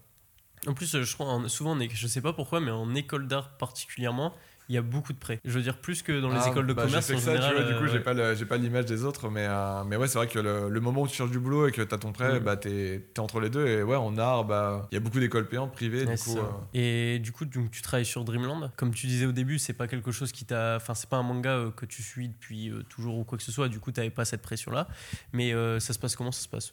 [0.67, 2.93] En plus, euh, je crois, en- souvent, on est, je sais pas pourquoi, mais en
[2.93, 4.33] école d'art particulièrement,
[4.69, 5.39] il y a beaucoup de prêts.
[5.43, 7.49] Je veux dire, plus que dans les Ah, écoles de bah, commerce en ça, général.
[7.55, 7.99] tu vois, du coup, euh, j'ai ouais.
[8.03, 10.69] pas le- j'ai pas l'image des autres, mais, euh, mais ouais, c'est vrai que le,
[10.69, 12.43] le moment où tu cherches du boulot et que t'as ton prêt, Mm.
[12.43, 13.65] bah, t'es es entre les deux.
[13.67, 16.37] Et ouais, en art, bah, il y a beaucoup d'écoles payantes, privées, Ouais, du coup.
[16.37, 16.43] euh,
[16.73, 18.71] Et du coup, donc, tu travailles sur Dreamland.
[18.77, 20.75] Comme tu disais au début, c'est pas quelque chose qui t'a.
[20.77, 23.51] Enfin, c'est pas un manga euh, que tu suis depuis toujours ou quoi que ce
[23.51, 23.67] soit.
[23.69, 24.87] Du coup, t'avais pas cette pression-là.
[25.33, 26.31] Mais euh, ça se passe comment?
[26.31, 26.71] Ça se passe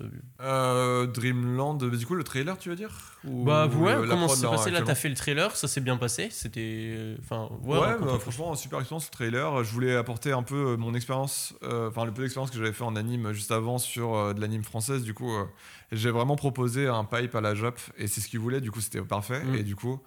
[1.06, 2.90] Dreamland, bah, du coup, le trailer, tu veux dire?
[3.24, 4.70] Ou Bah ouais, comment ça s'est passé?
[4.70, 4.86] Là, actuellement?
[4.86, 6.28] t'as fait le trailer, ça s'est bien passé.
[6.30, 7.16] C'était.
[7.20, 9.64] Enfin, ouais, Ouais, bah, franchement, super expérience le trailer.
[9.64, 12.72] Je voulais apporter un peu euh, mon expérience, euh, enfin le peu d'expérience que j'avais
[12.72, 15.02] fait en anime juste avant sur euh, de l'anime française.
[15.02, 15.32] Du coup,
[15.92, 18.60] j'ai vraiment proposé un pipe à la Jap et c'est ce qu'ils voulaient.
[18.60, 19.42] Du coup, c'était parfait.
[19.44, 19.54] Mm.
[19.56, 20.00] Et du coup,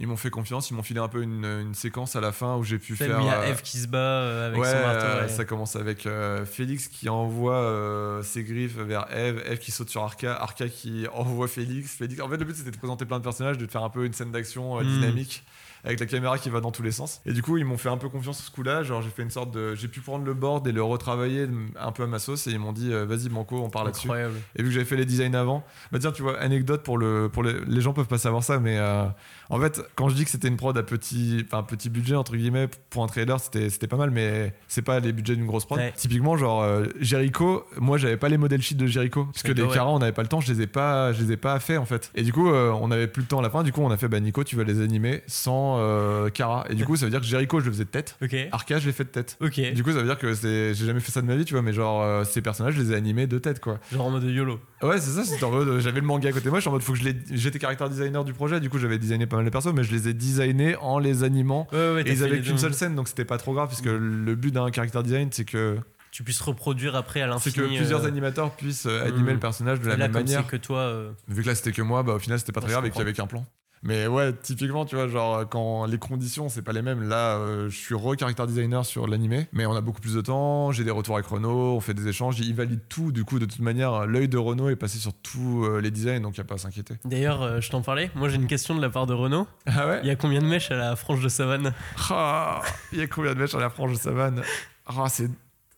[0.00, 2.54] ils m'ont fait confiance, ils m'ont filé un peu une, une séquence à la fin
[2.56, 3.18] où j'ai pu faire.
[3.20, 5.22] il y a Eve qui se bat avec ouais, son marteau.
[5.22, 5.28] ouais.
[5.28, 9.90] ça commence avec euh, Félix qui envoie euh, ses griffes vers Eve, Eve qui saute
[9.90, 12.20] sur Arca, Arca qui envoie Félix, Félix.
[12.22, 14.12] En fait, le but c'était de présenter plein de personnages, de faire un peu une
[14.12, 14.86] scène d'action euh, Mm.
[14.86, 15.44] dynamique
[15.88, 17.20] avec la caméra qui va dans tous les sens.
[17.26, 18.82] Et du coup, ils m'ont fait un peu confiance sur ce coup-là.
[18.82, 21.48] Genre, j'ai fait une sorte de, j'ai pu prendre le board et le retravailler
[21.80, 24.06] un peu à ma sauce et ils m'ont dit, euh, vas-y Banco, on parle là-dessus.
[24.06, 24.34] Incroyable.
[24.54, 27.28] Et vu que j'avais fait les designs avant, bah tiens, tu vois, anecdote pour le,
[27.32, 29.06] pour les, les gens peuvent pas savoir ça, mais euh,
[29.50, 32.36] en fait, quand je dis que c'était une prod à petit, enfin petit budget entre
[32.36, 35.64] guillemets pour un trailer, c'était, c'était pas mal, mais c'est pas les budgets d'une grosse
[35.64, 35.78] prod.
[35.78, 35.92] Ouais.
[35.96, 39.62] Typiquement, genre euh, Jericho, moi j'avais pas les modèles sheets de Jericho parce que les
[39.62, 39.78] ouais.
[39.80, 41.86] on n'avait pas le temps, je les ai pas, je les ai pas fait en
[41.86, 42.10] fait.
[42.14, 43.62] Et du coup, euh, on avait plus le temps à la fin.
[43.62, 46.64] Du coup, on a fait, bah Nico, tu vas les animer sans euh, Cara.
[46.70, 48.16] Et du coup, ça veut dire que Jericho, je le faisais de tête.
[48.22, 48.34] Ok.
[48.52, 49.36] Arca, je l'ai fait de tête.
[49.40, 49.60] Ok.
[49.72, 51.54] Du coup, ça veut dire que c'est, j'ai jamais fait ça de ma vie, tu
[51.54, 53.78] vois, mais genre euh, ces personnages, je les ai animés de tête, quoi.
[53.92, 54.60] Genre en mode YOLO.
[54.82, 56.62] Ouais, c'est ça, c'était en mode, euh, j'avais le manga à côté de moi, je
[56.62, 58.98] suis en mode, faut que je les, j'étais caractère designer du projet, du coup, j'avais
[58.98, 61.66] designé pas mal de persos, mais je les ai designés en les animant.
[61.72, 63.88] Ouais, ouais, Et ils avaient qu'une seule scène, donc c'était pas trop grave, parce que
[63.88, 65.78] le but d'un caractère design, c'est que,
[66.10, 67.68] Tu puisses reproduire après à c'est l'infini.
[67.68, 69.34] que plusieurs euh, animateurs puissent euh, animer mm.
[69.34, 70.40] le personnage de la là, même comme manière.
[70.44, 70.78] c'est que toi.
[70.78, 72.90] euh, Vu que là, c'était que moi, bah au final, c'était pas très grave et
[72.90, 73.44] qu'il y avait qu'un plan.
[73.82, 77.68] Mais ouais, typiquement, tu vois, genre, quand les conditions, c'est pas les mêmes, là, euh,
[77.68, 80.90] je suis re-caractère designer sur l'animé, mais on a beaucoup plus de temps, j'ai des
[80.90, 84.06] retours avec Renault, on fait des échanges, il valide tout, du coup, de toute manière,
[84.06, 86.58] l'œil de Renault est passé sur tous euh, les designs, donc il a pas à
[86.58, 86.94] s'inquiéter.
[87.04, 88.10] D'ailleurs, euh, je t'en parlais.
[88.14, 89.46] Moi, j'ai une question de la part de Renault.
[89.66, 90.00] Ah ouais?
[90.02, 91.72] Il y a combien de mèches à la frange de savane?
[92.10, 92.60] Ah,
[92.92, 94.42] Il y a combien de mèches sur la frange de savane?
[94.86, 95.30] Ah, c'est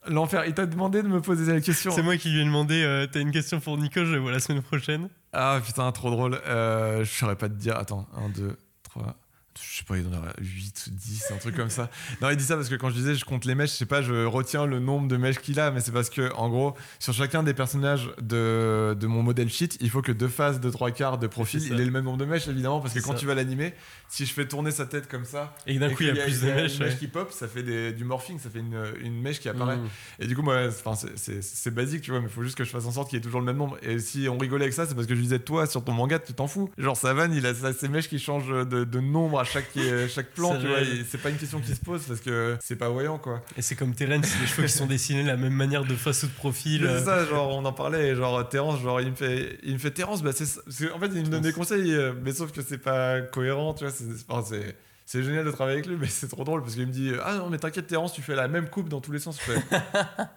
[0.09, 0.45] l'enfer.
[0.47, 1.91] Il t'a demandé de me poser la question.
[1.91, 4.33] C'est moi qui lui ai demandé euh, T'as une question pour Nico Je le vois
[4.33, 5.09] la semaine prochaine.
[5.33, 6.41] Ah putain, trop drôle.
[6.47, 7.77] Euh, je saurais pas te dire.
[7.77, 9.17] Attends, 1, 2, 3.
[9.63, 11.91] Je sais pas, il en a 8 ou 10, un truc comme ça.
[12.21, 13.87] Non, il dit ça parce que quand je disais je compte les mèches, je sais
[13.87, 16.75] pas, je retiens le nombre de mèches qu'il a, mais c'est parce que, en gros,
[16.99, 20.71] sur chacun des personnages de, de mon modèle sheet, il faut que deux faces de
[20.71, 23.13] trois quarts de profil, il ait le même nombre de mèches, évidemment, parce que quand
[23.13, 23.19] ça.
[23.19, 23.75] tu vas l'animer,
[24.09, 26.41] si je fais tourner sa tête comme ça, Et d'un coup, il y a plus
[26.41, 26.79] de mèches.
[26.79, 26.97] Mèche ouais.
[26.99, 29.77] qui pop, ça fait des- du morphing, ça fait une, une mèche qui apparaît.
[29.77, 29.89] Mm.
[30.21, 32.87] Et du coup, moi, c'est- basique, tu vois, mais il faut juste que je fasse
[32.87, 33.77] en sorte qu'il y ait toujours le même nombre.
[33.83, 36.19] Et si on rigolait avec ça, c'est parce que je disais, toi, sur ton manga,
[36.19, 36.71] tu t'en fous.
[36.79, 39.71] Genre, Savane, il a ses mèches qui changent de, de nombre à chaque,
[40.09, 40.79] chaque plan, C'est tu vois.
[41.11, 43.43] C'est pas une question qui se pose parce que c'est pas voyant, quoi.
[43.57, 45.95] Et c'est comme Terence, c'est des cheveux qui sont dessinés de la même manière de
[45.95, 46.83] face ou de profil.
[46.83, 46.99] Mais euh.
[46.99, 49.79] C'est ça, genre, on en parlait, et genre, Terence, genre, il me fait, il me
[49.79, 52.63] fait Terence, bah, c'est en fait, il me donne des conseils, euh, mais sauf que
[52.63, 53.93] c'est pas cohérent, tu vois.
[53.93, 54.05] c'est-
[54.49, 54.77] c'est.
[55.07, 57.35] C'est génial de travailler avec lui, mais c'est trop drôle parce qu'il me dit Ah
[57.35, 59.41] non, mais t'inquiète, Terence, tu fais la même coupe dans tous les sens.
[59.45, 59.61] Je fais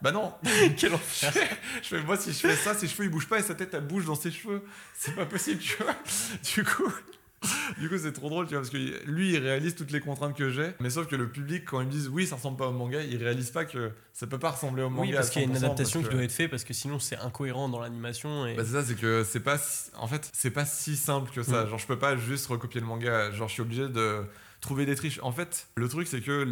[0.02, 0.34] Bah non,
[0.78, 1.32] Quel enfer.
[1.84, 3.70] je fais, moi, si je fais ça, ses cheveux ils bougent pas et sa tête
[3.74, 4.64] elle bouge dans ses cheveux.
[4.98, 5.94] C'est pas possible, tu vois.
[6.56, 6.92] Du coup,
[7.80, 10.36] du coup, c'est trop drôle, tu vois, parce que lui, il réalise toutes les contraintes
[10.36, 10.72] que j'ai.
[10.80, 13.02] Mais sauf que le public, quand ils me disent oui, ça ressemble pas au manga,
[13.02, 15.08] il réalise pas que ça peut pas ressembler au manga.
[15.10, 17.00] Oui, parce qu'il y a une 100%, adaptation qui doit être faite parce que sinon
[17.00, 18.46] c'est incohérent dans l'animation.
[18.48, 18.56] Et...
[18.56, 19.58] Bah, c'est ça, c'est que c'est pas.
[19.58, 21.66] si- En fait, c'est pas si simple que ça.
[21.66, 21.70] Mm.
[21.70, 23.32] Genre, je peux pas juste recopier le manga.
[23.32, 24.24] Genre, je suis obligé de
[24.62, 25.20] trouver des triches.
[25.24, 26.46] En fait, le truc, c'est que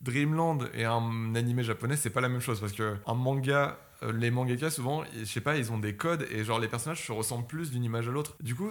[0.00, 2.60] Dreamland et un animé japonais, c'est pas la même chose.
[2.60, 3.78] Parce que un manga.
[4.02, 7.04] euh, Les mangaka, souvent, je sais pas, ils ont des codes et genre les personnages
[7.06, 8.34] se ressemblent plus d'une image à l'autre.
[8.40, 8.70] Du coup,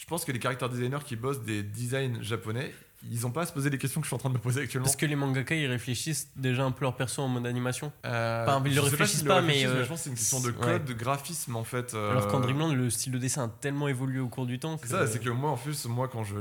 [0.00, 2.72] je pense que les caractères designers qui bossent des designs japonais,
[3.10, 4.38] ils ont pas à se poser les questions que je suis en train de me
[4.40, 4.84] poser actuellement.
[4.86, 7.92] Parce que les mangaka ils réfléchissent déjà un peu leur perso en mode animation.
[8.06, 10.48] Euh, Enfin, ils le réfléchissent pas, mais, euh, je pense que c'est une question de
[10.48, 10.54] ouais.
[10.58, 11.92] code, de graphisme en fait.
[11.94, 14.76] euh, Alors qu'en Dreamland, le style de dessin a tellement évolué au cours du temps.
[14.78, 16.36] C'est que- ça, c'est que moi en plus, moi quand je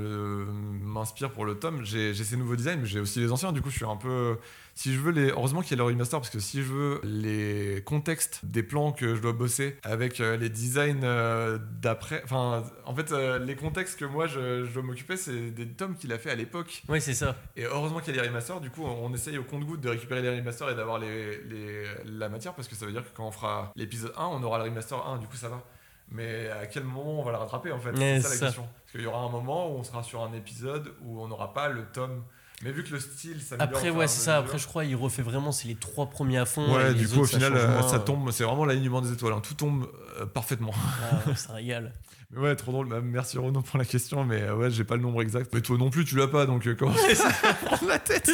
[0.84, 3.52] m'inspire pour le tome, j'ai j'ai ces nouveaux designs, mais j'ai aussi les anciens.
[3.52, 4.38] Du coup, je suis un peu.
[4.76, 5.30] Si je veux les.
[5.32, 8.92] Heureusement qu'il y a le remaster, parce que si je veux les contextes des plans
[8.92, 12.22] que je dois bosser avec euh, les designs euh, d'après.
[12.24, 15.96] Enfin, en fait, euh, les contextes que moi je, je dois m'occuper, c'est des tomes
[15.96, 16.84] qu'il a fait à l'époque.
[16.88, 17.36] Ouais, c'est ça.
[17.58, 20.22] Et heureusement qu'il y a les remasters, du coup, on essaye au compte-goutte de récupérer
[20.22, 23.28] les remasters et d'avoir les, les- la matière, parce que ça veut dire que quand
[23.28, 25.64] on fera l'épisode 1, on aura le remaster 1, du coup, ça va.
[26.12, 27.92] Mais à quel moment on va le rattraper en fait?
[27.96, 28.46] C'est ça la ça.
[28.48, 28.64] question.
[28.64, 31.54] Parce qu'il y aura un moment où on sera sur un épisode où on n'aura
[31.54, 32.24] pas le tome.
[32.64, 33.70] Mais vu que le style s'améliore.
[33.70, 34.32] Après, ouais, c'est ça.
[34.34, 36.76] mesure- Après, je crois il refait vraiment, c'est les trois premiers à fond.
[36.76, 38.00] Ouais, et du les coup, au autres, final, euh, moins, ça euh.
[38.00, 38.32] tombe.
[38.32, 39.34] C'est vraiment l'alignement des étoiles.
[39.34, 39.42] hein.
[39.42, 39.88] Tout tombe
[40.20, 40.74] euh, parfaitement.
[40.76, 41.94] Ah, ça régale.
[42.32, 42.90] Mais ouais, trop drôle.
[42.90, 45.52] Bah, merci Renaud pour la question, mais euh, ouais, j'ai pas le nombre exact.
[45.54, 47.30] Mais toi non plus, tu l'as pas, donc euh, comment ça
[47.66, 48.30] prendre la tête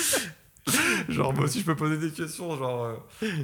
[1.08, 2.58] Genre, moi aussi, je peux poser des questions.
[2.58, 2.98] Genre.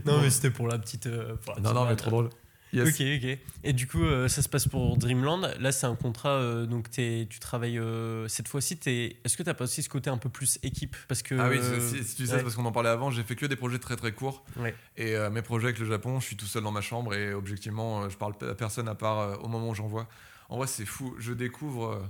[0.06, 1.08] Non, mais c'était pour la petite.
[1.44, 2.30] pour la Non, petite non, mais trop drôle.
[2.74, 2.88] Yes.
[2.88, 3.38] Ok, ok.
[3.64, 5.54] Et du coup, euh, ça se passe pour Dreamland.
[5.60, 6.36] Là, c'est un contrat.
[6.38, 7.78] euh, donc, t'es- tu travailles.
[7.80, 10.96] euh, cette fois-ci, t'es- est-ce que t'as pas aussi ce côté un peu plus équipe?
[11.08, 11.36] Parce que.
[11.38, 12.44] Ah oui, si, si tu sais, ouais.
[12.44, 14.44] parce qu'on en parlait avant, j'ai fait que des projets très très courts.
[14.58, 14.74] Ouais.
[14.98, 18.10] Et mes projets avec le Japon, je suis tout seul dans ma chambre et objectivement,
[18.10, 20.08] je parle à personne à part au moment où j'envoie.
[20.50, 21.16] En vrai, c'est fou.
[21.20, 22.02] Je découvre.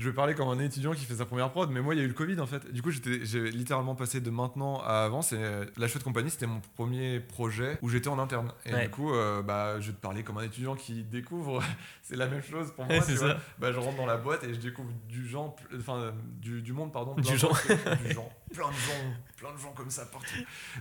[0.00, 1.98] Euh, je vais parler comme un étudiant qui fait sa première prod, mais moi, il
[1.98, 2.72] y a eu le Covid en fait.
[2.72, 5.22] Du coup, j'ai littéralement passé de maintenant à avant.
[5.22, 5.38] C'est
[5.76, 8.52] la chouette compagnie, c'était mon premier projet où j'étais en interne.
[8.66, 8.84] Et Ouais.
[8.84, 11.62] du coup, euh, bah, je vais te parler comme un étudiant qui découvre.
[12.02, 12.94] c'est la même chose pour moi.
[12.94, 13.36] Ouais, tu vois.
[13.58, 16.92] Bah, je rentre dans la boîte et je découvre du genre, enfin, du, du monde,
[16.92, 17.14] pardon.
[17.14, 17.58] Du genre.
[18.04, 18.30] du genre.
[18.54, 20.26] Plein de gens, plein de gens comme ça partout.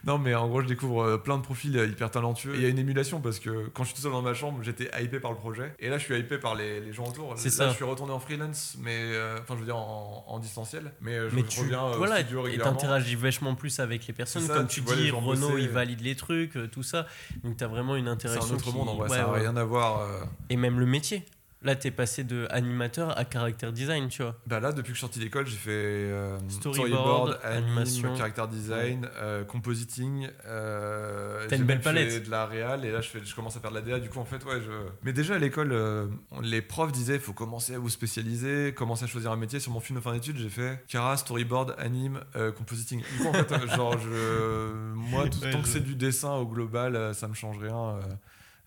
[0.04, 2.56] Non, mais en gros, je découvre euh, plein de profils euh, hyper talentueux.
[2.56, 4.34] Et il y a une émulation parce que quand je suis tout seul dans ma
[4.34, 5.76] chambre, j'étais hypé par le projet.
[5.78, 7.34] Et là, je suis hypé par les, les gens autour.
[7.38, 7.70] C'est là, ça.
[7.70, 10.92] je suis retourné en freelance, mais euh, enfin, je veux dire en, en distanciel.
[11.02, 12.74] Mais je Mais tu reviens euh, au voilà, studio et régulièrement.
[12.76, 14.42] t'interagis vachement plus avec les personnes.
[14.42, 17.06] C'est ça, Comme tu dis, Renault, il valide les trucs, tout ça.
[17.44, 18.54] Donc t'as vraiment une C'est interaction.
[18.54, 19.40] un autre qui- monde en vrai, ouais, ça n'a ouais.
[19.42, 20.00] rien à voir.
[20.02, 20.24] euh.
[20.50, 21.24] Et même le métier.
[21.62, 24.34] Là, t'es passé de animateur à caractère design, tu vois.
[24.48, 28.16] Bah là, depuis que je suis sorti d'école, j'ai fait euh, Storyboard, anime, animation.
[28.16, 30.30] character design, euh, compositing.
[30.46, 32.26] Euh, T'as une belle même fait palette.
[32.26, 34.00] de la réal et là, je, fais, je commence à faire de la DA.
[34.00, 34.72] Du coup, en fait, ouais, je.
[35.04, 36.08] Mais déjà à l'école, euh,
[36.42, 39.60] les profs disaient il faut commencer à vous spécialiser, commencer à choisir un métier.
[39.60, 43.02] Sur mon film de fin d'études, j'ai fait Cara, storyboard, anime, euh, compositing.
[43.02, 46.46] Du coup, en fait, genre, je, moi, tout, Ouais, tant que c'est du dessin au
[46.46, 48.00] global, ça me change rien.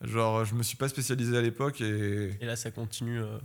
[0.02, 2.36] Genre, je me suis pas spécialisé à l'époque et.
[2.40, 3.20] Et là, ça continue.
[3.20, 3.38] euh,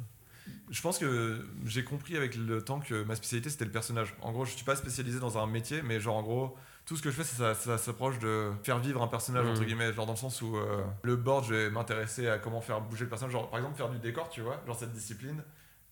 [0.72, 4.16] Je pense que j'ai compris avec le temps que ma spécialité c'était le personnage.
[4.22, 6.56] En gros, je suis pas spécialisé dans un métier, mais genre en gros,
[6.86, 9.94] tout ce que je fais, ça, ça s'approche de faire vivre un personnage entre guillemets,
[9.94, 13.04] genre dans le sens où euh, le board, je vais m'intéresser à comment faire bouger
[13.04, 13.34] le personnage.
[13.34, 15.42] Genre par exemple faire du décor, tu vois, genre cette discipline.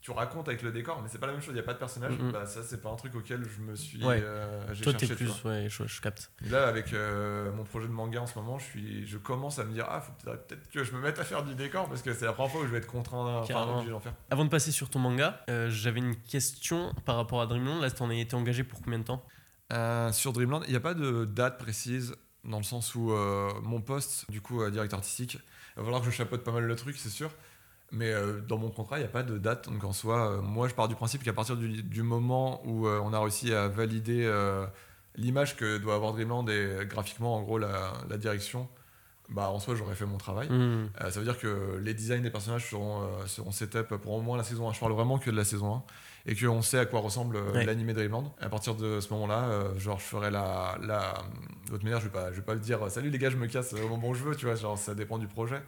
[0.06, 1.56] Tu racontes avec le décor, mais c'est pas la même chose.
[1.56, 2.16] Il y a pas de personnage.
[2.20, 2.32] Mhm.
[2.32, 4.06] Bah ça, c'est pas un truc auquel je me suis.
[4.06, 4.22] Ouais.
[4.24, 5.26] euh, Toi, t'es tu plus.
[5.26, 5.54] vois.
[5.54, 6.30] Ouais, je, je capte.
[6.48, 9.64] Là, avec euh, mon projet de manga en ce moment, je, suis, je commence à
[9.64, 12.04] me dire Ah, faut peut-être peut-être que je me mette à faire du décor parce
[12.04, 14.14] que c'est la première fois où je vais être contraint, d'en faire.
[14.30, 17.82] Avant de passer sur ton manga, euh, j'avais une question par rapport à Dreamland.
[17.82, 19.26] Là, t'en as été engagé pour combien de temps?
[19.74, 23.10] Euh, sur Dreamland, il n'y a pas de date précise dans le sens où
[23.64, 25.40] mon poste, du coup, directeur artistique,
[25.76, 27.32] il va falloir que je chapeaute pas mal le truc, c'est sûr.
[27.96, 29.70] Mais euh, dans mon contrat, il n'y a pas de date.
[29.70, 32.88] Donc en soi, euh, moi, je pars du principe qu'à partir du, du moment où
[32.88, 34.30] euh, on a réussi à valider
[35.16, 38.68] l'image que doit avoir Dreamland et graphiquement, en gros, la, la direction,
[39.30, 40.50] bah en soi, j'aurais fait mon travail.
[40.50, 40.90] Hmm.
[41.00, 44.44] Ça veut dire que les designs des personnages seront, seront set-up pour au moins la
[44.44, 44.74] saison 1.
[44.74, 45.84] Je parle vraiment que de la saison 1.
[46.28, 47.66] Et qu'on sait à quoi ressemble Ouais.
[47.66, 48.34] l'animé Dreamland.
[48.42, 50.78] À partir de ce moment-là, genre, je ferai la.
[50.82, 51.14] la...
[51.66, 53.48] De toute manière, je vais pas, je vais pas dire salut les gars, je me
[53.48, 55.62] casse au moment où je veux, tu vois, genre, ça dépend du projet.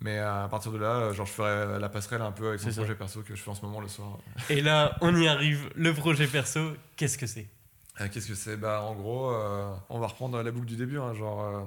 [0.00, 2.72] Mais à partir de là, euh, genre, je ferai la passerelle un peu avec mon
[2.72, 4.18] projet perso que je fais en ce moment le soir.
[4.50, 5.70] Et là, on y arrive.
[5.74, 7.48] Le projet perso, qu'est-ce que c'est?
[8.00, 8.58] Euh, Qu'est-ce que c'est?
[8.58, 10.98] Bah, en gros, euh, on va reprendre la boucle du début.
[10.98, 11.64] hein, genre, euh,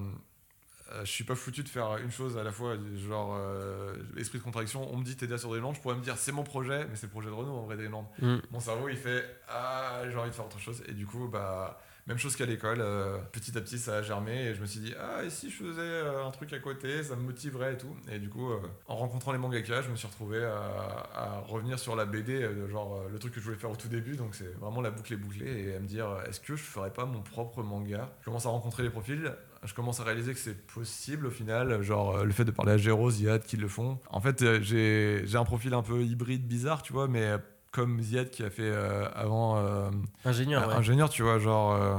[0.91, 2.75] euh, je suis pas foutu de faire une chose à la fois.
[3.07, 4.87] Genre, euh, esprit de contradiction.
[4.93, 7.07] On me dit t'es sur Dreamland, je pourrais me dire c'est mon projet, mais c'est
[7.07, 8.07] le projet de Renault en vrai Dreamland.
[8.21, 8.37] Hmm.
[8.51, 11.79] Mon cerveau il fait ah j'ai envie de faire autre chose et du coup bah
[12.07, 12.81] même chose qu'à l'école.
[12.81, 15.49] euh, petit à petit ça a germé et je me suis dit ah et si
[15.49, 17.95] je faisais euh, un truc à côté, ça me motiverait et tout.
[18.11, 21.95] Et du coup euh, en rencontrant les mangaka, je me suis retrouvé à, revenir sur
[21.95, 24.15] la BD, genre le truc que je voulais faire au tout début.
[24.15, 26.91] Donc c'est vraiment la boucle est bouclée et à me dire est-ce que je ferais
[26.91, 28.09] pas mon propre manga?
[28.21, 29.33] Je commence à rencontrer les profils.
[29.63, 32.77] Je commence à réaliser que c'est possible au final, genre le fait de parler à
[32.77, 33.99] Géro, Ziad qui le font.
[34.09, 37.35] En fait, j'ai un profil un peu hybride, bizarre, tu vois, mais
[37.71, 39.89] comme Ziad qui a fait euh, avant euh,
[40.25, 40.73] Ingénieur, ouais.
[40.75, 41.73] ingénieur, tu vois, genre.
[41.73, 41.97] euh,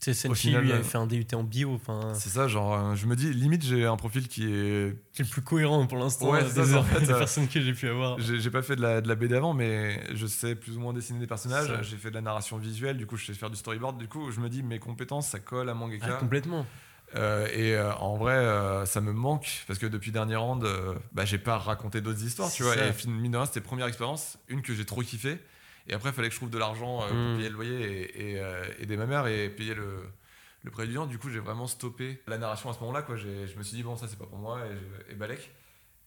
[0.00, 1.78] C'est final, lui, avait fait un DUT en bio.
[2.14, 4.96] C'est ça, genre, je me dis, limite, j'ai un profil qui est.
[5.12, 7.88] c'est le plus cohérent pour l'instant Ouais, des, en fait, des personnes que j'ai pu
[7.88, 8.18] avoir.
[8.18, 10.92] J'ai pas fait de la, de la BD avant, mais je sais plus ou moins
[10.92, 11.70] dessiner des personnages.
[11.82, 13.98] J'ai fait de la narration visuelle, du coup, je sais faire du storyboard.
[13.98, 16.12] Du coup, je me dis, mes compétences, ça colle à Ah, mangaka.
[16.14, 16.64] complètement.
[17.16, 20.64] Euh, et euh, en vrai, euh, ça me manque parce que depuis dernier round,
[21.12, 22.74] bah, j'ai pas raconté d'autres histoires, tu vois.
[22.74, 22.86] ça.
[23.06, 25.38] Et mine de rien, c'était première expérience, une que j'ai trop kiffé.
[25.88, 28.42] Et après, il fallait que je trouve de l'argent pour payer le loyer et, et,
[28.78, 30.04] aider ma mère et payer le,
[30.62, 31.06] le prêt étudiant.
[31.06, 33.02] Du coup, j'ai vraiment stoppé la narration à ce moment-là.
[33.02, 33.16] Quoi.
[33.16, 34.60] J'ai- Je me suis dit, bon, ça, c'est pas pour moi.
[34.66, 34.70] Et,
[35.08, 35.50] je- et Balek.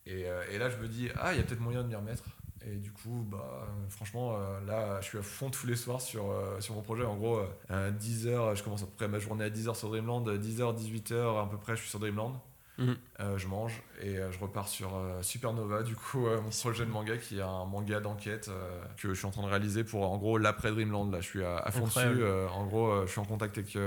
[0.05, 2.23] Et, et là, je me dis, ah, il y a peut-être moyen de m'y remettre.
[2.65, 6.31] Et du coup, bah, franchement, euh, là, je suis à fond tous les soirs sur,
[6.31, 7.03] euh, sur mon projet.
[7.03, 7.39] En gros,
[7.71, 10.27] euh, 10h, je commence à peu près ma journée à 10h sur Dreamland.
[10.27, 12.39] 10h, 18h, à peu près, je suis sur Dreamland.
[12.77, 12.97] Mhm.
[13.19, 16.89] Euh, je mange et euh, je repars sur euh, Supernova, du coup, mon projet de
[16.89, 18.49] manga qui est un manga d'enquête
[18.97, 21.11] que je suis en train de réaliser pour en gros l'après Dreamland.
[21.11, 22.15] Là, je suis à, à fond Incroyable.
[22.19, 22.53] dessus.
[22.53, 23.77] En gros, je suis en contact avec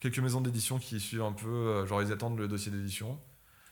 [0.00, 3.18] quelques maisons d'édition qui suivent un peu, genre ils attendent le dossier d'édition.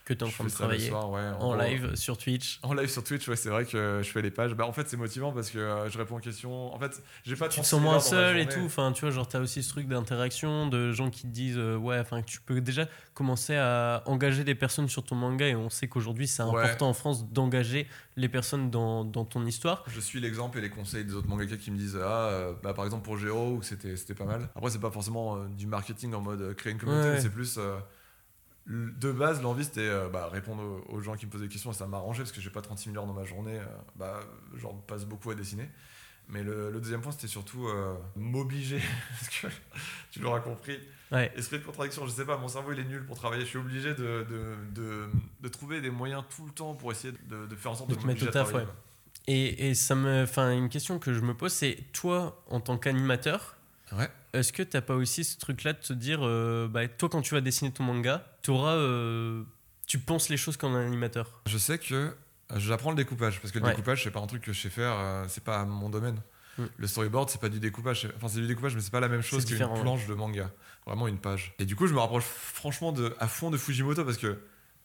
[0.04, 2.58] Que tu es en train de travailler soir, ouais, en live sur Twitch.
[2.64, 4.54] En live sur Twitch, ouais, c'est vrai que je fais les pages.
[4.54, 6.74] Bah, en fait, c'est motivant parce que euh, je réponds aux questions.
[6.74, 8.60] En fait, j'ai pas tu te 36 sens moins seul et tout.
[8.64, 11.76] Enfin, tu vois, genre, t'as aussi ce truc d'interaction, de gens qui te disent, euh,
[11.76, 15.46] ouais, enfin, que tu peux déjà commencer à engager des personnes sur ton manga.
[15.46, 16.62] Et on sait qu'aujourd'hui, c'est Ouais.
[16.62, 17.86] important en France d'engager
[18.16, 19.84] les personnes dans, dans ton histoire.
[19.86, 22.74] Je suis l'exemple et les conseils des autres mangaka qui me disent ah euh, bah,
[22.74, 24.48] par exemple pour Géo c'était pas mal.
[24.54, 27.14] Après c'est pas forcément du marketing en mode créer une communauté, Ouais.
[27.14, 27.58] mais c'est plus
[28.66, 31.74] de base l'envie c'était euh, bah, répondre aux, gens qui me posaient des questions et
[31.74, 33.64] ça m'arrangeait parce que j'ai pas 36 000 heures dans ma journée, euh,
[33.96, 34.20] bah
[34.56, 35.68] j'en passe beaucoup à dessiner.
[36.28, 38.80] Mais le, le deuxième point, c'était surtout euh, m'obliger.
[39.10, 39.46] Parce que
[40.12, 40.78] tu l'auras compris.
[41.10, 41.32] Ouais.
[41.36, 43.42] Esprit de contradiction, je sais pas, mon cerveau il est nul pour travailler.
[43.42, 45.08] Je suis obligé de, de, de,
[45.40, 47.96] de trouver des moyens tout le temps pour essayer de, de faire en sorte De
[47.96, 48.64] te mettre au taf, ouais.
[49.26, 52.78] Et, et ça me, enfin, une question que je me pose, c'est toi, en tant
[52.78, 53.56] qu'animateur,
[53.96, 54.10] Ouais.
[54.32, 57.34] est-ce que t'as pas aussi ce truc-là de te dire, euh, bah, toi, quand tu
[57.34, 59.42] vas dessiner ton manga, t'auras, euh,
[59.86, 61.42] tu penses les choses comme un animateur?
[61.46, 62.12] Je sais que euh,
[62.56, 63.70] j'apprends le découpage parce que le Ouais.
[63.72, 66.20] découpage c'est pas un truc que je sais faire, euh, c'est pas mon domaine.
[66.58, 66.64] Mm.
[66.76, 69.22] Le storyboard c'est pas du découpage, enfin c'est du découpage mais c'est pas la même
[69.22, 69.80] chose qu'une ouais.
[69.80, 70.50] planche de manga,
[70.86, 71.54] vraiment une page.
[71.58, 74.38] Et du coup je me rapproche franchement de, à fond de Fujimoto parce que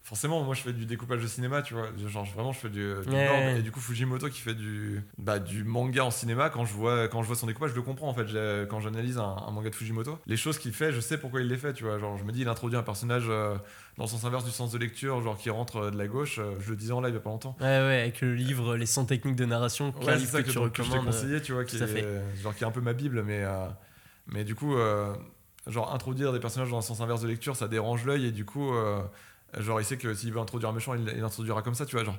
[0.08, 2.94] forcément moi je fais du découpage de cinéma tu vois, genre vraiment je fais du,
[3.06, 6.64] du board et du coup Fujimoto qui fait du, bah, du manga en cinéma quand
[6.64, 8.26] je vois quand je vois son découpage je le comprends en fait.
[8.70, 11.48] Quand j'analyse un, un manga de Fujimoto les choses qu'il fait je sais pourquoi il
[11.50, 12.00] les fait tu vois.
[12.00, 13.56] Genre je me dis il introduit un personnage euh,
[13.98, 16.40] dans le sens inverse du sens de lecture genre qui rentre euh, de la gauche
[16.40, 17.58] euh, je le disais en live il y a pas longtemps.
[17.60, 20.68] Ouais, ouais, avec le livre Les 100 techniques de narration, Ouais, c'est ça que, que,
[20.70, 23.24] tu que je conseillé, tu vois, qui est, genre, qui est un peu ma bible,
[23.24, 23.44] mais,
[24.28, 24.76] mais du coup,
[25.68, 28.46] genre, introduire des personnages dans un sens inverse de lecture, ça dérange l'œil, et du
[28.46, 29.02] coup, euh,
[29.58, 31.96] genre, il sait que s'il veut introduire un méchant, il il l'introduira comme ça, tu
[31.96, 32.18] vois, genre,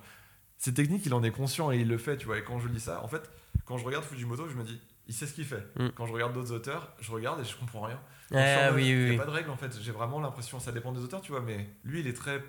[0.56, 2.68] c'est technique, il en est conscient et il le fait, tu vois, et quand je
[2.68, 3.30] lis ça, en fait,
[3.64, 5.66] quand je regarde Fujimoto, je me dis, il sait ce qu'il fait.
[5.78, 5.88] Mm.
[5.94, 8.00] Quand je regarde d'autres auteurs, je regarde et je comprends rien.
[8.30, 8.40] Donc,
[8.74, 9.14] oui, Il n'y oui.
[9.16, 9.74] a pas de règle en fait.
[9.80, 12.42] J'ai vraiment l'impression, ça dépend des auteurs, tu vois, mais lui, il est très.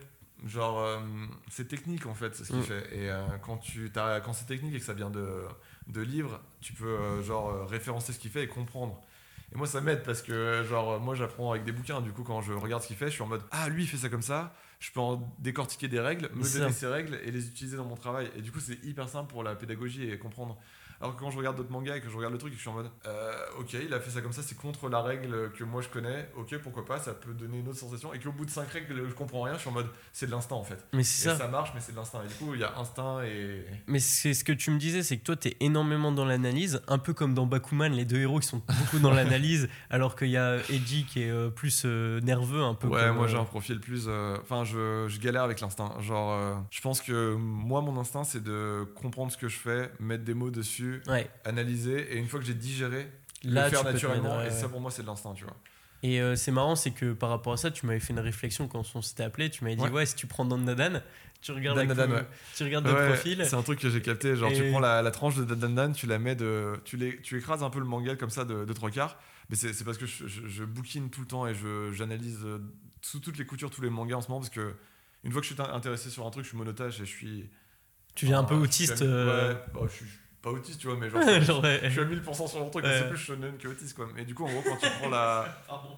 [0.45, 0.97] Genre, euh,
[1.49, 2.63] c'est technique en fait, c'est ce qu'il Mm.
[2.63, 2.89] fait.
[2.97, 5.43] Et euh, quand, tu, quand c'est technique et que ça vient de,
[5.87, 9.01] de livres, tu peux euh, genre référencer ce qu'il fait et comprendre.
[9.53, 12.01] Et moi, ça m'aide parce que, genre, moi, j'apprends avec des bouquins.
[12.01, 13.87] Du coup, quand je regarde ce qu'il fait, je suis en mode Ah, lui, il
[13.87, 14.53] fait ça comme ça.
[14.79, 16.71] Je peux en décortiquer des règles, me donner ça.
[16.71, 18.31] ces règles et les utiliser dans mon travail.
[18.37, 20.57] Et du coup, c'est hyper simple pour la pédagogie et comprendre.
[21.01, 22.69] Alors que quand je regarde d'autres mangas et que je regarde le truc, je suis
[22.69, 25.63] en mode euh, Ok, il a fait ça comme ça, c'est contre la règle que
[25.63, 26.29] moi je connais.
[26.35, 28.13] Ok, pourquoi pas, ça peut donner une autre sensation.
[28.13, 30.31] Et qu'au bout de 5 règles, je comprends rien, je suis en mode C'est de
[30.31, 30.85] l'instinct en fait.
[30.91, 31.37] Mais c'est ça.
[31.37, 31.47] ça.
[31.47, 32.21] marche, mais c'est de l'instinct.
[32.25, 33.65] Et du coup, il y a instinct et.
[33.87, 36.97] Mais c'est ce que tu me disais, c'est que toi, t'es énormément dans l'analyse, un
[36.97, 40.37] peu comme dans Bakuman, les deux héros qui sont beaucoup dans l'analyse, alors qu'il y
[40.37, 43.45] a Eiji qui est euh, plus euh, nerveux, un peu Ouais, comme, moi j'ai un
[43.45, 44.09] profil plus.
[44.41, 45.93] Enfin, je, je galère avec l'instinct.
[46.01, 50.23] Genre, je pense que moi, mon instinct, c'est de comprendre ce que je fais, mettre
[50.23, 51.29] des mots dessus, Ouais.
[51.45, 53.09] analyser, et une fois que j'ai digéré,
[53.43, 54.37] Là, le faire naturellement.
[54.37, 55.55] mettre, ouais, et ça, pour moi, c'est de l'instinct, tu vois.
[56.03, 58.67] Et euh, c'est marrant, c'est que par rapport à ça, tu m'avais fait une réflexion
[58.69, 59.49] quand on s'était appelé.
[59.49, 59.89] Tu m'avais dit, Ouais.
[59.91, 60.05] ouais.
[60.05, 61.01] si tu prends Dan Dan,
[61.41, 62.25] tu regardes, Dan Dan, ouais.
[62.55, 63.43] tu regardes le profil.
[63.45, 64.35] C'est un truc que j'ai capté.
[64.35, 66.79] Genre, tu prends la, la tranche de Dan Dan tu la mets de.
[66.85, 69.19] Tu, l'é- tu écrases un peu le manga comme ça de, de trois quarts.
[69.49, 72.59] Mais c'est parce que je, je, je bouquine tout le temps et je- j'analyse euh,
[73.01, 74.75] sous toutes les coutures tous les mangas en ce moment parce que
[75.23, 77.49] une fois que je suis intéressé sur un truc, je suis monotage et je suis.
[78.15, 78.95] Tu viens un peu Ah, je autiste.
[78.97, 80.05] suis à- euh, Ouais, bah, je suis
[80.41, 81.21] pas autiste, tu vois, mais genre.
[81.21, 81.79] je- genre, ouais.
[81.83, 82.91] Je suis à 1000% sur mon truc, Ouais.
[82.91, 84.07] mais c'est plus shonen que autiste quoi.
[84.15, 85.45] Mais du coup, en gros, quand tu prends la.
[85.67, 85.97] Pardon.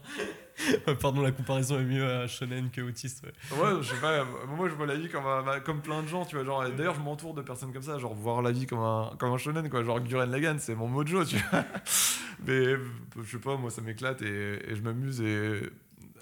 [0.99, 3.23] Pardon, la comparaison est mieux à shonen que autiste.
[3.23, 3.57] ouais.
[3.57, 6.25] Ouais, je sais pas, moi je vois la vie comme, un- comme plein de gens,
[6.25, 6.45] tu vois.
[6.45, 9.31] Genre, d'ailleurs, je m'entoure de personnes comme ça, genre voir la vie comme un, comme
[9.33, 9.83] un shonen, quoi.
[9.83, 11.63] Genre, Guren Lagann, c'est mon mojo, tu vois.
[12.45, 12.75] Mais
[13.23, 15.61] je sais pas, moi ça m'éclate et, et je m'amuse et.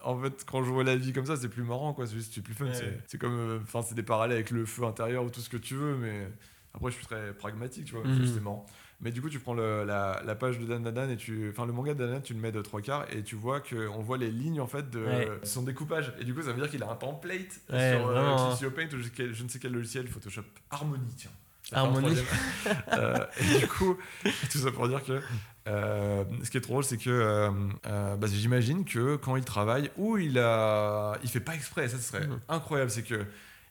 [0.02, 2.08] En fait, quand je vois la vie comme ça, c'est plus marrant, quoi.
[2.08, 2.66] C'est juste c'est plus fun.
[2.66, 2.74] Ouais.
[2.74, 3.38] c'est- C'est comme.
[3.38, 5.96] euh, Enfin, c'est des parallèles avec le feu intérieur ou tout ce que tu veux,
[5.96, 6.30] mais
[6.74, 8.04] après, je suis très pragmatique, tu vois.
[8.26, 8.66] C'est marrant.
[9.02, 11.50] Mais du coup, tu prends le- la, la page de Dan Dan et tu.
[11.50, 13.62] Enfin, le manga de Dan Dan, tu le mets de trois quarts et tu vois
[13.62, 15.30] qu'on voit les lignes en fait de Ouais.
[15.44, 16.12] son découpage.
[16.20, 18.52] Et du coup, ça veut dire qu'il a un template Ouais, sur euh.
[18.56, 20.44] Studio Paint ou je, ne sais quel logiciel, Photoshop.
[20.70, 21.32] Harmony, tiens.
[21.72, 22.26] Troisième.
[22.94, 23.96] Euh, et du coup,
[24.52, 25.22] tout ça pour dire que
[25.68, 29.92] euh, ce qui est trop drôle, c'est que euh, bah, j'imagine que quand il travaille,
[29.98, 32.40] ou il a, il fait pas exprès, ça ce serait Mhm.
[32.50, 33.24] incroyable, c'est que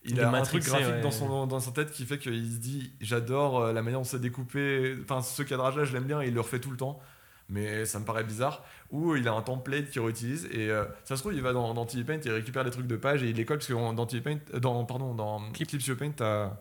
[0.05, 1.01] il a un truc graphique ouais.
[1.01, 4.05] dans, son, dans sa tête qui fait qu'il se dit j'adore euh, la manière dont
[4.05, 7.01] c'est découpé, enfin ce cadrage-là je l'aime bien et il le refait tout le temps.
[7.51, 8.63] Mais ça me paraît bizarre.
[8.91, 11.73] Ou il a un template qu'il réutilise et euh, ça se trouve il va dans,
[11.73, 13.73] dans TV Paint, il récupère des trucs de page et il les colle parce que
[13.73, 15.69] dans TV Paint, euh, dans pardon dans Clip.
[15.99, 16.53] Paint t'as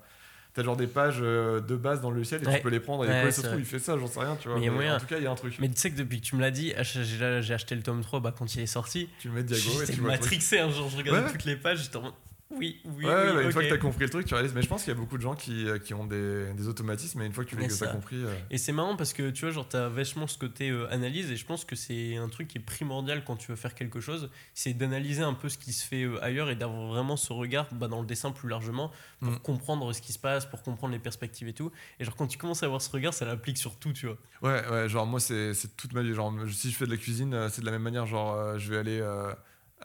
[0.54, 2.56] T'as genre des pages de base dans le logiciel et Ouais.
[2.56, 3.32] tu peux les prendre et Ouais, coller.
[3.32, 4.60] Ça se trouve, il fait ça, j'en sais rien, tu vois.
[4.60, 4.96] Mais moyen.
[4.96, 5.56] En tout cas, il y a un truc.
[5.60, 8.22] Mais tu sais que depuis que tu me l'as dit, j'ai acheté le tome 3
[8.22, 9.08] bah, quand il est sorti.
[9.20, 10.10] Tu le mets Diago et tu vois.
[10.14, 12.12] matrixé, hein, genre je regardais Ouais, toutes les pages, j'étais en
[12.50, 13.34] oui, oui, Ouais, ouais, oui.
[13.36, 14.54] bah, une fois que t'as compris le truc, tu réalises.
[14.54, 16.68] Mais je pense qu'il y a beaucoup de gens qui, euh, qui ont des, des
[16.70, 17.88] automatismes, mais une fois que tu as ça.
[17.88, 18.16] compris.
[18.24, 21.30] euh, Et c'est marrant parce que tu vois, genre, t'as vachement ce côté euh, analyse
[21.30, 24.00] et je pense que c'est un truc qui est primordial quand tu veux faire quelque
[24.00, 27.34] chose, c'est d'analyser un peu ce qui se fait euh, ailleurs et d'avoir vraiment ce
[27.34, 29.40] regard bah, dans le dessin plus largement pour Mm.
[29.40, 31.72] comprendre ce qui se passe, pour comprendre les perspectives et tout.
[32.00, 34.18] Et genre, quand tu commences à avoir ce regard, ça l'applique sur tout, tu vois.
[34.42, 36.14] Ouais, ouais, genre moi c'est toute ma vie.
[36.14, 38.06] Genre si je fais de la cuisine, c'est de la même manière.
[38.06, 39.02] Genre je vais aller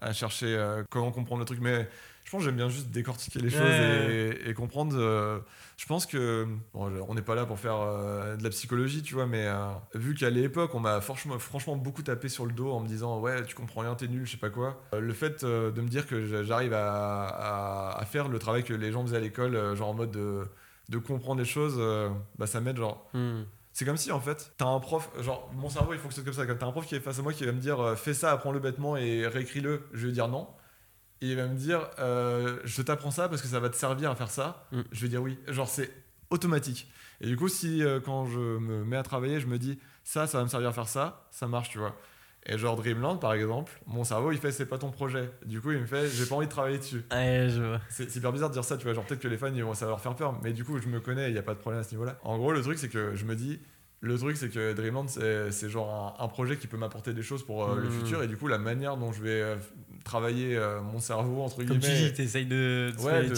[0.01, 1.61] à chercher comment comprendre le truc.
[1.61, 1.89] Mais
[2.33, 4.37] pense que j'aime bien juste décortiquer les choses Ouais.
[4.45, 4.97] et, et comprendre.
[4.99, 5.39] euh,
[5.77, 9.15] je pense que bon, on n'est pas là pour faire euh, de la psychologie, tu
[9.15, 9.27] vois.
[9.27, 9.55] Mais euh,
[9.95, 13.21] vu qu'à l'époque on m'a franchement, franchement beaucoup tapé sur le dos en me disant
[13.21, 14.83] ouais tu comprends rien, t'es nul, je sais pas quoi.
[14.99, 18.75] Le fait de me dire que j'a- j'arrive à, à- à faire le travail que
[18.75, 20.45] les gens faisaient à l'école, genre en mode de,
[20.89, 21.81] de comprendre les choses,
[22.39, 23.43] bah ça m'aide genre Hmm.
[23.73, 26.47] c'est comme si en fait, t'as un prof, genre mon cerveau il fonctionne comme ça,
[26.47, 28.31] comme t'as un prof qui est face à moi qui va me dire fais ça,
[28.33, 30.47] apprends-le bêtement et réécris-le, je vais dire non.
[31.23, 34.11] Et il va me dire euh, je t'apprends ça parce que ça va te servir
[34.11, 34.81] à faire ça, Mm.
[34.93, 35.39] je vais dire oui.
[35.49, 35.91] Genre c'est
[36.31, 36.91] automatique.
[37.21, 40.27] Et du coup, si euh, quand je me mets à travailler, je me dis ça,
[40.27, 41.95] ça va me servir à faire ça, ça marche, tu vois.
[42.45, 45.31] Et genre Dreamland par exemple, mon cerveau il fait c'est pas ton projet.
[45.47, 47.05] Du coup, il me fait j'ai pas envie de travailler dessus.
[47.13, 47.81] Ouais, je vois.
[47.89, 48.95] C'est hyper bizarre de dire ça, tu vois.
[48.95, 50.37] Genre, peut-être que les fans, ils vont, ça va leur faire peur.
[50.43, 52.19] Mais du coup, je me connais, il n'y a pas de problème à ce niveau-là.
[52.25, 53.61] En gros, le truc, c'est que je me dis.
[54.05, 57.45] Le truc, c'est que Dreamland, c'est genre un, un projet qui peut m'apporter des choses
[57.47, 58.01] pour euh, le Mhm.
[58.01, 58.23] futur.
[58.25, 59.57] Et du coup, la manière dont je vais euh,
[60.05, 62.09] travailler euh, mon cerveau, entre Comme tu guillemets.
[62.09, 63.35] dis, t'essayes de, de Ouais, de-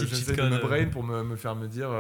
[0.49, 1.91] me brain pour me, me faire me dire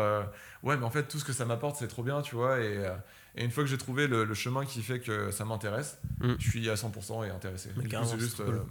[0.62, 2.90] ouais mais en fait tout ce que ça m'apporte c'est trop bien tu vois et,
[3.36, 6.34] et une fois que j'ai trouvé le, le chemin qui fait que ça m'intéresse Mm.
[6.38, 7.68] je suis à 100% et intéressé
[8.06, 8.62] c'est juste cool.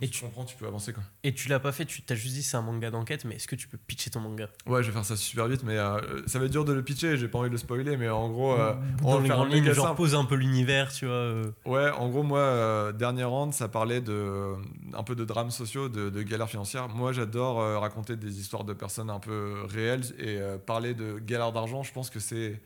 [0.00, 2.14] Et tu tu- comprends tu peux avancer quoi Et tu l'as pas fait, tu t'as
[2.14, 4.48] juste dit c'est un manga d'enquête, mais est-ce que tu peux pitcher ton manga?
[4.66, 6.82] Ouais, je vais faire ça super vite, mais euh, ça va être dur de le
[6.82, 9.48] pitcher, j'ai pas envie de le spoiler, mais en gros, euh, on va faire un
[9.48, 11.14] lignes, genre un peu l'univers, tu vois.
[11.14, 11.44] euh.
[11.64, 14.52] Ouais, en gros, moi, euh, dernier round, ça parlait de,
[14.94, 16.88] un peu de drames sociaux, de, de galères financières.
[16.88, 21.82] Moi, j'adore raconter des histoires de personnes un peu réelles et parler de galères d'argent,
[21.82, 22.60] je pense que c'est.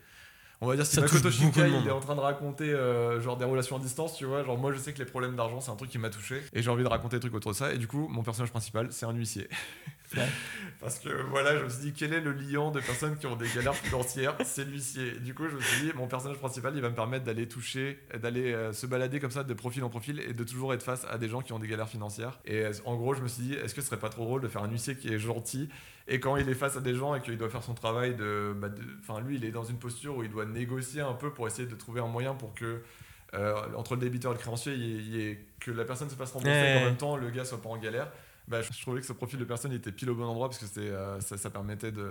[0.60, 3.44] On va dire si Makoto Shinkai il est en train de raconter euh, genre des
[3.44, 4.42] relations à distance, tu vois.
[4.42, 6.62] Genre moi je sais que les problèmes d'argent c'est un truc qui m'a touché et
[6.62, 8.88] j'ai envie de raconter des trucs autour de ça et du coup mon personnage principal
[8.90, 9.48] c'est un huissier.
[10.80, 13.36] Parce que voilà, je me suis dit quel est le liant de personnes qui ont
[13.36, 14.36] des galères financières?
[14.44, 15.12] C'est l'huissier.
[15.20, 17.98] Du coup, je me suis dit mon personnage principal, il va me permettre d'aller toucher,
[18.20, 21.06] d'aller euh, se balader comme ça de profil en profil et de toujours être face
[21.10, 22.38] à des gens qui ont des galères financières.
[22.44, 24.40] Et euh, en gros, je me suis dit est-ce que ce serait pas trop drôle
[24.40, 25.68] de faire un huissier qui est gentil
[26.08, 28.54] et quand il est face à des gens et qu'il doit faire son travail de,
[28.56, 31.30] bah, de- enfin lui, il est dans une posture où il doit négocier un peu
[31.32, 32.82] pour essayer de trouver un moyen pour que
[33.34, 35.84] euh, entre le débiteur et le créancier, il y ait- il y ait- que la
[35.84, 38.10] personne se fasse rembourser et qu'en même temps le gars soit pas en galère.
[38.48, 40.48] Bah, je je trouvais que ce profil de personne il était pile au bon endroit
[40.48, 42.10] parce que euh, ça, ça permettait de,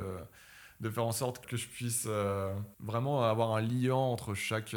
[0.82, 4.74] de faire en sorte que je puisse euh, vraiment avoir un liant entre chaque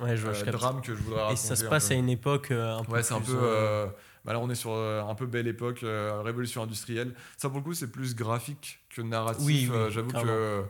[0.00, 0.58] Ouais, je vois, je capte.
[0.58, 1.40] drame que je voudrais raconter.
[1.40, 3.88] Et ça se passe à une époque un peu Ouais, c'est un peu.
[4.24, 7.14] Bah là, on est sur euh, un peu belle époque, euh, révolution industrielle.
[7.36, 9.44] Ça, pour le coup, c'est plus graphique que narratif.
[9.44, 10.64] Oui, oui, Euh, J'avoue que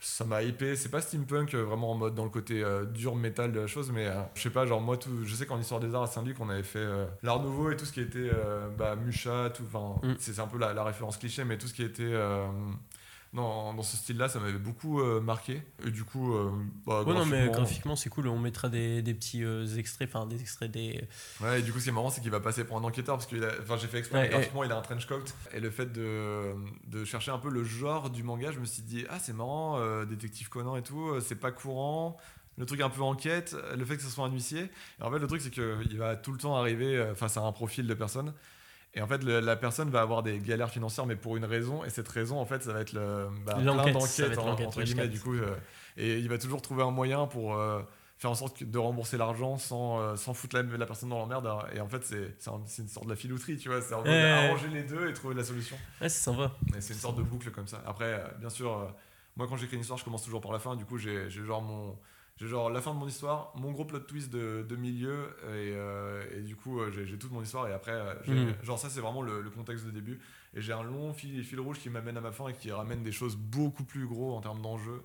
[0.00, 0.74] ça m'a hypé.
[0.76, 3.90] C'est pas steampunk, vraiment en mode dans le côté euh, dur métal de la chose,
[3.92, 6.06] mais euh, je sais pas, genre moi, tout, je sais qu'en histoire des arts à
[6.08, 8.30] Saint-Luc, on avait fait euh, l'art nouveau et tout ce qui était
[8.78, 9.62] bah, Mucha, tout.
[9.72, 10.14] Enfin, Mm.
[10.18, 12.12] c'est c'est un peu la, la référence cliché, mais tout ce qui était.
[13.32, 15.62] Dans, dans ce style-là, ça m'avait beaucoup euh, marqué.
[15.86, 16.50] Et du coup, euh,
[16.86, 18.28] bah, Ouais, non, mais graphiquement- c'est cool.
[18.28, 21.02] On mettra des, des petits euh, extraits, enfin des extraits des.
[21.40, 23.16] Ouais, et du coup, ce qui est marrant, c'est qu'il va passer pour un enquêteur
[23.16, 25.24] parce que enfin, j'ai fait exprès, Ouais, graphiquement, il a un trench coat.
[25.54, 26.52] Et le fait de,
[26.88, 29.78] de chercher un peu le genre du manga, je me suis dit, ah, c'est marrant,
[29.78, 32.18] euh, détective Conan et tout, c'est pas courant.
[32.58, 34.64] Le truc un peu enquête, le fait que ce soit un huissier.
[35.00, 37.50] Et en fait, le truc, c'est qu'il va tout le temps arriver face à un
[37.52, 38.34] profil de personne.
[38.94, 41.82] Et en fait, le- la personne va avoir des galères financières, mais pour une raison.
[41.84, 44.50] Et cette raison, en fait, ça va être le, bah, plein L'enquête, va d'enquêtes, en-
[44.68, 45.34] entre guillemets, du coup.
[45.34, 45.56] euh,
[45.96, 47.80] et il va toujours trouver un moyen pour euh,
[48.18, 51.48] faire en sorte de rembourser l'argent sans, euh, sans foutre la, la personne dans l'emmerde.
[51.74, 53.80] Et en fait, c'est c'est un- c'est une sorte de la filouterie, tu vois.
[53.80, 54.04] C'est en
[54.46, 55.76] arranger les deux et trouver la solution.
[56.00, 56.52] Ouais, c'est sympa.
[56.76, 57.82] Et c'est une sorte de boucle comme ça.
[57.86, 58.94] Après, euh, bien sûr,
[59.36, 60.76] moi, quand j'écris une histoire, je commence toujours par la fin.
[60.76, 61.96] Du coup, j'ai j'ai genre mon.
[62.42, 65.74] J'ai genre la fin de mon histoire, mon gros plot twist de, de milieu, et,
[65.76, 68.54] euh, et du coup, euh, j'ai toute mon histoire, et après, euh, Mhm.
[68.64, 70.18] genre ça, c'est vraiment le, le contexte de début.
[70.52, 73.04] Et j'ai un long fil, fil rouge qui m'amène à ma fin et qui ramène
[73.04, 75.02] des choses beaucoup plus gros en termes d'enjeux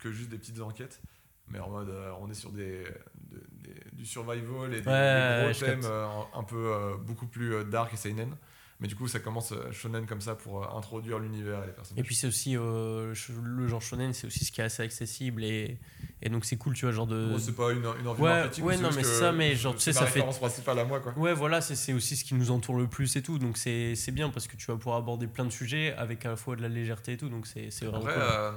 [0.00, 1.00] que juste des petites enquêtes.
[1.48, 2.82] Mais en mode, euh, on est sur des,
[3.30, 7.26] de- des- du survival et des, Ouais, des ouais, gros thèmes euh, un peu beaucoup
[7.28, 8.36] plus dark et seinen.
[8.80, 11.72] Mais du coup, ça commence euh, shonen comme ça pour euh, introduire l'univers et les
[11.72, 12.00] personnages.
[12.00, 13.12] Et puis c'est aussi euh,
[13.42, 15.78] le genre shonen, c'est aussi ce qui est assez accessible et,
[16.22, 17.28] et donc c'est cool, tu vois, genre de.
[17.32, 19.92] Bon, c'est pas une, une envie Ouais, ouais, non, mais ça, mais genre, tu sais,
[19.92, 21.12] ça fait- principale à moi, quoi.
[21.18, 23.38] Ouais, voilà, c'est aussi ce qui nous entoure le plus et tout.
[23.38, 26.36] Donc c'est bien parce que tu vas pouvoir aborder plein de sujets avec à la
[26.36, 27.28] fois de la légèreté et tout.
[27.28, 28.22] Donc c'est c'est vraiment Après, cool.
[28.22, 28.52] euh,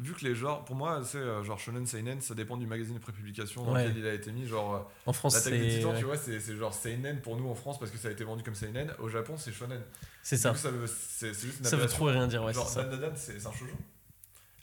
[0.00, 2.94] vu que les genres, pour moi, c'est euh, genre shonen, seinen, ça dépend du magazine
[2.94, 3.84] de prépublication dans Ouais.
[3.86, 4.46] lequel il a été mis.
[4.46, 7.54] Genre, euh, en France, l'attaque des titans, tu vois, c'est genre seinen pour nous en
[7.54, 8.92] France parce que ça a été vendu comme seinen.
[8.98, 9.80] Au Japon, c'est shonen.
[10.22, 10.50] c'est ça.
[10.50, 11.96] coup, ça veut- c'est juste une Ça veut appellation.
[11.96, 12.82] trop rien dire, ouais, genre, c'est ça.
[12.84, 13.72] Dan Dan Dan, c'est un shoujo.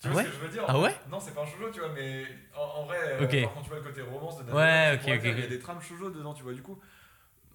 [0.01, 1.45] Tu Ah vois ouais ce que je veux dire Ah ouais Non, c'est pas un
[1.45, 2.25] shoujo, tu vois, mais
[2.55, 3.19] en, en vrai, euh,
[3.53, 5.47] quand tu vois le côté romance de Dan Ouais, Dan, ok, ok, il y a
[5.47, 6.79] des trames shoujo dedans, tu vois, du coup.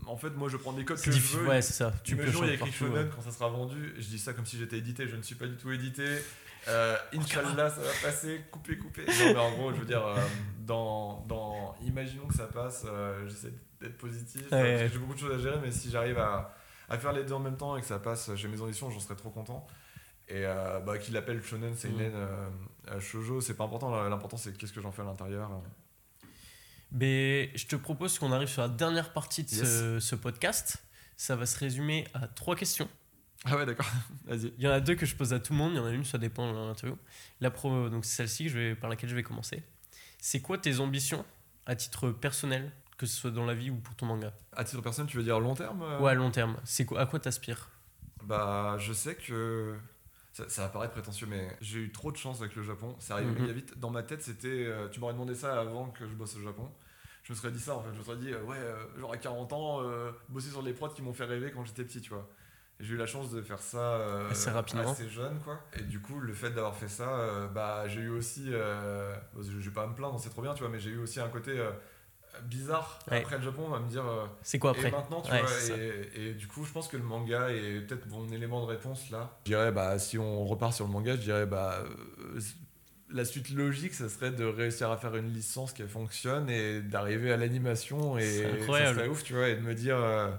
[0.07, 1.49] En fait, moi, je prends des codes que je difficile, veux.
[1.49, 1.93] ouais, c'est ça.
[2.03, 3.11] Tu peux il y a écrit shonen ouais.
[3.15, 3.95] quand ça sera vendu.
[3.99, 5.07] Je dis ça comme si j'étais édité.
[5.07, 6.03] Je ne suis pas du tout édité.
[6.69, 8.43] Euh, Inch'Allah, ça va passer.
[8.51, 9.05] Coupé, coupé.
[9.07, 10.17] Non, mais en gros, je veux dire, euh,
[10.61, 11.75] dans, dans.
[11.85, 12.85] Imaginons que ça passe.
[12.87, 14.43] euh, J'essaie d'être positif.
[14.53, 14.89] Ouais.
[14.93, 16.55] J'ai beaucoup de choses à gérer, mais si j'arrive à,
[16.89, 19.01] à faire les deux en même temps et que ça passe chez mes auditions, j'en
[19.01, 19.67] serais trop content.
[20.29, 22.13] Et euh, bah, qu'il appelle shonen, seinen,
[22.91, 22.99] Mm.
[23.01, 23.91] shoujo, c'est pas important.
[24.09, 25.51] L'important, c'est qu'est-ce que j'en fais à l'intérieur.
[26.91, 30.77] Mais je te propose qu'on arrive sur la dernière partie de ce, ce podcast.
[31.17, 32.89] Ça va se résumer à trois questions.
[33.45, 33.87] Ah ouais, d'accord.
[34.25, 34.53] Vas-y.
[34.59, 35.73] Il y en a deux que je pose à tout le monde.
[35.73, 36.97] Il y en a une, ça dépend de l'interview.
[37.41, 39.63] La pro, donc c'est celle-ci je vais, par laquelle je vais commencer.
[40.19, 41.25] C'est quoi tes ambitions
[41.67, 44.33] à titre personnel, que ce soit dans la vie ou pour ton manga?
[44.53, 45.99] À titre personnel, tu veux dire long terme euh?
[46.01, 46.57] Ouais, à long terme.
[46.65, 47.69] C'est quoi, à quoi t'aspires?
[48.25, 49.77] Bah, je sais que.
[50.33, 52.97] Ça, ça va paraître prétentieux, mais j'ai eu trop de chance avec le Japon.
[53.01, 53.41] C'est arrivé Mhm.
[53.41, 53.79] méga vite.
[53.79, 54.49] Dans ma tête, c'était.
[54.49, 56.71] euh, tu m'aurais demandé ça avant que je bosse au Japon.
[57.25, 57.91] Je me serais dit ça en fait.
[57.93, 60.73] Je me serais dit, euh, ouais, euh, genre à 40 ans, euh, bosser sur des
[60.73, 62.29] prods qui m'ont fait rêver quand j'étais petit, tu vois.
[62.83, 64.91] J'ai eu la chance de faire ça euh, Assez rapidement.
[64.93, 65.59] assez jeune, quoi.
[65.79, 68.47] Et du coup, le fait d'avoir fait ça, euh, bah, j'ai eu aussi.
[68.49, 70.91] Euh, bon, je je vais pas me plaindre, c'est trop bien, tu vois, mais j'ai
[70.91, 71.71] eu aussi un côté euh,
[72.45, 73.21] bizarre Ouais.
[73.21, 74.05] après le Japon, à me dire.
[74.07, 76.89] euh, C'est quoi après et maintenant, tu Ouais, vois, et, et du coup, je pense
[76.89, 79.39] que le manga est peut-être mon élément de réponse là.
[79.45, 82.41] Je dirais, bah, si on repart sur le manga, je dirais, bah, euh,
[83.11, 87.31] la suite logique, ça serait de réussir à faire une licence qui fonctionne et d'arriver
[87.33, 90.31] à l'animation et ça serait ouf, tu vois, et de me dire, euh, euh,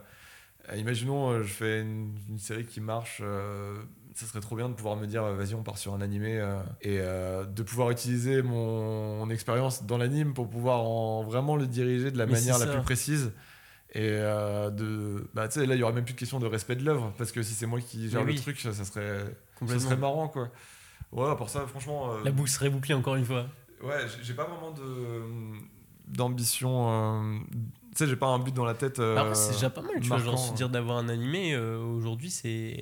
[0.76, 3.20] imaginons, euh, je fais une, une série qui marche.
[3.24, 3.82] euh,
[4.16, 6.38] ça serait trop bien de pouvoir me dire, euh, vas-y, on part sur un animé
[6.40, 11.56] euh, et euh, de pouvoir utiliser mon, mon expérience dans l'anime pour pouvoir en, vraiment
[11.56, 13.32] le diriger de la Mais manière la plus précise.
[13.96, 15.28] Et euh, de.
[15.34, 17.14] Bah, tu sais, là, il y aurait même plus de question de respect de l'œuvre,
[17.18, 19.24] parce que si c'est moi qui gère le truc, ça, ça serait,
[19.68, 20.50] ça serait marrant, quoi.
[21.12, 22.12] Ouais, pour ça, franchement.
[22.12, 23.46] euh, La boucle serait bouclée encore une fois.
[23.84, 25.22] Ouais, j'ai- j'ai pas vraiment de
[26.08, 27.44] d'ambition.
[27.96, 29.00] Tu sais, j'ai pas un but dans la tête.
[29.00, 30.18] euh, Après, c'est déjà pas mal, tu vois.
[30.18, 30.56] Genre, se ouais.
[30.56, 32.82] dire d'avoir un animé euh, aujourd'hui, c'est.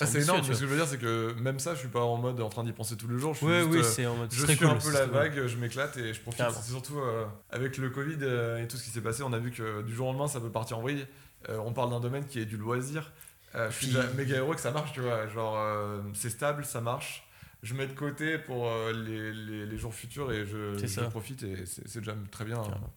[0.00, 1.74] Ah, c'est ambitieux, énorme, tu mais ce que je veux dire, c'est que même ça,
[1.74, 3.32] je suis pas en mode en train d'y penser tous les jours.
[3.34, 4.32] Je suis Ouais, juste, oui, euh, c'est en mode.
[4.32, 5.10] je très suis cool, un peu la cool.
[5.14, 6.44] vague, je m'éclate et je profite.
[6.52, 9.38] C'est surtout euh, avec le Covid euh, et tout ce qui s'est passé, on a
[9.38, 11.04] vu que du jour au lendemain, ça peut partir en vrille.
[11.48, 13.10] Euh, on parle d'un domaine qui est du loisir.
[13.56, 15.26] Euh, je suis déjà méga heureux que ça marche, tu vois.
[15.26, 17.28] Genre, euh, c'est stable, ça marche.
[17.64, 21.66] Je mets de côté pour euh, les, les, les jours futurs et je, profite et
[21.66, 22.56] c'est déjà très bien.
[22.62, 22.92] Carrément.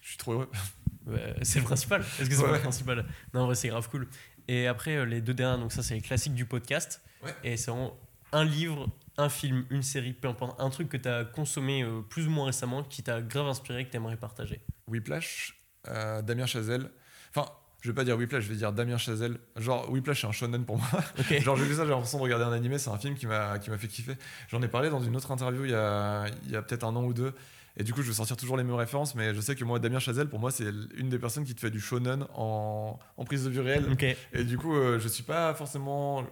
[0.00, 0.48] Je suis trop heureux.
[1.06, 2.02] Ouais, c'est le principal.
[2.20, 2.56] Est-ce que c'est pas Ouais.
[2.56, 4.06] le principal Non, en vrai, c'est grave cool.
[4.48, 7.02] Et après, euh, les deux dernières, donc ça, c'est les classiques du podcast.
[7.44, 7.96] Et c'est vraiment
[8.32, 12.00] un livre, un film, une série, peu importe, un truc que tu as consommé euh,
[12.02, 14.60] plus ou moins récemment qui t'a grave inspiré, que tu aimerais partager.
[14.88, 16.90] Whiplash, euh, Damien Chazelle.
[17.34, 17.48] Enfin,
[17.82, 19.38] je vais pas dire Whiplash, je vais dire Damien Chazelle.
[19.56, 20.86] Genre, Whiplash, c'est un shonen pour moi.
[21.40, 23.58] Genre, j'ai vu ça, j'ai l'impression de regarder un animé, c'est un film qui m'a
[23.58, 24.16] qui m'a fait kiffer.
[24.48, 26.94] J'en ai parlé dans une autre interview il y a, il y a peut-être un
[26.96, 27.34] an ou deux.
[27.76, 29.78] Et du coup, je vais sortir toujours les mêmes références, mais je sais que moi,
[29.78, 30.66] Damien Chazelle, pour moi, c'est
[30.96, 33.84] une des personnes qui te fait du shonen en, en prise de vue réelle.
[34.32, 36.24] Et du coup, euh, je suis pas forcément.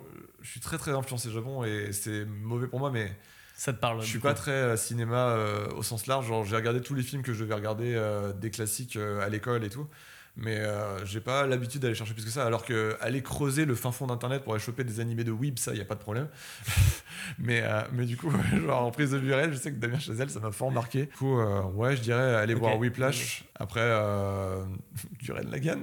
[0.43, 3.17] Je suis très très influencé Japon et c'est mauvais pour moi, mais
[3.55, 4.01] Ça te parle.
[4.03, 6.27] je suis pas très euh, cinéma euh, au sens large.
[6.27, 9.65] Genre, j'ai regardé tous les films que je devais regarder, euh, des classiques à l'école
[9.65, 9.87] et tout.
[10.41, 12.47] Mais euh, j'ai pas l'habitude d'aller chercher plus que ça.
[12.47, 15.59] Alors que aller creuser le fin fond d'internet pour aller choper des animés de Weeb,
[15.59, 16.29] ça, y a pas de problème.
[17.39, 18.31] mais, euh, mais du coup,
[18.67, 21.07] genre en prise de vue réelle, je sais que Damien Chazelle, ça m'a fort marqué.
[21.07, 23.45] Du coup, euh, ouais, je dirais aller voir Whiplash.
[23.61, 24.65] Après, euh,
[25.23, 25.81] Duren Lagan.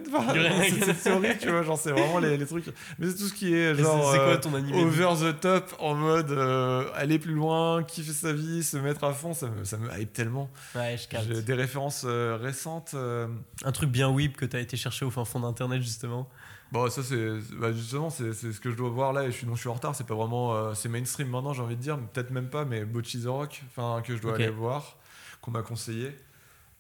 [0.85, 1.63] C'est théorie, tu vois.
[1.63, 2.65] Genre, c'est vraiment les, les trucs.
[2.99, 4.11] Mais c'est tout ce qui est genre.
[4.11, 7.83] c'est c'est euh, quoi ton animé over the top en mode euh, aller plus loin,
[7.83, 10.49] kiffer sa vie, se mettre à fond, ça me, ça me hype tellement.
[10.73, 11.25] Ouais, je capte.
[11.27, 12.95] J'ai des références euh, récentes.
[12.95, 16.29] Un truc bien whip que tu as été chercher au fin fond d'internet, justement.
[16.71, 17.29] Bon, ça, c'est
[17.59, 19.61] bah, justement, c'est c'est ce que je dois voir là et je suis, donc, je
[19.61, 19.95] suis en retard.
[19.95, 20.73] C'est pas vraiment.
[20.73, 21.99] c'est mainstream maintenant, j'ai envie de dire.
[22.13, 24.97] Peut-être même pas, mais Bocchi the Rock, enfin, que je dois aller voir,
[25.41, 26.15] qu'on m'a conseillé.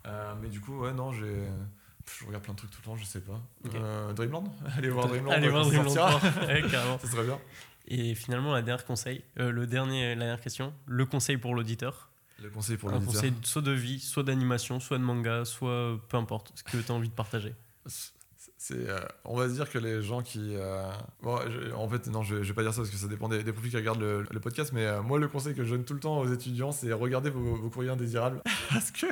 [0.05, 1.47] Euh, mais du coup, ouais, non, j'ai.
[2.19, 3.41] Je regarde plein de trucs tout le temps, je sais pas.
[3.65, 3.73] Ok.
[3.73, 5.31] Euh, Dreamland Allez voir Dreamland.
[5.33, 6.31] Allez voir Dreamland sortira.
[6.31, 6.45] 3.
[6.47, 6.99] Ouais, carrément.
[7.01, 7.39] Ça serait bien.
[7.87, 12.09] Et finalement, la dernière conseil, euh, le dernier, la dernière question, le conseil pour l'auditeur.
[12.43, 13.13] Le conseil pour un l'auditeur.
[13.13, 16.91] conseil soit de vie, soit d'animation, soit de manga, soit peu importe ce que tu
[16.91, 17.55] as envie de partager.
[18.67, 20.55] C'est, euh, on va se dire que les gens qui.
[20.55, 20.89] euh,
[21.21, 23.29] bon, je- en fait, non, je, je vais pas dire ça parce que ça dépend
[23.29, 25.69] des, des profils qui regardent le, le podcast, mais euh, moi, le conseil que je
[25.75, 28.41] donne tout le temps aux étudiants, c'est regardez vos, vos courriers indésirables.
[28.71, 29.05] parce que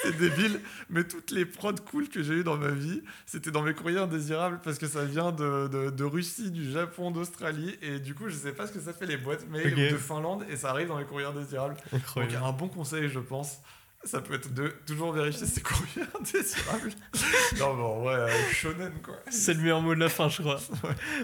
[0.00, 0.60] c'est débile,
[0.90, 3.98] mais toutes les prods cool que j'ai eu dans ma vie, c'était dans mes courriers
[3.98, 8.28] indésirables parce que ça vient de, de, de Russie, du Japon, d'Australie, et du coup,
[8.28, 9.92] je sais pas ce que ça fait les boîtes mail Ok.
[9.92, 11.74] de Finlande, et ça arrive dans mes courriers indésirables.
[11.90, 12.44] Donc, Incroyable.
[12.44, 13.58] un bon conseil, je pense,
[14.04, 16.90] ça peut être de toujours vérifier ses courriers indésirables.
[17.58, 19.16] non, bon, ouais, euh, shonen, quoi.
[19.30, 20.60] C'est le meilleur mot de la fin, je crois.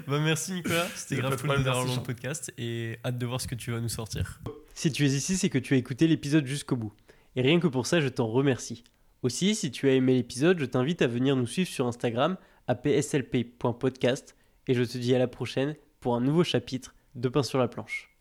[0.07, 3.55] Bah, merci Nicolas, c'était grave cool dans le podcast et hâte de voir ce que
[3.55, 4.41] tu vas nous sortir.
[4.75, 6.93] Si tu es ici, c'est que tu as écouté l'épisode jusqu'au bout.
[7.37, 8.85] Et rien que pour ça, je t'en remercie.
[9.23, 12.37] Aussi, si tu as aimé l'épisode, je t'invite à venir nous suivre sur Instagram
[12.67, 14.37] à pslp.podcast
[14.67, 17.69] et je te dis à la prochaine pour un nouveau chapitre de Pain sur la
[17.69, 18.14] planche.